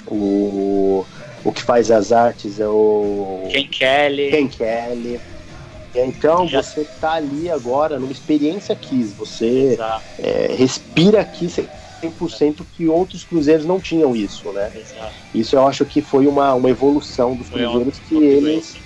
[0.08, 1.04] o
[1.46, 3.48] o que faz as artes é o.
[3.52, 4.30] Ken Kelly.
[4.30, 5.20] Ken Kelly.
[5.94, 6.60] Então Já...
[6.60, 9.78] você tá ali agora numa experiência Kiss, você
[10.18, 14.70] é, respira aqui 100% que outros cruzeiros não tinham isso, né?
[14.74, 15.12] Exato.
[15.32, 18.76] Isso eu acho que foi uma, uma evolução dos foi cruzeiros que eles.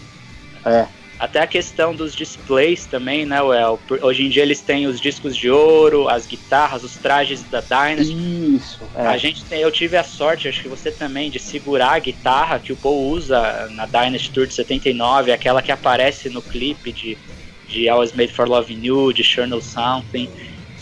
[0.64, 0.86] É,
[1.20, 3.78] Até a questão dos displays também, né, Well?
[4.00, 8.56] Hoje em dia eles têm os discos de ouro, as guitarras, os trajes da Dynasty.
[8.56, 8.80] Isso.
[8.94, 9.06] É.
[9.06, 12.58] A gente tem, eu tive a sorte, acho que você também, de segurar a guitarra
[12.58, 17.18] que o Paul usa na Dynasty Tour de 79, aquela que aparece no clipe de,
[17.68, 20.26] de I Was Made for Loving You, de Know Something.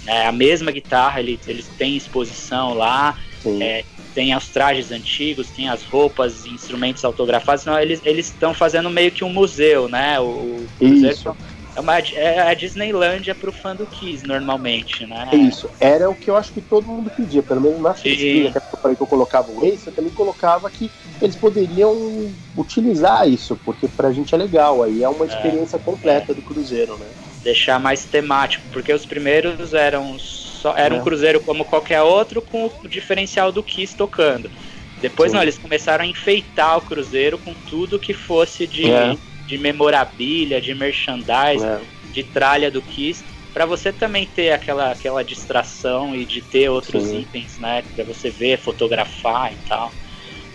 [0.06, 3.18] É a mesma guitarra, eles, eles têm exposição lá.
[3.60, 3.84] É,
[4.18, 9.22] tem os trajes antigos, tem as roupas, instrumentos autografados, então eles estão fazendo meio que
[9.22, 10.18] um museu, né?
[10.18, 11.36] O, o Isso.
[11.76, 15.28] É, uma, é a Disneylândia pro fã do Kiss, normalmente, né?
[15.32, 18.74] Isso, era o que eu acho que todo mundo pedia, pelo menos na pesquisa que
[18.74, 20.90] eu falei que eu colocava o Ace, eu também colocava que
[21.22, 21.94] eles poderiam
[22.56, 25.28] utilizar isso, porque pra gente é legal, aí é uma é.
[25.28, 26.34] experiência é, completa é.
[26.34, 27.06] do Cruzeiro, né?
[27.44, 30.18] Deixar mais temático, porque os primeiros eram
[30.60, 31.02] só, era um é.
[31.02, 34.50] cruzeiro como qualquer outro, com o diferencial do Kiss tocando.
[35.00, 35.36] Depois Sim.
[35.36, 39.16] não, eles começaram a enfeitar o cruzeiro com tudo que fosse de, é.
[39.46, 41.80] de memorabilia, de merchandising, é.
[42.12, 47.04] de tralha do Kiss, para você também ter aquela, aquela distração e de ter outros
[47.04, 47.20] Sim.
[47.20, 47.82] itens, né?
[47.94, 49.92] Para você ver, fotografar e tal.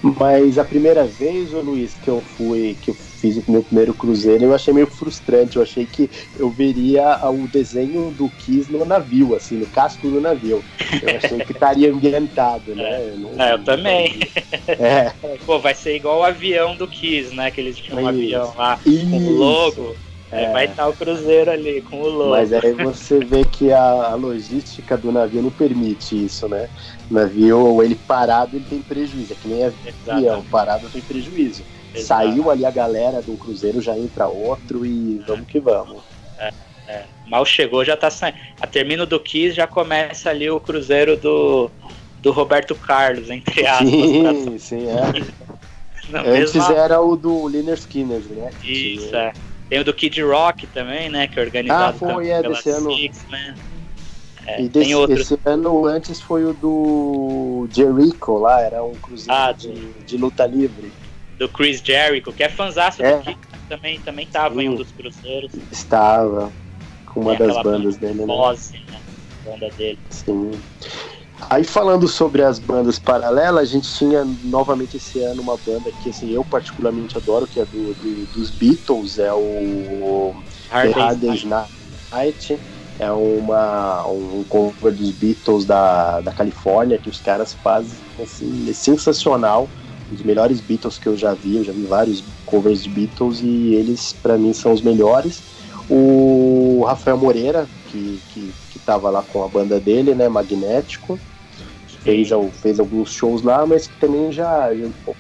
[0.02, 3.94] Mas a primeira vez, ô Luiz, que eu fui, que eu fiz o meu primeiro
[3.94, 5.56] cruzeiro, eu achei meio frustrante.
[5.56, 10.20] Eu achei que eu veria o desenho do Kiss no navio, assim, no casco do
[10.20, 10.62] navio.
[11.02, 12.84] Eu achei que estaria ambientado, né?
[12.84, 14.20] É, não, é, eu também.
[14.68, 15.12] É.
[15.46, 17.52] Pô, vai ser igual o avião do Kiss, né?
[17.52, 19.10] Que eles tinham um avião lá Isso.
[19.10, 19.96] com o logo.
[20.32, 20.52] É.
[20.52, 22.32] Vai estar o cruzeiro ali com o logo.
[22.32, 26.70] Mas aí você vê que a, a, logística do navio não permite isso, né?
[27.10, 29.34] O navio, ele parado, ele tem prejuízo.
[29.34, 29.72] É que nem
[30.08, 31.64] avião, parado tem prejuízo.
[31.94, 32.06] Exato.
[32.06, 35.26] Saiu ali a galera do cruzeiro, já entra outro e é.
[35.28, 36.02] vamos que vamos.
[36.38, 36.52] É,
[36.88, 37.04] é.
[37.28, 38.38] Mal chegou, já tá saindo.
[38.60, 41.70] A termino do Kiss já começa ali o cruzeiro do,
[42.22, 43.90] do Roberto Carlos, entre aspas.
[43.90, 44.60] Sim, pra...
[44.60, 45.44] sim, é.
[46.20, 46.74] Antes mesma...
[46.74, 48.52] era o do Liner Skinner, né?
[48.64, 49.32] Isso, é.
[49.70, 51.28] Tem o do Kid Rock também, né?
[51.28, 52.94] Que é organizado ah, foi, é, desse ano.
[52.96, 53.56] Six, né?
[54.46, 59.52] É, e desse, esse ano antes foi o do Jericho lá, era um cruzeiro ah,
[59.54, 59.74] de,
[60.06, 60.92] de, luta livre.
[61.44, 63.18] Do Chris Jericho, que é fanzaço é.
[63.18, 63.36] do
[63.68, 64.62] também, também tava Sim.
[64.62, 65.52] em um dos cruzeiros.
[65.70, 66.50] Estava,
[67.08, 68.26] com uma das bandas dele, né?
[68.26, 69.00] Bose, né?
[69.44, 70.00] Banda dele.
[70.10, 70.52] Sim.
[71.50, 76.12] Aí falando sobre as bandas paralelas, a gente tinha novamente esse ano uma banda que
[76.12, 80.34] assim, eu particularmente adoro, que é do, do dos Beatles, é o
[80.70, 82.58] Hard The Hard Day's Night.
[83.00, 88.74] É uma, um cover dos Beatles da, da Califórnia que os caras fazem assim, é
[88.74, 89.68] sensacional.
[90.14, 93.74] Dos melhores Beatles que eu já vi, eu já vi vários covers de Beatles e
[93.74, 95.42] eles para mim são os melhores.
[95.90, 101.20] O Rafael Moreira, que, que, que tava lá com a banda dele, né, Magnético
[102.04, 102.30] fez,
[102.62, 104.70] fez alguns shows lá, mas que também já,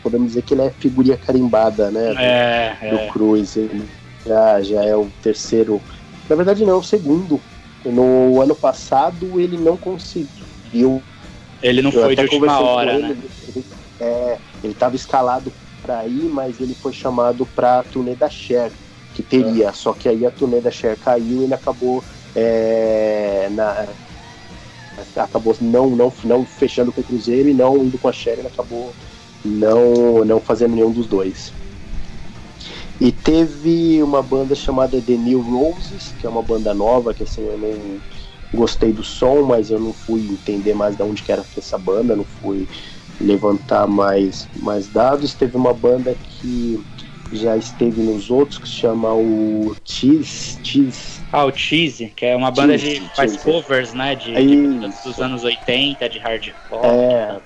[0.02, 2.14] podemos dizer que ele é figurinha carimbada, né?
[2.18, 3.08] É, do, é.
[3.08, 3.56] Cruz.
[3.56, 3.84] Ele
[4.26, 5.82] já, já é o terceiro.
[6.30, 7.40] Na verdade, não, é o segundo.
[7.86, 11.02] No ano passado ele não conseguiu.
[11.62, 13.10] Ele não foi de última hora, né?
[13.12, 13.30] Ele,
[14.04, 15.52] é, ele estava escalado
[15.82, 18.72] para ir, mas ele foi chamado para a turnê da Cher,
[19.14, 19.70] que teria.
[19.70, 19.74] É.
[19.74, 22.04] Só que aí a turnê da Cher caiu e ele acabou
[22.36, 23.88] é, na,
[25.16, 28.94] acabou não, não, não fechando com o Cruzeiro e não indo com a Sharon, acabou
[29.44, 31.52] não, não fazendo nenhum dos dois.
[33.00, 37.42] E teve uma banda chamada The New Roses, que é uma banda nova, que assim,
[37.42, 38.00] eu não
[38.54, 42.16] gostei do som, mas eu não fui entender mais de onde que era essa banda,
[42.16, 42.68] não fui
[43.20, 45.34] levantar mais, mais dados.
[45.34, 46.84] Teve uma banda que
[47.32, 52.36] já esteve nos outros, que se chama o Cheese, Cheese ah, o Cheese, que é
[52.36, 53.44] uma banda Cheese, de faz Cheese.
[53.44, 54.14] covers, né?
[54.14, 56.86] De, de, dos anos 80, de hardcore.
[56.86, 57.38] É.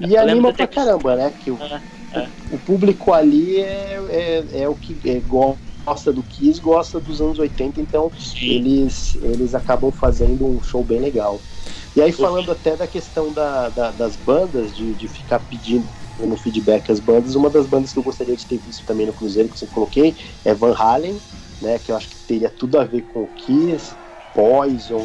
[0.00, 1.32] E anima pra caramba, né?
[1.38, 1.80] Que o, é,
[2.18, 2.28] é.
[2.50, 7.38] o público ali é, é, é o que é, gosta do Kiss, gosta dos anos
[7.38, 8.10] 80, então
[8.42, 11.40] eles, eles acabam fazendo um show bem legal.
[11.98, 15.84] E aí, falando até da questão da, da, das bandas, de, de ficar pedindo
[16.20, 19.12] no feedback as bandas, uma das bandas que eu gostaria de ter visto também no
[19.12, 21.20] Cruzeiro, que você coloquei, é Van Halen,
[21.60, 21.76] né?
[21.80, 23.96] Que eu acho que teria tudo a ver com o Kiss,
[24.32, 25.04] Poison.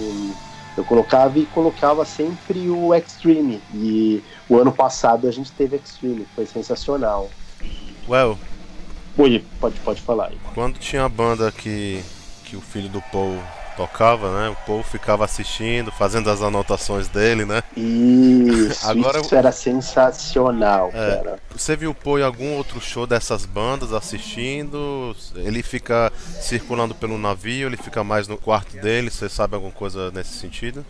[0.78, 3.60] Eu colocava e colocava sempre o Extreme.
[3.74, 7.28] E o ano passado a gente teve Extreme, foi sensacional.
[8.08, 8.38] Well.
[9.18, 10.38] Oi, pode, pode falar aí.
[10.54, 12.04] Quando tinha a banda que,
[12.46, 13.39] que o filho do Paul
[13.76, 14.49] tocava, né?
[14.49, 17.61] O povo ficava assistindo, fazendo as anotações dele, né?
[17.76, 21.39] Isso, Agora, isso era sensacional, é, cara.
[21.55, 25.15] Você viu o Paul em algum outro show dessas bandas assistindo?
[25.36, 26.11] Ele fica
[26.41, 30.86] circulando pelo navio, ele fica mais no quarto dele, você sabe alguma coisa nesse sentido?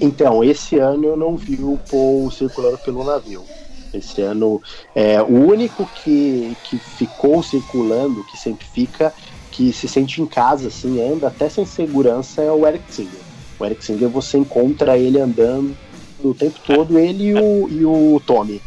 [0.00, 3.44] Então, esse ano eu não vi o Paul circulando pelo navio.
[3.92, 4.60] Esse ano,
[4.94, 9.12] é, o único que, que ficou circulando, que sempre fica,
[9.56, 13.22] que se sente em casa, assim, anda até sem segurança, é o Eric Singer.
[13.58, 15.74] O Eric Singer você encontra ele andando
[16.22, 18.60] o tempo todo, ele e o, e o Tommy.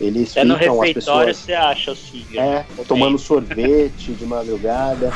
[0.00, 5.10] Eles Até no ficam, as refeitório pessoas você acha o é, tomando sorvete de madrugada.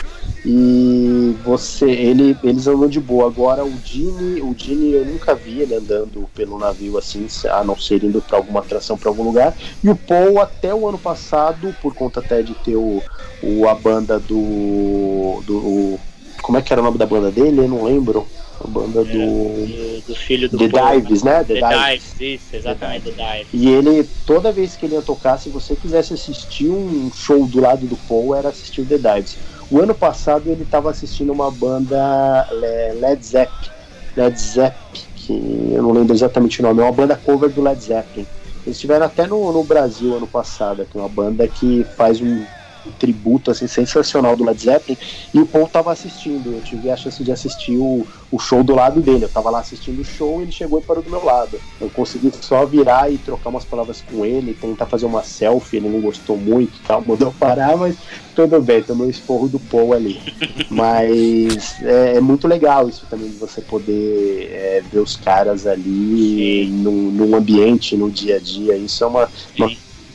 [0.44, 3.26] E você, ele, eles andam de boa.
[3.26, 7.76] Agora o Dini, o Dini eu nunca vi ele andando pelo navio assim, a não
[7.76, 9.56] ser indo para alguma atração para algum lugar.
[9.82, 13.04] E o Paul até o ano passado, por conta até de ter o,
[13.40, 16.00] o a banda do, do o-
[16.42, 17.60] como é que era o nome da banda dele?
[17.60, 18.26] Eu não lembro.
[18.62, 21.00] A banda do Do, do filho do The Paul.
[21.00, 21.42] Dives, né?
[21.44, 22.14] The, The Dives.
[22.18, 23.48] Dives, isso, exatamente, The Dives.
[23.52, 27.60] E ele, toda vez que ele ia tocar, se você quisesse assistir um show do
[27.60, 29.36] lado do Paul, era assistir o The Dives.
[29.70, 33.70] O ano passado ele estava assistindo uma banda Le- Led Zeppelin,
[34.16, 35.32] Led Zeppelin, que
[35.72, 38.26] eu não lembro exatamente o nome, é uma banda cover do Led Zeppelin.
[38.64, 42.44] Eles estiveram até no, no Brasil ano passado, que é uma banda que faz um
[42.90, 44.98] tributo assim sensacional do Led Zeppelin,
[45.32, 46.52] e o Paul estava assistindo.
[46.52, 49.24] Eu tive a chance de assistir o, o show do lado dele.
[49.24, 51.60] Eu tava lá assistindo o show e ele chegou e parou do meu lado.
[51.80, 55.88] Eu consegui só virar e trocar umas palavras com ele, tentar fazer uma selfie, ele
[55.88, 57.96] não gostou muito e tal, mandou parar, mas
[58.34, 60.20] tudo bem, tomei o esporro do Paul ali.
[60.70, 66.66] Mas é, é muito legal isso também de você poder é, ver os caras ali
[66.70, 68.76] num, num ambiente, no dia a dia.
[68.76, 69.28] Isso é uma,
[69.58, 69.70] uma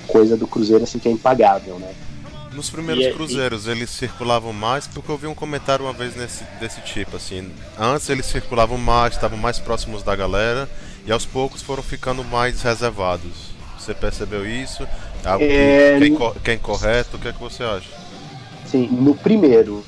[0.08, 1.94] coisa do Cruzeiro assim que é impagável, né?
[2.58, 6.16] Nos primeiros E- e- cruzeiros eles circulavam mais porque eu vi um comentário uma vez
[6.16, 7.52] nesse, desse tipo, assim.
[7.80, 10.68] Antes eles circulavam mais, estavam mais próximos da galera
[11.06, 13.32] e aos poucos foram ficando mais reservados.
[13.78, 14.88] Você percebeu isso?
[15.24, 17.16] É algo que- É, que, é que é incorreto?
[17.18, 17.90] O que é que você acha?
[18.66, 19.86] Sim, no primeiro,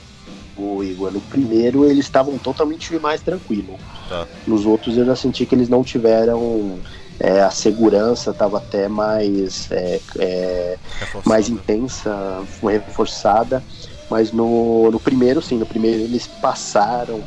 [0.56, 3.78] o Igor, no primeiro eles estavam totalmente mais tranquilos.
[4.08, 4.28] Tá.
[4.46, 6.80] Nos outros eu já senti que eles não tiveram
[7.20, 10.78] é, a segurança, estava até mais, é, é,
[11.26, 13.64] mais intensa, reforçada.
[14.10, 17.24] Mas no, no primeiro, sim, no primeiro eles passaram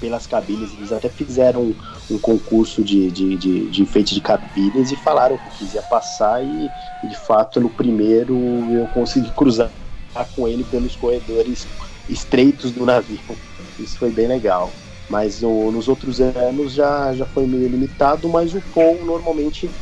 [0.00, 1.74] pelas cabines, eles até fizeram
[2.08, 6.70] um, concurso de, de, de, de enfeite de cabines e falaram que quisia passar e,
[7.02, 8.34] de fato no primeiro
[8.72, 9.72] eu consegui cruzar
[10.34, 11.66] com ele pelos corredores
[12.08, 13.18] estreitos do navio.
[13.78, 14.72] Isso foi bem legal.
[15.08, 19.74] Mas no- nos outros anos já, já foi meio limitado, mas o Paul normalmente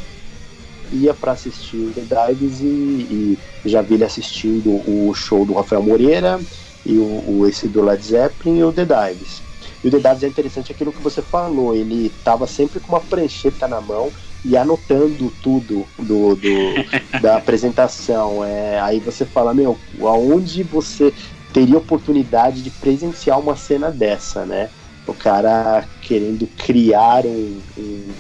[0.91, 5.55] ia para assistir o The Dives e, e já vi ele assistindo o show do
[5.55, 6.47] Rafael Moreira
[6.85, 7.07] e o,
[7.39, 9.45] o- esse do Led Zeppelin e o The Dives.
[9.83, 13.05] E o The Dives é interessante aquilo que você falou, ele tava sempre com uma
[13.05, 14.13] prancheta na mão
[14.45, 16.85] e anotando tudo do, do-
[17.19, 18.45] da apresentação.
[18.45, 21.13] É, aí você fala, meu, aonde você
[21.51, 24.71] teria oportunidade de presenciar uma cena dessa, né?
[25.07, 28.15] O cara querendo criar um, um-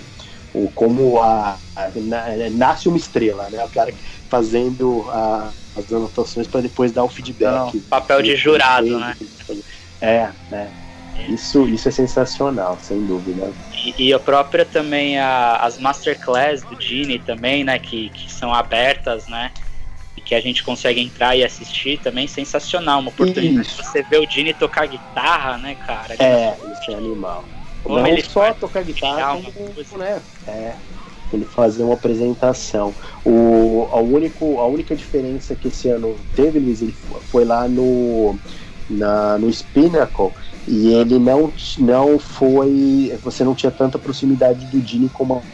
[0.55, 3.65] um- como a, a- na- nasce uma estrela, né?
[3.65, 3.93] O cara
[4.29, 7.75] fazendo a- as anotações para depois dar o feedback.
[7.75, 9.15] Não, papel de jurado, né?
[10.01, 10.73] É, é.
[11.29, 13.53] Isso, isso é sensacional, sem dúvida.
[13.85, 17.79] E, e a própria também, a- as masterclass do Gini também, né?
[17.79, 19.51] Que, que são abertas, né?
[20.27, 22.99] Que a gente consegue entrar e assistir também, sensacional.
[22.99, 23.81] Uma oportunidade Isso.
[23.81, 26.15] de você ver o Gini tocar guitarra, né, cara?
[26.19, 27.45] É, isso é animal.
[27.85, 30.21] Como Não ele só tocar guitarra, como, né?
[30.49, 30.75] É,
[31.33, 32.93] ele fazer uma apresentação.
[33.25, 37.69] O, a, único, a única diferença que esse ano teve, Luiz, ele fo- foi lá
[37.69, 38.37] no,
[38.91, 40.33] na, no Spinnacle
[40.67, 43.17] e ele não, não foi.
[43.23, 45.45] Você não tinha tanta proximidade do Dini como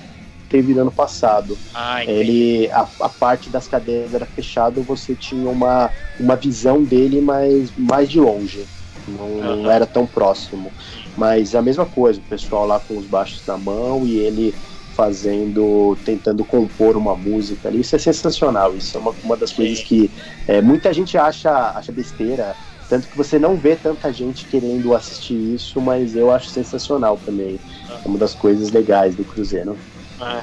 [0.52, 1.58] teve no ano passado.
[1.72, 2.04] Ah.
[2.04, 7.72] Ele, a, a parte das cadeiras era fechada, você tinha uma, uma visão dele mais,
[7.74, 8.68] mais de longe.
[9.08, 9.72] Não, não Aham.
[9.72, 10.74] era tão próximo.
[11.16, 14.54] Mas a mesma coisa, o pessoal lá com os baixos na mão e ele
[14.94, 17.80] fazendo, tentando compor uma música ali.
[17.80, 18.76] Isso é sensacional.
[18.76, 19.56] Isso é uma, uma das Sim.
[19.56, 20.12] coisas que
[20.46, 22.56] é, muita gente acha, acha besteira.
[22.86, 27.58] Tanto que você não vê tanta gente querendo assistir isso, mas eu acho sensacional também.
[28.04, 29.80] É uma das coisas legais do Cruzeiro.
[30.20, 30.42] É.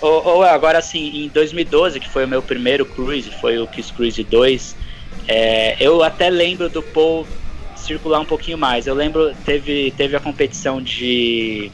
[0.00, 3.92] Ou, ou agora assim, em 2012, que foi o meu primeiro cruise, foi o Kiss
[3.92, 4.76] Cruise 2,
[5.28, 7.26] é, eu até lembro do Paul
[7.76, 8.86] circular um pouquinho mais.
[8.86, 11.70] Eu lembro, teve, teve a competição de,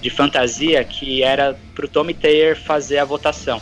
[0.00, 3.60] de fantasia que era pro Tommy Taylor fazer a votação.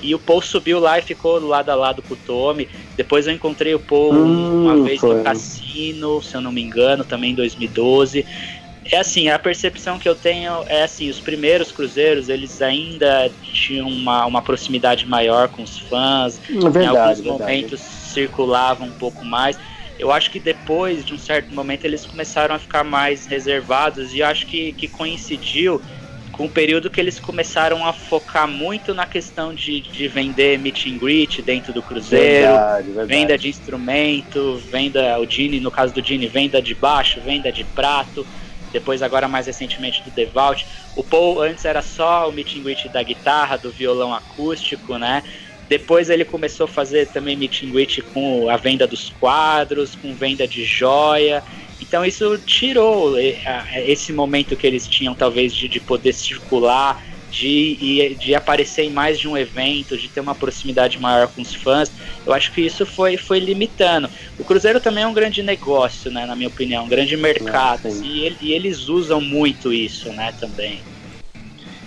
[0.00, 2.68] E o Paul subiu lá e ficou lado a lado com o Tommy.
[2.96, 5.16] Depois eu encontrei o Paul Hum, uma vez foi.
[5.16, 8.24] no cassino, se eu não me engano, também em 2012.
[8.90, 13.86] É assim, a percepção que eu tenho é assim, os primeiros cruzeiros, eles ainda tinham
[13.86, 17.22] uma, uma proximidade maior com os fãs, É em alguns verdade, verdade.
[17.42, 19.58] momentos circulavam um pouco mais.
[19.98, 24.22] Eu acho que depois de um certo momento eles começaram a ficar mais reservados e
[24.22, 25.82] acho que, que coincidiu
[26.32, 30.86] com um período que eles começaram a focar muito na questão de, de vender meet
[30.86, 33.08] and greet dentro do cruzeiro, verdade, verdade.
[33.08, 37.64] venda de instrumento, venda, o Dini, no caso do Dini, venda de baixo, venda de
[37.64, 38.24] prato,
[38.72, 40.66] depois agora mais recentemente do Devault.
[40.96, 45.22] O Paul antes era só o meet and greet da guitarra, do violão acústico, né?
[45.68, 50.14] Depois ele começou a fazer também meet and greet com a venda dos quadros, com
[50.14, 51.42] venda de joia.
[51.80, 58.34] Então isso tirou esse momento que eles tinham, talvez, de, de poder circular, de, de
[58.34, 61.90] aparecer em mais de um evento, de ter uma proximidade maior com os fãs.
[62.26, 64.08] Eu acho que isso foi, foi limitando.
[64.38, 67.88] O Cruzeiro também é um grande negócio, né, na minha opinião, um grande mercado.
[67.88, 70.80] Ah, e, e, eles usam muito isso, né, também.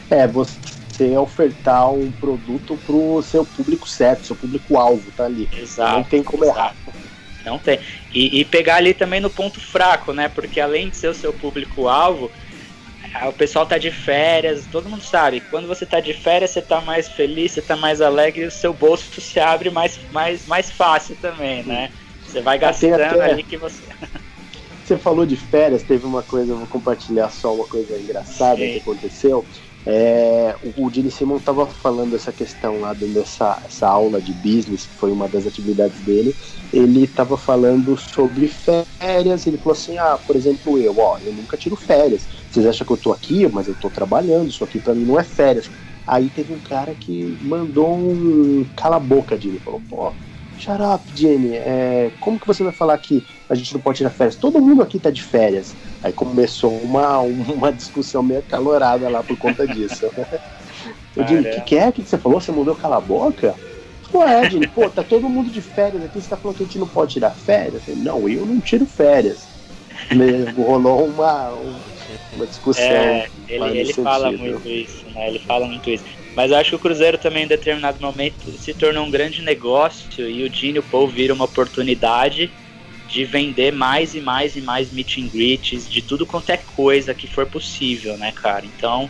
[0.09, 5.49] É, você ofertar um produto pro seu público certo, seu público-alvo, tá ali.
[5.57, 5.93] Exato.
[5.93, 6.59] Não tem como exato.
[6.59, 6.75] errar.
[7.45, 7.79] Não tem.
[8.13, 10.29] E, e, pegar ali também no ponto fraco, né?
[10.29, 12.29] Porque além de ser o seu público-alvo,
[13.27, 15.41] o pessoal tá de férias, todo mundo sabe.
[15.41, 18.51] Quando você tá de férias, você tá mais feliz, você tá mais alegre e o
[18.51, 21.91] seu bolso se abre mais, mais, mais fácil também, né?
[22.25, 23.31] Você vai gastando até...
[23.31, 23.83] ali que você.
[24.83, 28.73] Você falou de férias, teve uma coisa, eu vou compartilhar só uma coisa engraçada Sim.
[28.73, 29.45] que aconteceu.
[29.85, 34.85] É, o, Gene Simon estava falando essa questão lá dentro dessa essa aula de business,
[34.85, 36.35] que foi uma das atividades dele.
[36.71, 39.47] Ele estava falando sobre férias.
[39.47, 42.27] Ele falou assim: Ah, por exemplo, eu, ó, eu nunca tiro férias.
[42.49, 44.49] Vocês acham que eu tô aqui, mas eu tô trabalhando.
[44.49, 45.71] Isso aqui para mim não é férias.
[46.05, 49.59] Aí teve um cara que mandou um cala a boca, Gene.
[49.59, 50.15] Falou: Pô,
[50.55, 51.55] shut up, Jenny.
[51.55, 54.35] É, como que você vai falar que a gente não pode tirar férias?
[54.35, 55.75] Todo mundo aqui tá de férias.
[56.03, 60.09] Aí começou uma, uma discussão meio acalorada lá por conta disso.
[61.15, 61.89] Eu digo, o que, que é?
[61.89, 62.39] O que, você falou?
[62.39, 63.53] Você mudou cala a boca?
[64.11, 66.65] Pô, é, Jenny, pô, tá todo mundo de férias aqui, você tá falando que a
[66.65, 67.75] gente não pode tirar férias?
[67.75, 69.47] Eu falei, não, eu não tiro férias.
[70.57, 71.53] Rolou uma,
[72.33, 72.83] uma discussão.
[72.83, 75.29] É, ele, ele fala muito isso, né?
[75.29, 76.03] Ele fala muito isso.
[76.35, 80.27] Mas eu acho que o Cruzeiro também, em determinado momento, se tornou um grande negócio
[80.27, 82.51] e o Dini e o Paul viram uma oportunidade
[83.11, 87.13] de vender mais e mais e mais meet and greets, de tudo quanto é coisa
[87.13, 88.65] que for possível, né, cara?
[88.65, 89.09] Então,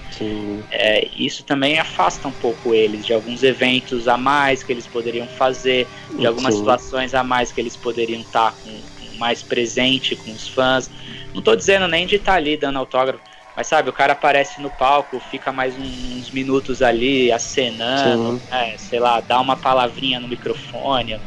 [0.71, 5.27] é, isso também afasta um pouco eles de alguns eventos a mais que eles poderiam
[5.27, 5.87] fazer,
[6.17, 6.59] de algumas Sim.
[6.61, 10.89] situações a mais que eles poderiam estar com, com mais presente com os fãs.
[11.31, 13.21] Não estou dizendo nem de estar ali dando autógrafo,
[13.55, 18.99] mas sabe, o cara aparece no palco, fica mais uns minutos ali acenando, é, sei
[18.99, 21.19] lá, dá uma palavrinha no microfone.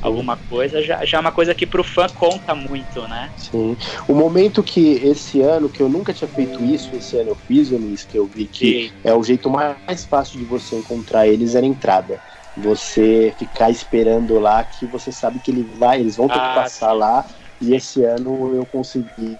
[0.00, 3.30] Alguma coisa, já, já é uma coisa que pro fã conta muito, né?
[3.36, 3.76] Sim.
[4.08, 7.70] O momento que esse ano, que eu nunca tinha feito isso, esse ano eu fiz,
[7.70, 8.90] Luiz, que eu vi que Sim.
[9.04, 12.20] é o jeito mais fácil de você encontrar eles era a entrada.
[12.56, 16.54] Você ficar esperando lá que você sabe que ele vai, eles vão ter ah, que
[16.54, 16.98] passar sim.
[16.98, 17.26] lá
[17.60, 19.38] e esse ano eu consegui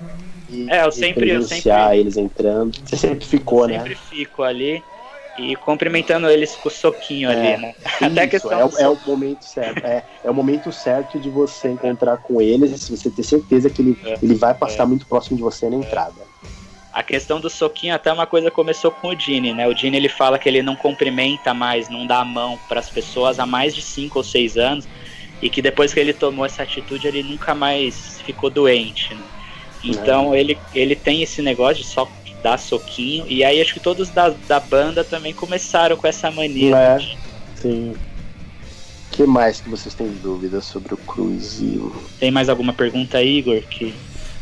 [0.69, 2.77] é, eu sempre, eu sempre eles entrando.
[2.85, 3.79] Você sempre ficou, né?
[3.79, 4.85] Sempre fico ali
[5.39, 7.75] e cumprimentando eles com o soquinho é, ali, né?
[8.01, 9.85] Até questão é, é, o momento certo.
[9.85, 13.83] É, é o momento certo de você encontrar com eles, se você ter certeza que
[13.83, 14.87] ele, é, ele vai passar é.
[14.87, 16.33] muito próximo de você na entrada.
[16.93, 19.67] A questão do soquinho até uma coisa começou com o Dini, né?
[19.67, 22.91] O Dini ele fala que ele não cumprimenta mais, não dá a mão para as
[22.91, 24.87] pessoas há mais de 5 ou 6 anos
[25.41, 29.15] e que depois que ele tomou essa atitude ele nunca mais ficou doente.
[29.15, 29.23] Né?
[29.83, 30.41] Então é.
[30.41, 32.07] ele, ele tem esse negócio de só
[32.43, 33.27] dar soquinho.
[33.29, 36.77] E aí acho que todos da, da banda também começaram com essa mania.
[36.77, 37.19] É, de...
[37.57, 37.95] sim.
[39.11, 41.95] O que mais que vocês têm dúvidas sobre o Cruzeiro?
[42.19, 43.61] Tem mais alguma pergunta aí, Igor?
[43.63, 43.95] Que...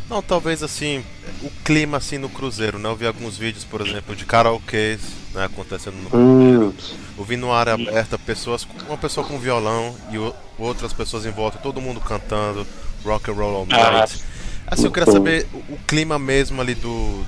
[0.08, 1.04] Não, talvez assim,
[1.42, 2.88] o clima assim no Cruzeiro, né?
[2.88, 5.00] Eu vi alguns vídeos, por exemplo, de karaokês,
[5.34, 6.66] né, acontecendo no Cruzeiro.
[6.66, 6.96] Hum.
[7.18, 10.18] Eu vi no área aberta pessoas, uma pessoa com violão e
[10.60, 12.66] outras pessoas em volta, todo mundo cantando
[13.04, 14.20] rock and roll all ah, night.
[14.66, 14.74] Ah.
[14.74, 17.24] Assim, eu queria saber o, o clima mesmo ali do,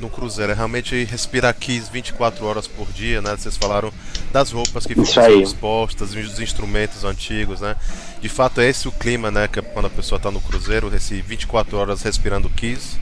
[0.00, 0.52] no Cruzeiro.
[0.52, 3.36] É realmente respirar Kiss 24 horas por dia, né?
[3.36, 3.92] Vocês falaram
[4.32, 7.76] das roupas que ficam expostas, dos instrumentos antigos, né?
[8.20, 9.48] De fato, é esse o clima, né?
[9.48, 12.98] Que é quando a pessoa está no Cruzeiro, esse 24 horas respirando Kiss.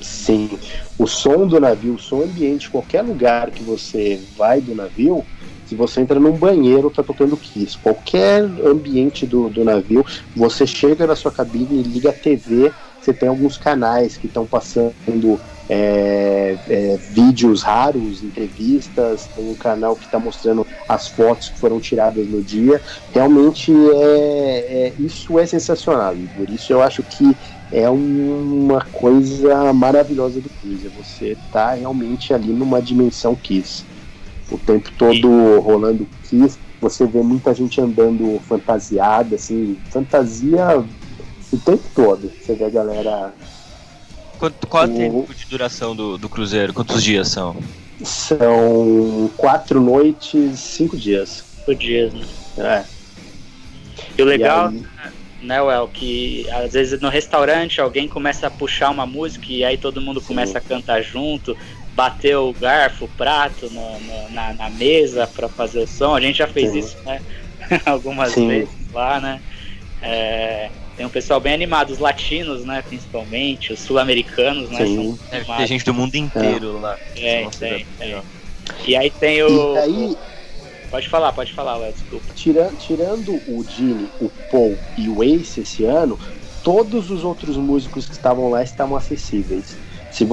[0.00, 0.58] Sim.
[0.98, 5.24] O som do navio, o som ambiente, qualquer lugar que você vai do navio,
[5.66, 7.78] se você entra num banheiro, tá tocando Kiss.
[7.78, 10.04] Qualquer ambiente do, do navio,
[10.36, 12.70] você chega na sua cabine e liga a TV
[13.04, 15.38] você tem alguns canais que estão passando
[15.68, 21.80] é, é, vídeos raros, entrevistas, tem um canal que está mostrando as fotos que foram
[21.80, 22.80] tiradas no dia.
[23.12, 27.36] Realmente é, é isso é sensacional, por isso eu acho que
[27.72, 30.50] é uma coisa maravilhosa do.
[30.64, 33.84] É você tá realmente ali numa dimensão Kiss.
[34.50, 40.84] O tempo todo rolando Kiss, você vê muita gente andando fantasiada, assim, fantasia
[41.52, 42.30] o tempo todo.
[42.40, 43.34] Você vê a galera.
[44.44, 46.74] Quanto, qual é o tempo de duração do, do cruzeiro?
[46.74, 47.56] Quantos dias são?
[48.02, 51.42] São quatro noites, cinco dias.
[51.60, 52.26] Cinco dias, né?
[52.58, 52.84] É.
[54.18, 55.12] E o legal, e aí...
[55.46, 59.78] né, Well, que às vezes no restaurante alguém começa a puxar uma música e aí
[59.78, 60.26] todo mundo Sim.
[60.26, 61.56] começa a cantar junto,
[61.94, 66.14] bater o garfo, o prato no, no, na, na, mesa para fazer o som.
[66.14, 66.80] A gente já fez Sim.
[66.80, 67.22] isso, né?
[67.86, 68.48] Algumas Sim.
[68.48, 69.40] vezes lá, né?
[70.02, 74.86] É, tem um pessoal bem animado, os latinos, né, principalmente, os sul-americanos, né?
[74.86, 75.18] Sim.
[75.56, 76.80] tem gente do mundo inteiro é.
[76.80, 76.98] lá.
[77.16, 78.22] É, tem, tem.
[78.86, 79.74] E aí tem o.
[79.74, 80.16] E aí,
[80.94, 82.32] Pode falar, pode falar, Léo, desculpa.
[82.36, 86.16] Tirando, tirando o Gene, o Paul e o Ace esse ano,
[86.62, 89.76] todos os outros músicos que estavam lá estavam acessíveis.
[90.12, 90.24] Se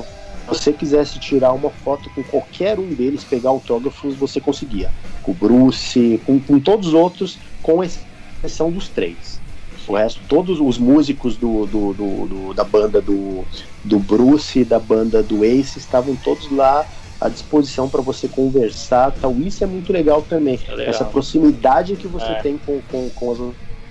[0.48, 4.92] você quisesse tirar uma foto com qualquer um deles, pegar autógrafos, você conseguia.
[5.24, 9.41] Com o Bruce, com, com todos os outros, com exceção dos três.
[9.88, 13.44] O resto, todos os músicos do, do, do, do da banda do,
[13.84, 16.86] do Bruce e da banda do Ace estavam todos lá
[17.20, 19.36] à disposição para você conversar tal.
[19.40, 20.60] Isso é muito legal também.
[20.68, 20.94] É legal.
[20.94, 22.36] Essa proximidade que você é.
[22.36, 23.38] tem com, com, com as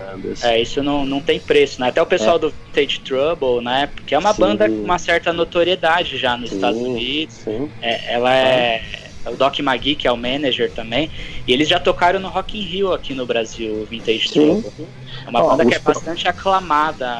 [0.00, 0.42] bandas.
[0.42, 1.88] É, isso não, não tem preço, né?
[1.88, 2.38] Até o pessoal é.
[2.38, 3.88] do Vintage Trouble, né?
[3.94, 4.40] Porque é uma sim.
[4.40, 7.34] banda com uma certa notoriedade já nos sim, Estados Unidos.
[7.34, 7.70] Sim.
[7.82, 8.82] É, ela é.
[9.26, 11.10] O Doc Magui, que é o manager também,
[11.46, 14.64] e eles já tocaram no Rock in Rio aqui no Brasil, o Vintage Trouble.
[15.26, 17.16] É uma banda que é bastante aclamada,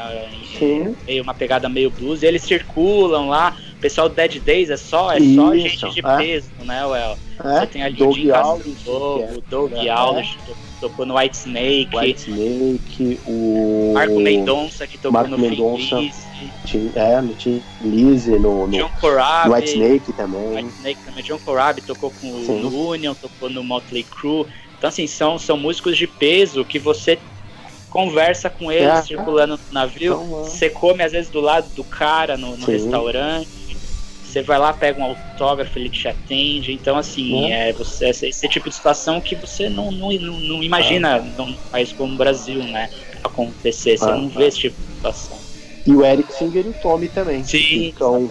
[1.06, 4.76] meio uma pegada meio blues, e eles circulam lá, o pessoal do Dead Days é
[4.76, 6.16] só, é Isso, só gente de é.
[6.16, 7.18] peso, né, Well?
[7.42, 10.38] É, Você tem ali Doug o Jim Castro o Doug é, Aldrich,
[10.80, 11.96] tocou no White Snake.
[11.96, 13.92] White Snake, o.
[13.94, 15.96] Marco Mendonça, que tocou Marco no Mendonça,
[16.94, 20.56] É, no Tim Lizzy, no, no, John Corabi, no White Snake também.
[20.56, 21.24] White Snake também.
[21.24, 22.60] John Corabi tocou com Sim.
[22.60, 24.46] no Union, tocou no Motley Crue.
[24.76, 27.18] Então, assim, são, são músicos de peso que você
[27.90, 30.14] conversa com eles é, circulando no navio.
[30.14, 33.60] Então, você come, às vezes, do lado do cara no, no restaurante
[34.30, 36.72] você vai lá, pega um autógrafo, ele te atende.
[36.72, 40.62] Então, assim, é, você, esse, esse tipo de situação que você não, não, não, não
[40.62, 41.20] imagina ah.
[41.20, 42.88] num país como o Brasil, né?
[43.24, 43.98] Acontecer.
[43.98, 45.36] Você ah, não vê esse tipo de situação.
[45.84, 47.42] E o Eric Singer e o Tommy também.
[47.42, 47.86] Sim.
[47.86, 48.28] Então,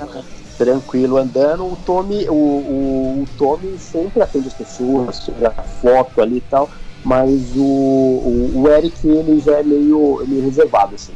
[0.57, 1.65] tranquilo andando.
[1.65, 6.69] O Tommy, o, o, o Tommy sempre atende as pessoas, tira foto ali e tal.
[7.03, 11.13] Mas o, o, o Eric, ele já é meio, meio reservado, assim.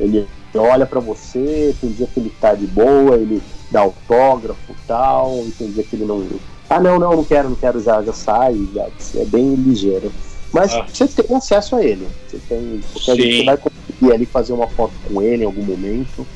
[0.00, 4.86] Ele olha para você, tem dia que ele tá de boa, ele dar autógrafo e
[4.86, 6.26] tal, entendia que ele não.
[6.68, 8.86] Ah, não, não, não quero, não quero, já, já sai, já,
[9.16, 10.10] é bem ligeiro.
[10.52, 10.86] Mas ah.
[10.88, 12.06] você tem acesso a ele.
[12.26, 12.80] Você tem.
[12.92, 16.26] Porque você vai conseguir ali fazer uma foto com ele em algum momento.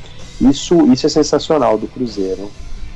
[0.40, 2.51] Isso, isso é sensacional do Cruzeiro.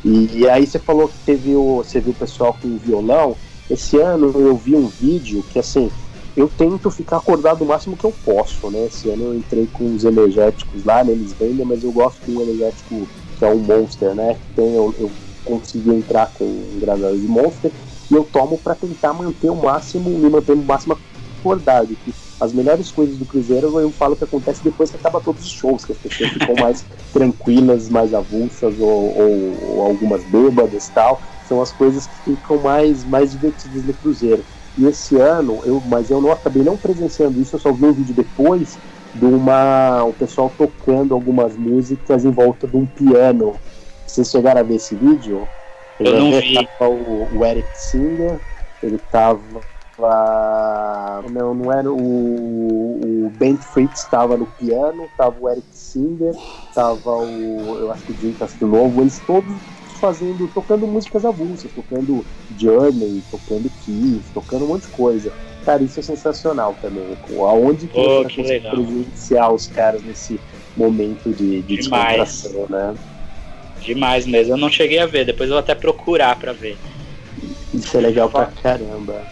[0.05, 3.37] E, e aí você falou que teve o, você viu o pessoal com o violão.
[3.69, 5.91] Esse ano eu vi um vídeo que assim,
[6.37, 8.87] eu tento ficar acordado o máximo que eu posso, né?
[8.87, 11.13] Esse ano eu entrei com os energéticos lá, né?
[11.13, 14.37] eles vendem, mas eu gosto de um energético que é um Monster, né?
[14.55, 15.13] Tem, eu, eu
[15.45, 17.73] consegui entrar com um granada de Monster
[18.11, 20.99] e eu tomo para tentar manter o máximo, me manter o máximo
[21.41, 21.97] acordado.
[22.05, 25.53] Que as melhores coisas do Cruzeiro eu falo que acontece depois que acaba todos os
[25.53, 30.93] shows, que as pessoas ficam mais tranquilas, mais avulsas ou, ou, ou algumas bêbadas e
[30.93, 31.23] tal.
[31.45, 34.45] São as coisas que ficam mais, mais divertidas no Cruzeiro.
[34.77, 37.95] E esse ano, eu, mas eu não acabei não presenciando isso, eu só vi o
[37.95, 38.79] vídeo depois
[39.15, 43.55] de uma o pessoal tocando algumas músicas em volta de um piano.
[44.07, 45.47] Vocês chegaram a ver esse vídeo?
[46.01, 46.55] Eu, eu não vi.
[46.79, 48.41] Tava o, o Eric Singer,
[48.83, 49.63] ele tava
[51.31, 56.35] não, não era o, o Ben Fritz estava no piano, tava o Eric Singer,
[56.75, 59.55] tava o eu acho que o Jim Castro Novo, eles todos
[60.05, 62.27] fazendo, tocando músicas avulsas, tocando
[62.59, 65.33] Journey, tocando Kiss, tocando um monte de coisa.
[65.65, 67.17] Cara, isso é sensacional também.
[67.39, 70.39] Aonde que oh, você vai presenciar os caras nesse
[70.77, 72.95] momento de, de descontração, né?
[73.81, 74.53] Demais mesmo.
[74.53, 76.77] Eu não cheguei a ver, depois eu vou até procurar para ver.
[77.73, 79.23] Isso é legal pra caramba.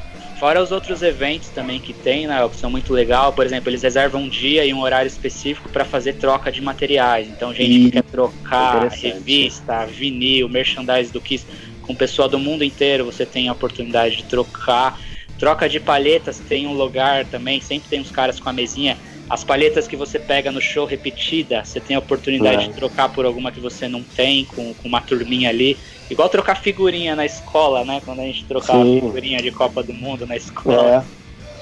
[0.42, 3.32] Fora os outros eventos também que tem, né, que são muito legal.
[3.32, 7.28] Por exemplo, eles reservam um dia e um horário específico para fazer troca de materiais.
[7.28, 7.84] Então, gente e...
[7.84, 11.46] que quer trocar revista, vinil, merchandise do Kiss
[11.82, 14.98] com o pessoal do mundo inteiro, você tem a oportunidade de trocar.
[15.38, 18.98] Troca de palhetas tem um lugar também, sempre tem uns caras com a mesinha.
[19.32, 22.68] As palhetas que você pega no show repetida, você tem a oportunidade é.
[22.68, 25.78] de trocar por alguma que você não tem, com, com uma turminha ali.
[26.10, 28.02] Igual trocar figurinha na escola, né?
[28.04, 29.00] Quando a gente trocava Sim.
[29.00, 31.06] figurinha de Copa do Mundo na escola.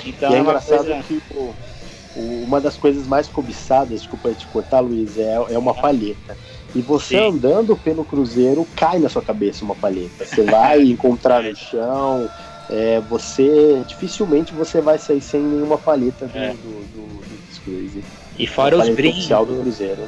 [0.05, 0.09] É.
[0.09, 1.03] Então e é, é engraçado coisa...
[1.07, 1.55] que o,
[2.43, 5.81] uma das coisas mais cobiçadas, desculpa te cortar, Luiz, é, é uma é.
[5.81, 6.37] palheta.
[6.75, 7.29] E você Sim.
[7.29, 10.25] andando pelo cruzeiro, cai na sua cabeça uma palheta.
[10.25, 12.29] Você vai encontrar no chão,
[12.69, 16.49] é, você dificilmente você vai sair sem nenhuma palheta do, é.
[16.49, 17.30] do, do,
[17.67, 18.03] do
[18.39, 19.29] E fora os brindes.
[19.29, 20.03] do Cruzeiro.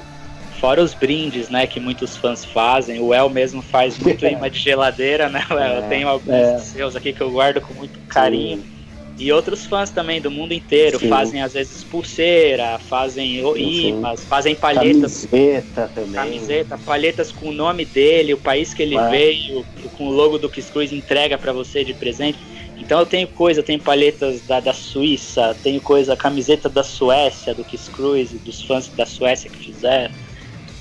[0.60, 3.00] Fora os brindes, né, que muitos fãs fazem.
[3.00, 5.44] O El mesmo faz muito imã de geladeira, né?
[5.50, 6.58] É, eu tenho alguns é.
[6.58, 8.58] seus aqui que eu guardo com muito carinho.
[8.58, 8.72] Sim.
[9.18, 11.08] E outros fãs também do mundo inteiro Sim.
[11.08, 15.26] fazem às vezes pulseira, fazem imãs, fazem palhetas.
[15.26, 16.12] Camiseta também.
[16.12, 19.10] Camiseta, palhetas com o nome dele, o país que ele é.
[19.10, 19.64] veio,
[19.96, 22.38] com o logo do Kiss Cruise entrega para você de presente.
[22.82, 27.54] Então eu tenho coisa, eu tenho palhetas da, da Suíça, tenho coisa, camiseta da Suécia,
[27.54, 30.12] do Kiss Cruise, dos fãs da Suécia que fizeram.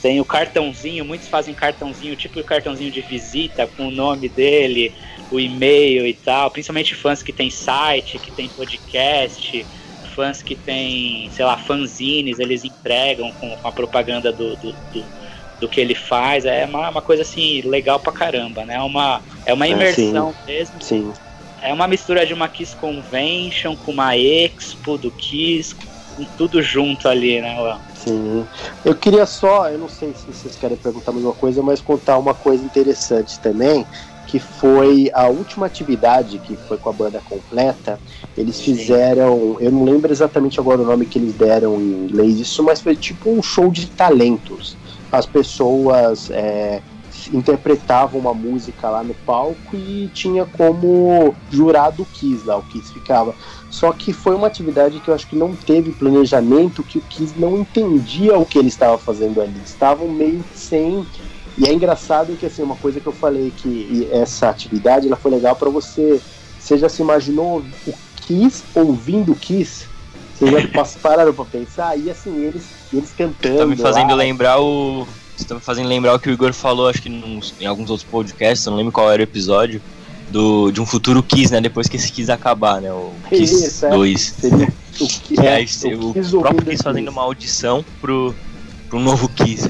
[0.02, 4.92] Tem o cartãozinho, muitos fazem cartãozinho, tipo o cartãozinho de visita com o nome dele,
[5.32, 6.50] o e-mail e tal.
[6.50, 9.64] Principalmente fãs que tem site, que tem podcast,
[10.16, 15.06] fãs que tem, sei lá, fanzines, eles entregam com, com a propaganda do, do, do,
[15.60, 16.46] do, que ele faz.
[16.46, 18.78] É uma, uma coisa assim, legal pra caramba, né?
[18.78, 20.82] É uma, é uma imersão sim, mesmo.
[20.82, 21.14] Sim.
[21.62, 25.76] É uma mistura de uma Kiss Convention com uma Expo do Kiss,
[26.16, 27.80] com tudo junto ali, né, Léo?
[27.96, 28.46] Sim.
[28.84, 32.18] Eu queria só, eu não sei se vocês querem perguntar a mesma coisa, mas contar
[32.18, 33.86] uma coisa interessante também,
[34.26, 38.00] que foi a última atividade que foi com a banda completa.
[38.36, 42.64] Eles fizeram, eu não lembro exatamente agora o nome que eles deram em inglês, isso,
[42.64, 44.76] mas foi tipo um show de talentos.
[45.12, 46.82] As pessoas é,
[47.32, 52.92] interpretavam uma música lá no palco e tinha como jurado o Kiss lá, o Kiss
[52.92, 53.34] ficava.
[53.70, 57.34] Só que foi uma atividade que eu acho que não teve planejamento, que o Kiss
[57.38, 59.62] não entendia o que ele estava fazendo ali.
[59.64, 61.06] Estavam meio sem.
[61.58, 65.32] E é engraçado que assim, uma coisa que eu falei que essa atividade ela foi
[65.32, 66.22] legal para você.
[66.60, 69.88] Você já se imaginou o Kiss ouvindo o Kiss?
[70.36, 71.98] Vocês já pararam pra pensar?
[71.98, 73.58] E assim, eles, eles cantando.
[73.58, 74.16] Tá me fazendo lá.
[74.16, 75.08] lembrar o.
[75.42, 77.90] Você tá me fazendo lembrar o que o Igor falou, acho que nos, em alguns
[77.90, 79.82] outros podcasts, eu não lembro qual era o episódio
[80.30, 81.60] do, de um futuro Kiss, né?
[81.60, 82.92] Depois que esse Kiss acabar, né?
[82.92, 84.36] O Kiss Isso, 2.
[84.44, 85.04] É.
[85.04, 88.36] O, que, é, aí, o, o próprio Kiss fazendo uma audição pro,
[88.88, 89.68] pro novo Kiss.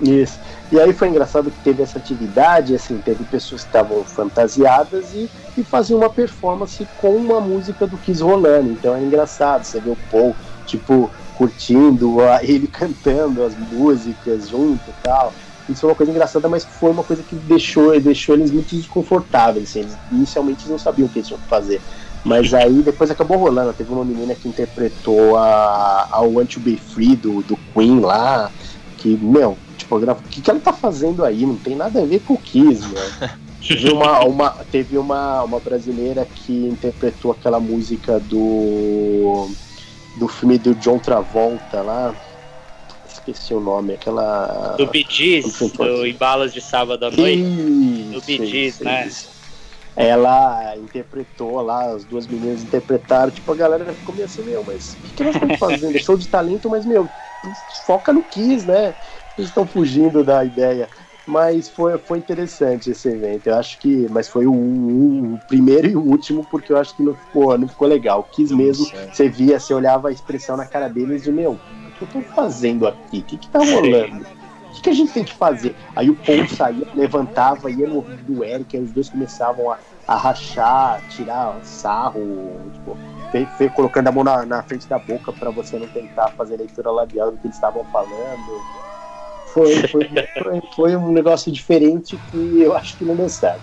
[0.00, 0.38] Isso.
[0.70, 5.28] E aí foi engraçado que teve essa atividade, assim, teve pessoas que estavam fantasiadas e,
[5.56, 8.70] e faziam uma performance com uma música do Kiss rolando.
[8.70, 10.34] Então é engraçado, você vê o Paul,
[10.66, 15.32] tipo, curtindo, ele cantando as músicas junto e tal.
[15.68, 19.70] Isso foi uma coisa engraçada, mas foi uma coisa que deixou, deixou eles muito desconfortáveis.
[19.70, 19.80] Assim.
[19.80, 21.80] Eles, inicialmente não sabiam o que eles tinham que fazer.
[22.24, 23.72] Mas aí depois acabou rolando.
[23.72, 28.50] Teve uma menina que interpretou a, a Want to Be Free do, do Queen lá.
[28.98, 31.44] Que, meu, tipo, o que, que ela tá fazendo aí?
[31.44, 33.30] Não tem nada a ver com o Kiss, meu.
[33.66, 39.48] Teve uma, uma, teve uma, uma brasileira que interpretou aquela música do
[40.16, 42.14] do filme do John Travolta lá
[43.12, 44.74] esqueci o nome, aquela.
[44.76, 47.40] Do Gees, do Embalas de Sábado à Noite.
[47.40, 49.06] Isso, do Gees, né?
[49.06, 49.30] Isso.
[49.94, 54.94] Ela interpretou lá, as duas meninas interpretaram, tipo, a galera ficou meio assim, meu, mas
[54.94, 55.98] o que, que elas estão fazendo?
[55.98, 57.10] Show de talento, mas, meu,
[57.84, 58.94] foca no Kiss, né?
[59.36, 60.88] Eles estão fugindo da ideia.
[61.26, 63.46] Mas foi, foi interessante esse evento.
[63.46, 64.08] Eu acho que.
[64.10, 67.56] Mas foi o, o, o primeiro e o último, porque eu acho que não ficou,
[67.56, 68.28] não ficou legal.
[68.32, 71.58] Quis mesmo, você via, você olhava a expressão na cara deles de meu,
[72.06, 73.18] que eu tô fazendo aqui?
[73.18, 74.26] O que que tá rolando?
[74.68, 75.76] O que, que a gente tem que fazer?
[75.94, 80.16] Aí o Paul saía, levantava, ia no do Eric, aí os dois começavam a, a
[80.16, 82.96] rachar, tirar sarro, tipo,
[83.30, 86.56] fe, fe, colocando a mão na, na frente da boca para você não tentar fazer
[86.56, 88.66] leitura labial do que eles estavam falando.
[89.52, 90.08] Foi, foi,
[90.42, 93.60] foi, foi, um negócio diferente que eu acho que não deu certo.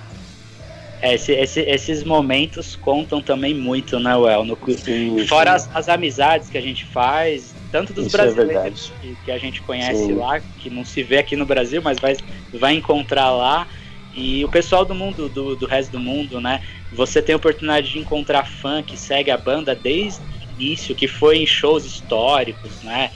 [1.02, 4.44] É, esse, esse, esses momentos contam também muito, né, Well?
[4.44, 5.70] No, sim, fora sim.
[5.70, 9.32] As, as, amizades que a gente faz, tanto dos Isso é brasileiros é que, que,
[9.32, 10.14] a gente conhece sim.
[10.14, 12.18] lá, que não se vê aqui no Brasil, mas vai,
[12.53, 13.66] vai encontrar lá.
[14.14, 16.61] E o pessoal do mundo, do, do resto do mundo, né?
[16.91, 21.07] Você tem a oportunidade de encontrar fã que segue a banda desde o início, que
[21.07, 23.11] foi em shows históricos, né?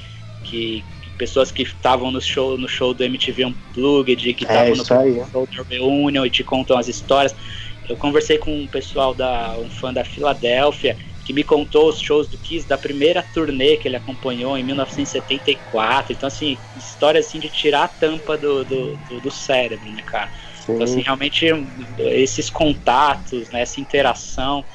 [0.46, 0.84] Que,
[1.18, 5.48] pessoas que estavam no show, no show do MTV Unplugged, que estavam é, no show
[5.48, 7.36] do Reunion e te contam as histórias.
[7.88, 12.28] Eu conversei com um pessoal da um fã da Filadélfia que me contou os shows
[12.28, 16.14] do Kiss da primeira turnê que ele acompanhou em 1974.
[16.14, 20.30] Então, assim, história assim de tirar a tampa do, do, do, do cérebro, né, cara?
[20.54, 20.74] Sim.
[20.74, 21.46] Então, assim, realmente
[21.98, 24.66] esses contatos, né, essa interação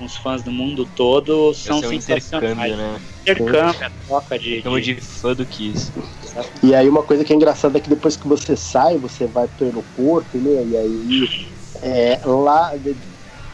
[0.00, 2.74] com os fãs do mundo todo são é sensacionais.
[2.74, 3.00] Né?
[3.20, 4.80] Intercâmbio, a troca de, de...
[4.80, 5.92] de fã do Kiss.
[6.62, 9.46] E aí uma coisa que é engraçada é que depois que você sai, você vai
[9.46, 10.64] pro aeroporto, né?
[10.70, 11.50] E aí
[11.82, 12.72] é, lá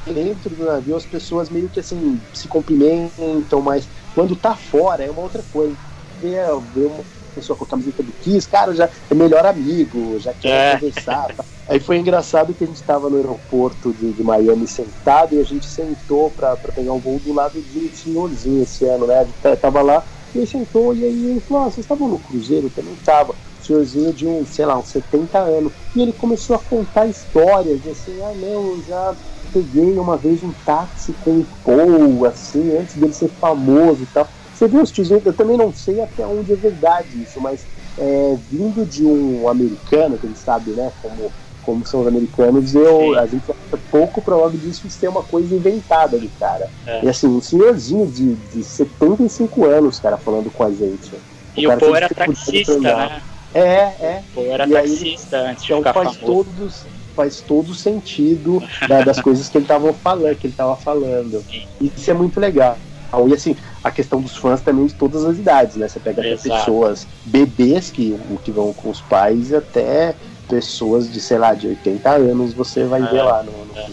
[0.07, 5.11] dentro do navio as pessoas meio que assim se cumprimentam, mas quando tá fora é
[5.11, 5.75] uma outra coisa.
[6.23, 7.05] Ver, ver uma
[7.37, 10.79] pessoa com a camiseta do Kiss, cara, já é melhor amigo, já quer é.
[10.79, 11.35] conversar.
[11.35, 11.45] Tá?
[11.69, 15.45] Aí foi engraçado que a gente estava no aeroporto de, de, Miami sentado e a
[15.45, 19.21] gente sentou para pegar um voo do lado de um senhorzinho esse ano, né?
[19.21, 20.05] A gente tava lá
[20.35, 22.67] e ele sentou e aí ele falou: ah, vocês estavam no Cruzeiro?
[22.67, 23.35] Eu também tava
[23.67, 25.73] senhorzinho de uns, sei lá, uns 70 anos.
[25.95, 29.15] E ele começou a contar histórias, assim, ah não, eu já
[29.53, 34.29] peguei uma vez um táxi com o Paul, assim, antes dele ser famoso e tal.
[34.57, 37.61] Você viu os tiozinhos, eu também não sei até onde é verdade isso, mas
[37.99, 41.31] é, vindo de um americano, que ele sabe, né, como,
[41.63, 46.19] como são os americanos, eu, a gente é pouco provável disso ser uma coisa inventada
[46.19, 46.71] de cara.
[46.87, 47.05] É.
[47.05, 51.13] E assim, um senhorzinho de, de 75 anos, cara, falando com a gente.
[51.55, 53.21] E o, o Paul era taxista, né?
[53.55, 54.23] É, é.
[54.33, 56.45] O Paul era e taxista aí, antes de então faz famoso.
[56.45, 61.43] todos faz todo sentido da, das coisas que ele estava falando, que ele tava falando.
[61.81, 62.77] Isso é muito legal.
[63.29, 65.89] E assim, a questão dos fãs também de todas as idades, né?
[65.89, 70.15] Você pega até pessoas, bebês que, que vão com os pais, até
[70.49, 73.87] pessoas de, sei lá, de 80 anos você vai ver lá no, no é.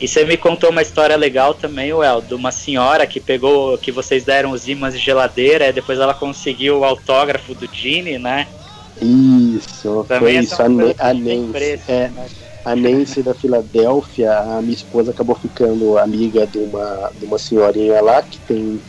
[0.00, 3.92] E você me contou uma história legal também, Well, de uma senhora que pegou, que
[3.92, 8.46] vocês deram os imãs de geladeira, e depois ela conseguiu o autógrafo do Gene, né?
[9.00, 10.66] Isso, também foi isso, a,
[11.08, 11.80] a Nancy.
[11.88, 12.26] É, né?
[12.64, 18.00] A Nancy da Filadélfia, a minha esposa acabou ficando amiga de uma, de uma senhorinha
[18.00, 18.80] lá que tem.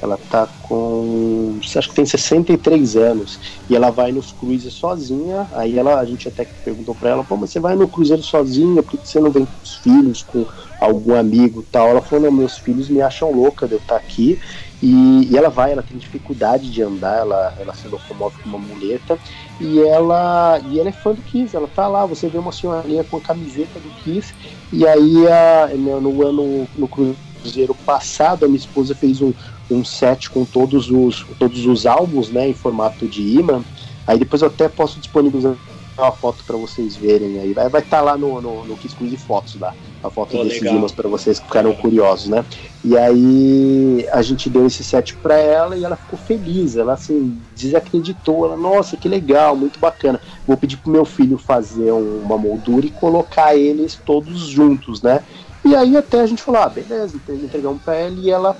[0.00, 1.58] Ela tá com.
[1.60, 3.40] Acho que tem 63 anos.
[3.68, 5.48] E ela vai nos cruises sozinha.
[5.52, 8.80] Aí ela, a gente até perguntou pra ela, pô, mas você vai no cruzeiro sozinha,
[8.80, 10.46] por que você não vem com os filhos, com
[10.80, 11.88] algum amigo tal?
[11.88, 14.38] Ela falou, não, meus filhos me acham louca de eu estar tá aqui.
[14.82, 18.58] E, e, ela vai, ela tem dificuldade de andar, ela, ela se locomove com uma
[18.58, 19.18] muleta.
[19.60, 23.02] E ela, e ela é fã do Kiss, ela tá lá, você vê uma senhorinha
[23.02, 24.32] com a camiseta do Kiss,
[24.72, 29.32] e aí a, no, no ano, no cruzeiro passado, a minha esposa fez um,
[29.68, 33.64] um set com todos os, todos os álbuns, né, em formato de imã,
[34.06, 35.56] aí depois eu até posso disponibilizar
[36.02, 37.52] uma foto para vocês verem aí.
[37.52, 40.62] Vai estar tá lá no, no, no Kiss Cruise Fotos lá, a foto oh, desses
[40.62, 42.44] imãs para vocês que ficaram curiosos, né?
[42.84, 46.76] E aí a gente deu esse set para ela e ela ficou feliz.
[46.76, 48.44] Ela assim desacreditou.
[48.44, 50.20] Ela, nossa, que legal, muito bacana.
[50.46, 55.22] Vou pedir pro meu filho fazer uma moldura e colocar eles todos juntos, né?
[55.64, 58.56] E aí até a gente falou, ah, beleza, então entregamos para ela e ela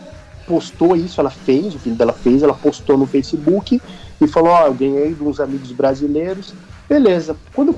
[0.47, 3.81] postou isso, ela fez, o filho dela fez, ela postou no Facebook
[4.21, 6.53] e falou, ó, oh, eu ganhei de uns amigos brasileiros
[6.89, 7.37] Beleza.
[7.55, 7.77] Quando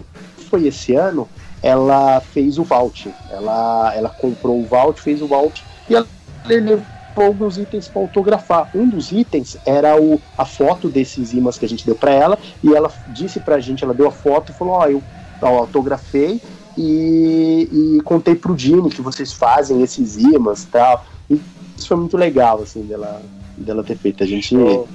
[0.49, 1.29] foi esse ano,
[1.63, 3.13] ela fez o vault.
[3.31, 6.07] Ela, ela comprou o vault, fez o vault e ela
[6.45, 6.85] levou
[7.17, 8.71] alguns itens para autografar.
[8.75, 12.39] Um dos itens era o, a foto desses imãs que a gente deu para ela
[12.63, 15.03] e ela disse para a gente, ela deu a foto e falou: Ó, oh, eu,
[15.43, 16.41] eu autografei
[16.77, 21.05] e, e contei pro Dini que vocês fazem esses imãs tal.
[21.29, 21.41] E
[21.77, 23.23] isso foi muito legal, assim, dela,
[23.63, 24.23] dela ter feito.
[24.23, 24.57] A gente.
[24.57, 24.87] Oh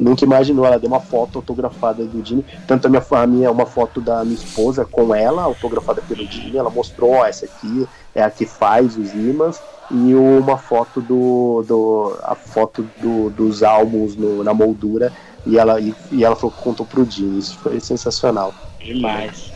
[0.00, 0.64] nunca imaginou.
[0.64, 2.44] Ela deu uma foto autografada do Dini.
[2.66, 6.56] Tanto a minha, a minha uma foto da minha esposa com ela, autografada pelo Dini.
[6.56, 9.60] Ela mostrou: ó, essa aqui é a que faz os imãs.
[9.90, 11.64] E uma foto do.
[11.66, 15.12] do a foto do, dos álbuns no, na moldura.
[15.46, 17.38] E ela, e, e ela falou, contou pro Dini.
[17.38, 18.54] Isso foi sensacional.
[18.78, 19.50] Demais.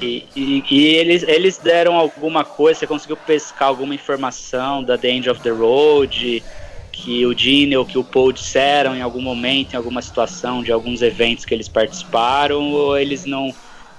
[0.00, 5.10] E, e, e, eles, eles deram alguma coisa, você conseguiu pescar alguma informação da The
[5.10, 6.42] End of the Road?
[7.02, 10.70] Que o Gene ou que o Paul disseram em algum momento, em alguma situação de
[10.70, 13.54] alguns eventos que eles participaram, ou eles não,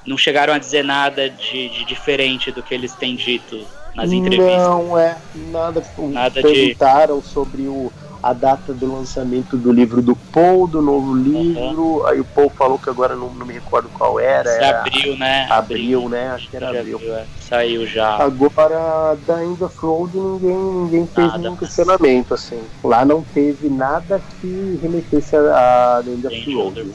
[0.05, 3.65] não chegaram a dizer nada de, de diferente do que eles têm dito
[3.95, 4.57] nas entrevistas?
[4.57, 5.83] Não, é, nada.
[5.97, 7.25] nada perguntaram de...
[7.25, 7.91] sobre o,
[8.21, 11.81] a data do lançamento do livro do Paul, do novo livro.
[11.81, 12.07] Uhum.
[12.07, 14.49] Aí o Paul falou que agora não, não me recordo qual era.
[14.49, 15.47] era abril, né?
[15.49, 16.31] Abril, né?
[16.31, 16.99] Acho que era abril.
[16.99, 17.25] Viu, é.
[17.39, 18.17] Saiu já.
[18.17, 22.61] Agora, da End of Road, ninguém, ninguém fez nada, nenhum questionamento, assim.
[22.83, 26.91] Lá não teve nada que remetesse a, The End of Road.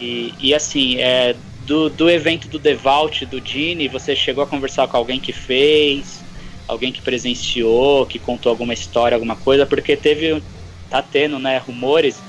[0.00, 1.36] E, e assim, é,
[1.66, 6.21] do, do evento do Devault, do Gene, você chegou a conversar com alguém que fez?
[6.66, 10.42] Alguém que presenciou, que contou alguma história, alguma coisa, porque teve,
[10.88, 12.20] tá tendo, né, rumores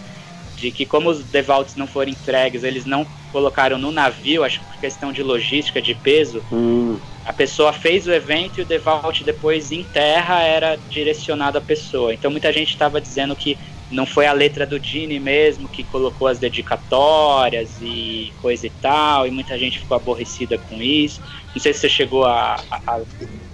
[0.55, 4.65] de que como os devaults não foram entregues, eles não colocaram no navio, acho que
[4.65, 6.97] por questão de logística, de peso, hum.
[7.25, 12.13] a pessoa fez o evento e o devault depois em terra era direcionado à pessoa.
[12.13, 13.57] Então muita gente estava dizendo que
[13.91, 19.27] não foi a letra do Dini mesmo que colocou as dedicatórias e coisa e tal,
[19.27, 21.21] e muita gente ficou aborrecida com isso.
[21.53, 23.01] Não sei se você chegou a, a, a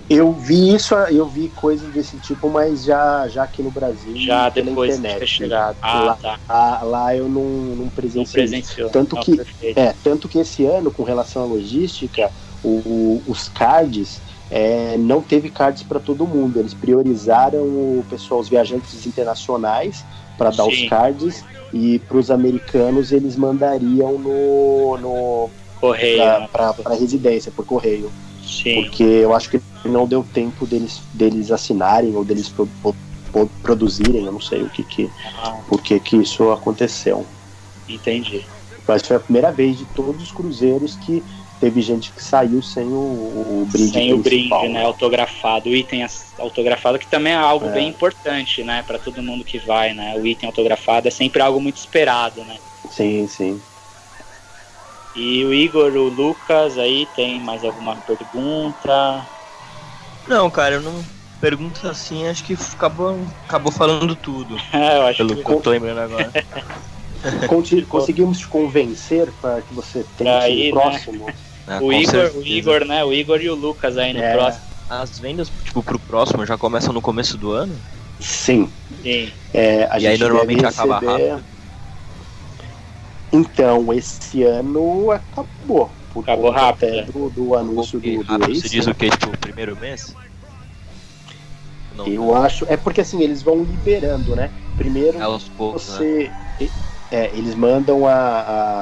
[0.09, 4.15] eu vi isso, eu vi coisas desse tipo, mas já, já aqui no Brasil.
[4.17, 5.13] Já depois internet.
[5.13, 5.77] de ter chegado.
[5.81, 6.39] Ah, lá, tá.
[6.49, 7.43] lá, lá eu não,
[7.75, 8.43] não presenciei.
[8.43, 8.89] Não presenciou.
[8.89, 12.31] Tanto, não, que, é, tanto que esse ano, com relação à logística,
[12.63, 14.19] o, o, os cards
[14.49, 16.59] é, não teve cards para todo mundo.
[16.59, 20.03] Eles priorizaram o pessoal, os viajantes internacionais,
[20.37, 20.71] para dar Sim.
[20.71, 25.49] os cards, e para os americanos eles mandariam no, no
[25.79, 26.97] correio para né?
[26.97, 28.11] residência por correio.
[28.43, 28.81] Sim.
[28.81, 32.67] Porque eu acho que não deu tempo deles, deles assinarem ou deles pro,
[33.31, 35.09] pro, produzirem, eu não sei o que que,
[35.43, 35.57] ah.
[35.83, 37.25] que que isso aconteceu.
[37.87, 38.45] Entendi.
[38.87, 41.23] Mas foi a primeira vez de todos os cruzeiros que
[41.59, 44.83] teve gente que saiu sem o, o brinde Sem o brinde, né?
[44.83, 46.05] Autografado, o item
[46.37, 47.71] autografado, que também é algo É.
[47.71, 48.83] bem importante, né?
[48.85, 50.15] Pra todo mundo que vai, né?
[50.17, 52.57] O item autografado é sempre algo muito esperado, né?
[52.89, 53.61] Sim, sim.
[55.15, 59.27] E o Igor, o Lucas, aí tem mais alguma pergunta?
[60.29, 61.03] Não, cara, eu não.
[61.41, 64.55] Pergunta assim, acho que acabou, acabou falando tudo.
[64.73, 66.31] É, eu acho Pelo que que eu tô lembrando agora.
[67.47, 70.81] Conti- conseguimos te convencer para que você Pra ir, o né?
[70.81, 71.25] próximo.
[71.67, 72.37] Ah, o Igor, certeza.
[72.39, 73.03] o Igor, né?
[73.03, 74.33] O Igor e o Lucas aí no É.
[74.33, 74.63] próximo.
[74.89, 77.75] As vendas, tipo, pro próximo já começam no começo do ano?
[78.19, 78.71] Sim.
[79.01, 79.31] Sim.
[79.53, 81.45] É, a E gente aí normalmente deve acaba receber- rápido?
[83.31, 85.91] Então, esse ano acabou.
[86.13, 87.03] Por Acabou rápido, né?
[87.03, 88.61] do, do anúncio do, do rápido Ace.
[88.61, 90.15] se diz o que, tipo, o primeiro mês?
[91.95, 92.65] Não, Eu acho.
[92.67, 94.51] É porque assim, eles vão liberando, né?
[94.77, 95.93] Primeiro é aos poucos, né?
[95.97, 96.31] você.
[97.11, 98.13] É, eles mandam a.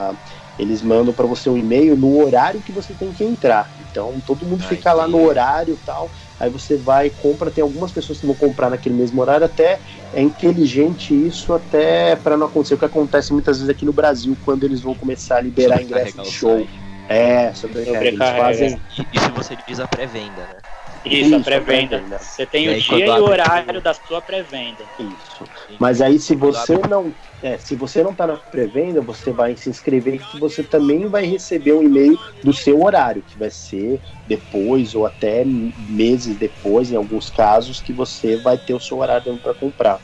[0.09, 0.15] a-
[0.59, 3.71] eles mandam para você um e-mail no horário que você tem que entrar.
[3.79, 6.11] Então todo mundo Ah, fica lá no horário e tal.
[6.39, 9.79] Aí você vai, compra, tem algumas pessoas que vão comprar naquele mesmo horário, até
[10.11, 14.35] é inteligente isso até para não acontecer o que acontece muitas vezes aqui no Brasil
[14.43, 16.57] quando eles vão começar a liberar ingresso de show.
[16.57, 16.86] site.
[17.07, 18.05] É, sobrecarrega.
[18.07, 18.43] Eles Sobrecarrega.
[18.43, 20.57] fazem E- Isso você diz a pré-venda, né?
[21.05, 21.89] Isso, a Isso, pré-venda.
[21.89, 22.17] pré-venda.
[22.19, 24.89] Você tem E o dia e o horário da sua pré-venda.
[24.97, 25.49] isso.
[25.79, 29.69] Mas aí se você não, é, se você não tá na pré-venda, você vai se
[29.69, 34.95] inscrever que você também vai receber um e-mail do seu horário, que vai ser depois
[34.95, 39.53] ou até meses depois, em alguns casos, que você vai ter o seu horário para
[39.53, 40.01] comprar.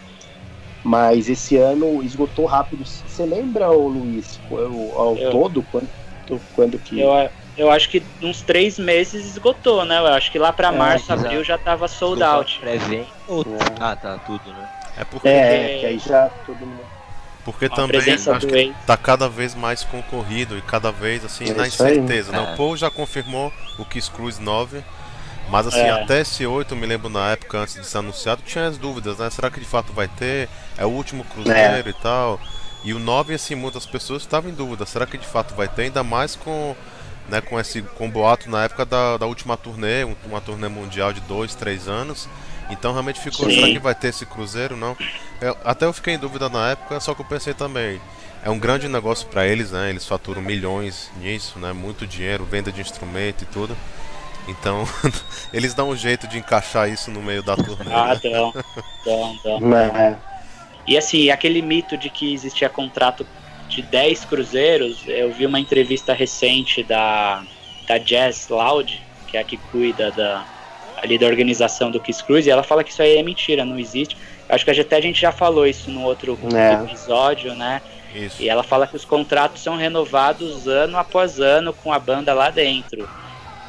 [0.83, 2.83] Mas esse ano esgotou rápido.
[2.85, 5.63] Você lembra, Luiz, o- ao Eu- todo
[6.27, 9.99] quando, quando que Eu, eu acho que uns três meses esgotou, né?
[9.99, 11.25] Eu acho que lá pra É, março, exato.
[11.25, 12.61] abril já tava sold Desculpa, out.
[13.27, 13.75] Ou- É.
[13.79, 14.69] Ah, tá, tudo, né?
[14.97, 16.93] É porque, é, que aí já todo mundo
[17.43, 18.75] porque A também acho que ex.
[18.87, 21.67] tá cada vez mais concorrido e cada vez assim É na aí.
[21.67, 22.37] incerteza, né?
[22.37, 22.53] É.
[22.53, 24.81] O Paul já confirmou o Kiss Cruise 9,
[25.49, 25.89] mas assim, É.
[25.89, 29.17] até esse 8, eu me lembro na época antes de ser anunciado, tinha as dúvidas,
[29.17, 29.29] né?
[29.29, 30.47] Será que de fato vai ter?
[30.77, 32.39] É o último cruzeiro e tal.
[32.83, 35.83] E o 9, assim, muitas pessoas estavam em dúvida, será que de fato vai ter?
[35.83, 36.75] Ainda mais com,
[37.29, 40.67] né, com esse com o boato na época da, da última turnê, um- uma turnê
[40.67, 42.27] mundial de dois, três anos.
[42.69, 43.55] Então realmente ficou, Sim.
[43.55, 44.75] será que vai ter esse cruzeiro?
[44.75, 44.97] Não.
[45.41, 48.01] Eu- até eu fiquei em dúvida na época, só que eu pensei também,
[48.43, 49.89] é um grande negócio para eles, né?
[49.89, 51.71] Eles faturam milhões nisso, né?
[51.71, 53.77] Muito dinheiro, venda de instrumento e tudo.
[54.45, 54.85] Então,
[55.53, 57.93] eles dão um jeito de encaixar isso no meio da turnê.
[57.93, 58.19] Ah, né?
[58.21, 58.53] dão,
[59.05, 59.59] dão, dão.
[60.87, 63.25] É, E assim, aquele mito de que existia contrato
[63.69, 67.43] de 10 cruzeiros, eu vi uma entrevista recente da,
[67.87, 70.45] da Jazz Loud, que é a que cuida da,
[71.01, 73.79] ali da organização do Kiss Cruise, e ela fala que isso aí é mentira, não
[73.79, 74.15] existe.
[74.47, 76.73] Acho que até a gente já falou isso no outro É.
[76.83, 77.81] episódio, né?
[78.13, 78.43] Isso.
[78.43, 82.51] E ela fala que os contratos são renovados ano após ano com a banda lá
[82.51, 83.09] dentro.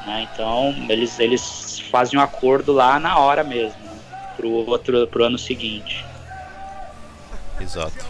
[0.06, 0.28] né?
[0.30, 3.96] Então eles, eles fazem um acordo lá na hora mesmo, né?
[4.36, 6.04] pro outro pro ano seguinte.
[7.60, 8.04] Exato.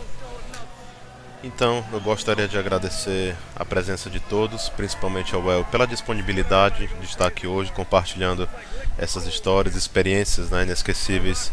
[1.44, 7.04] Então, eu gostaria de agradecer a presença de todos, principalmente ao El, pela disponibilidade de
[7.04, 8.48] estar aqui hoje compartilhando
[8.96, 11.52] essas histórias, experiências né, inesquecíveis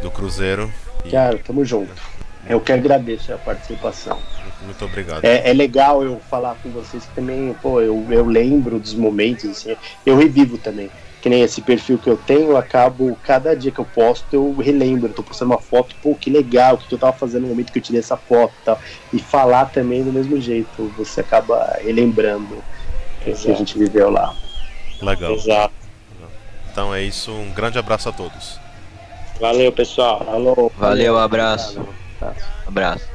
[0.00, 0.72] do Cruzeiro.
[1.04, 1.92] E cara, tamo junto.
[2.48, 4.20] Eu que agradeço a participação.
[4.64, 5.24] muito obrigado.
[5.24, 9.50] É, é legal eu falar com vocês que também, pô, eu, eu lembro dos momentos,
[9.50, 10.88] assim, eu revivo também.
[11.22, 14.56] Que nem esse perfil que eu tenho, eu acabo, cada dia que eu posto, eu
[14.56, 17.48] relembro, eu tô postando uma foto, pô, que legal, o que eu tava fazendo no
[17.48, 18.80] momento que eu tirei essa foto e tal.
[19.12, 24.34] E falar também do mesmo jeito, você acaba relembrando o que a gente viveu lá.
[25.00, 25.32] Legal.
[25.34, 25.74] Exato.
[26.72, 28.58] Então é isso, um grande abraço a todos.
[29.40, 30.24] Valeu, pessoal.
[30.24, 30.72] Falou.
[30.76, 31.80] Valeu, abraço.
[32.18, 32.34] Tá.
[32.66, 33.11] Abraço.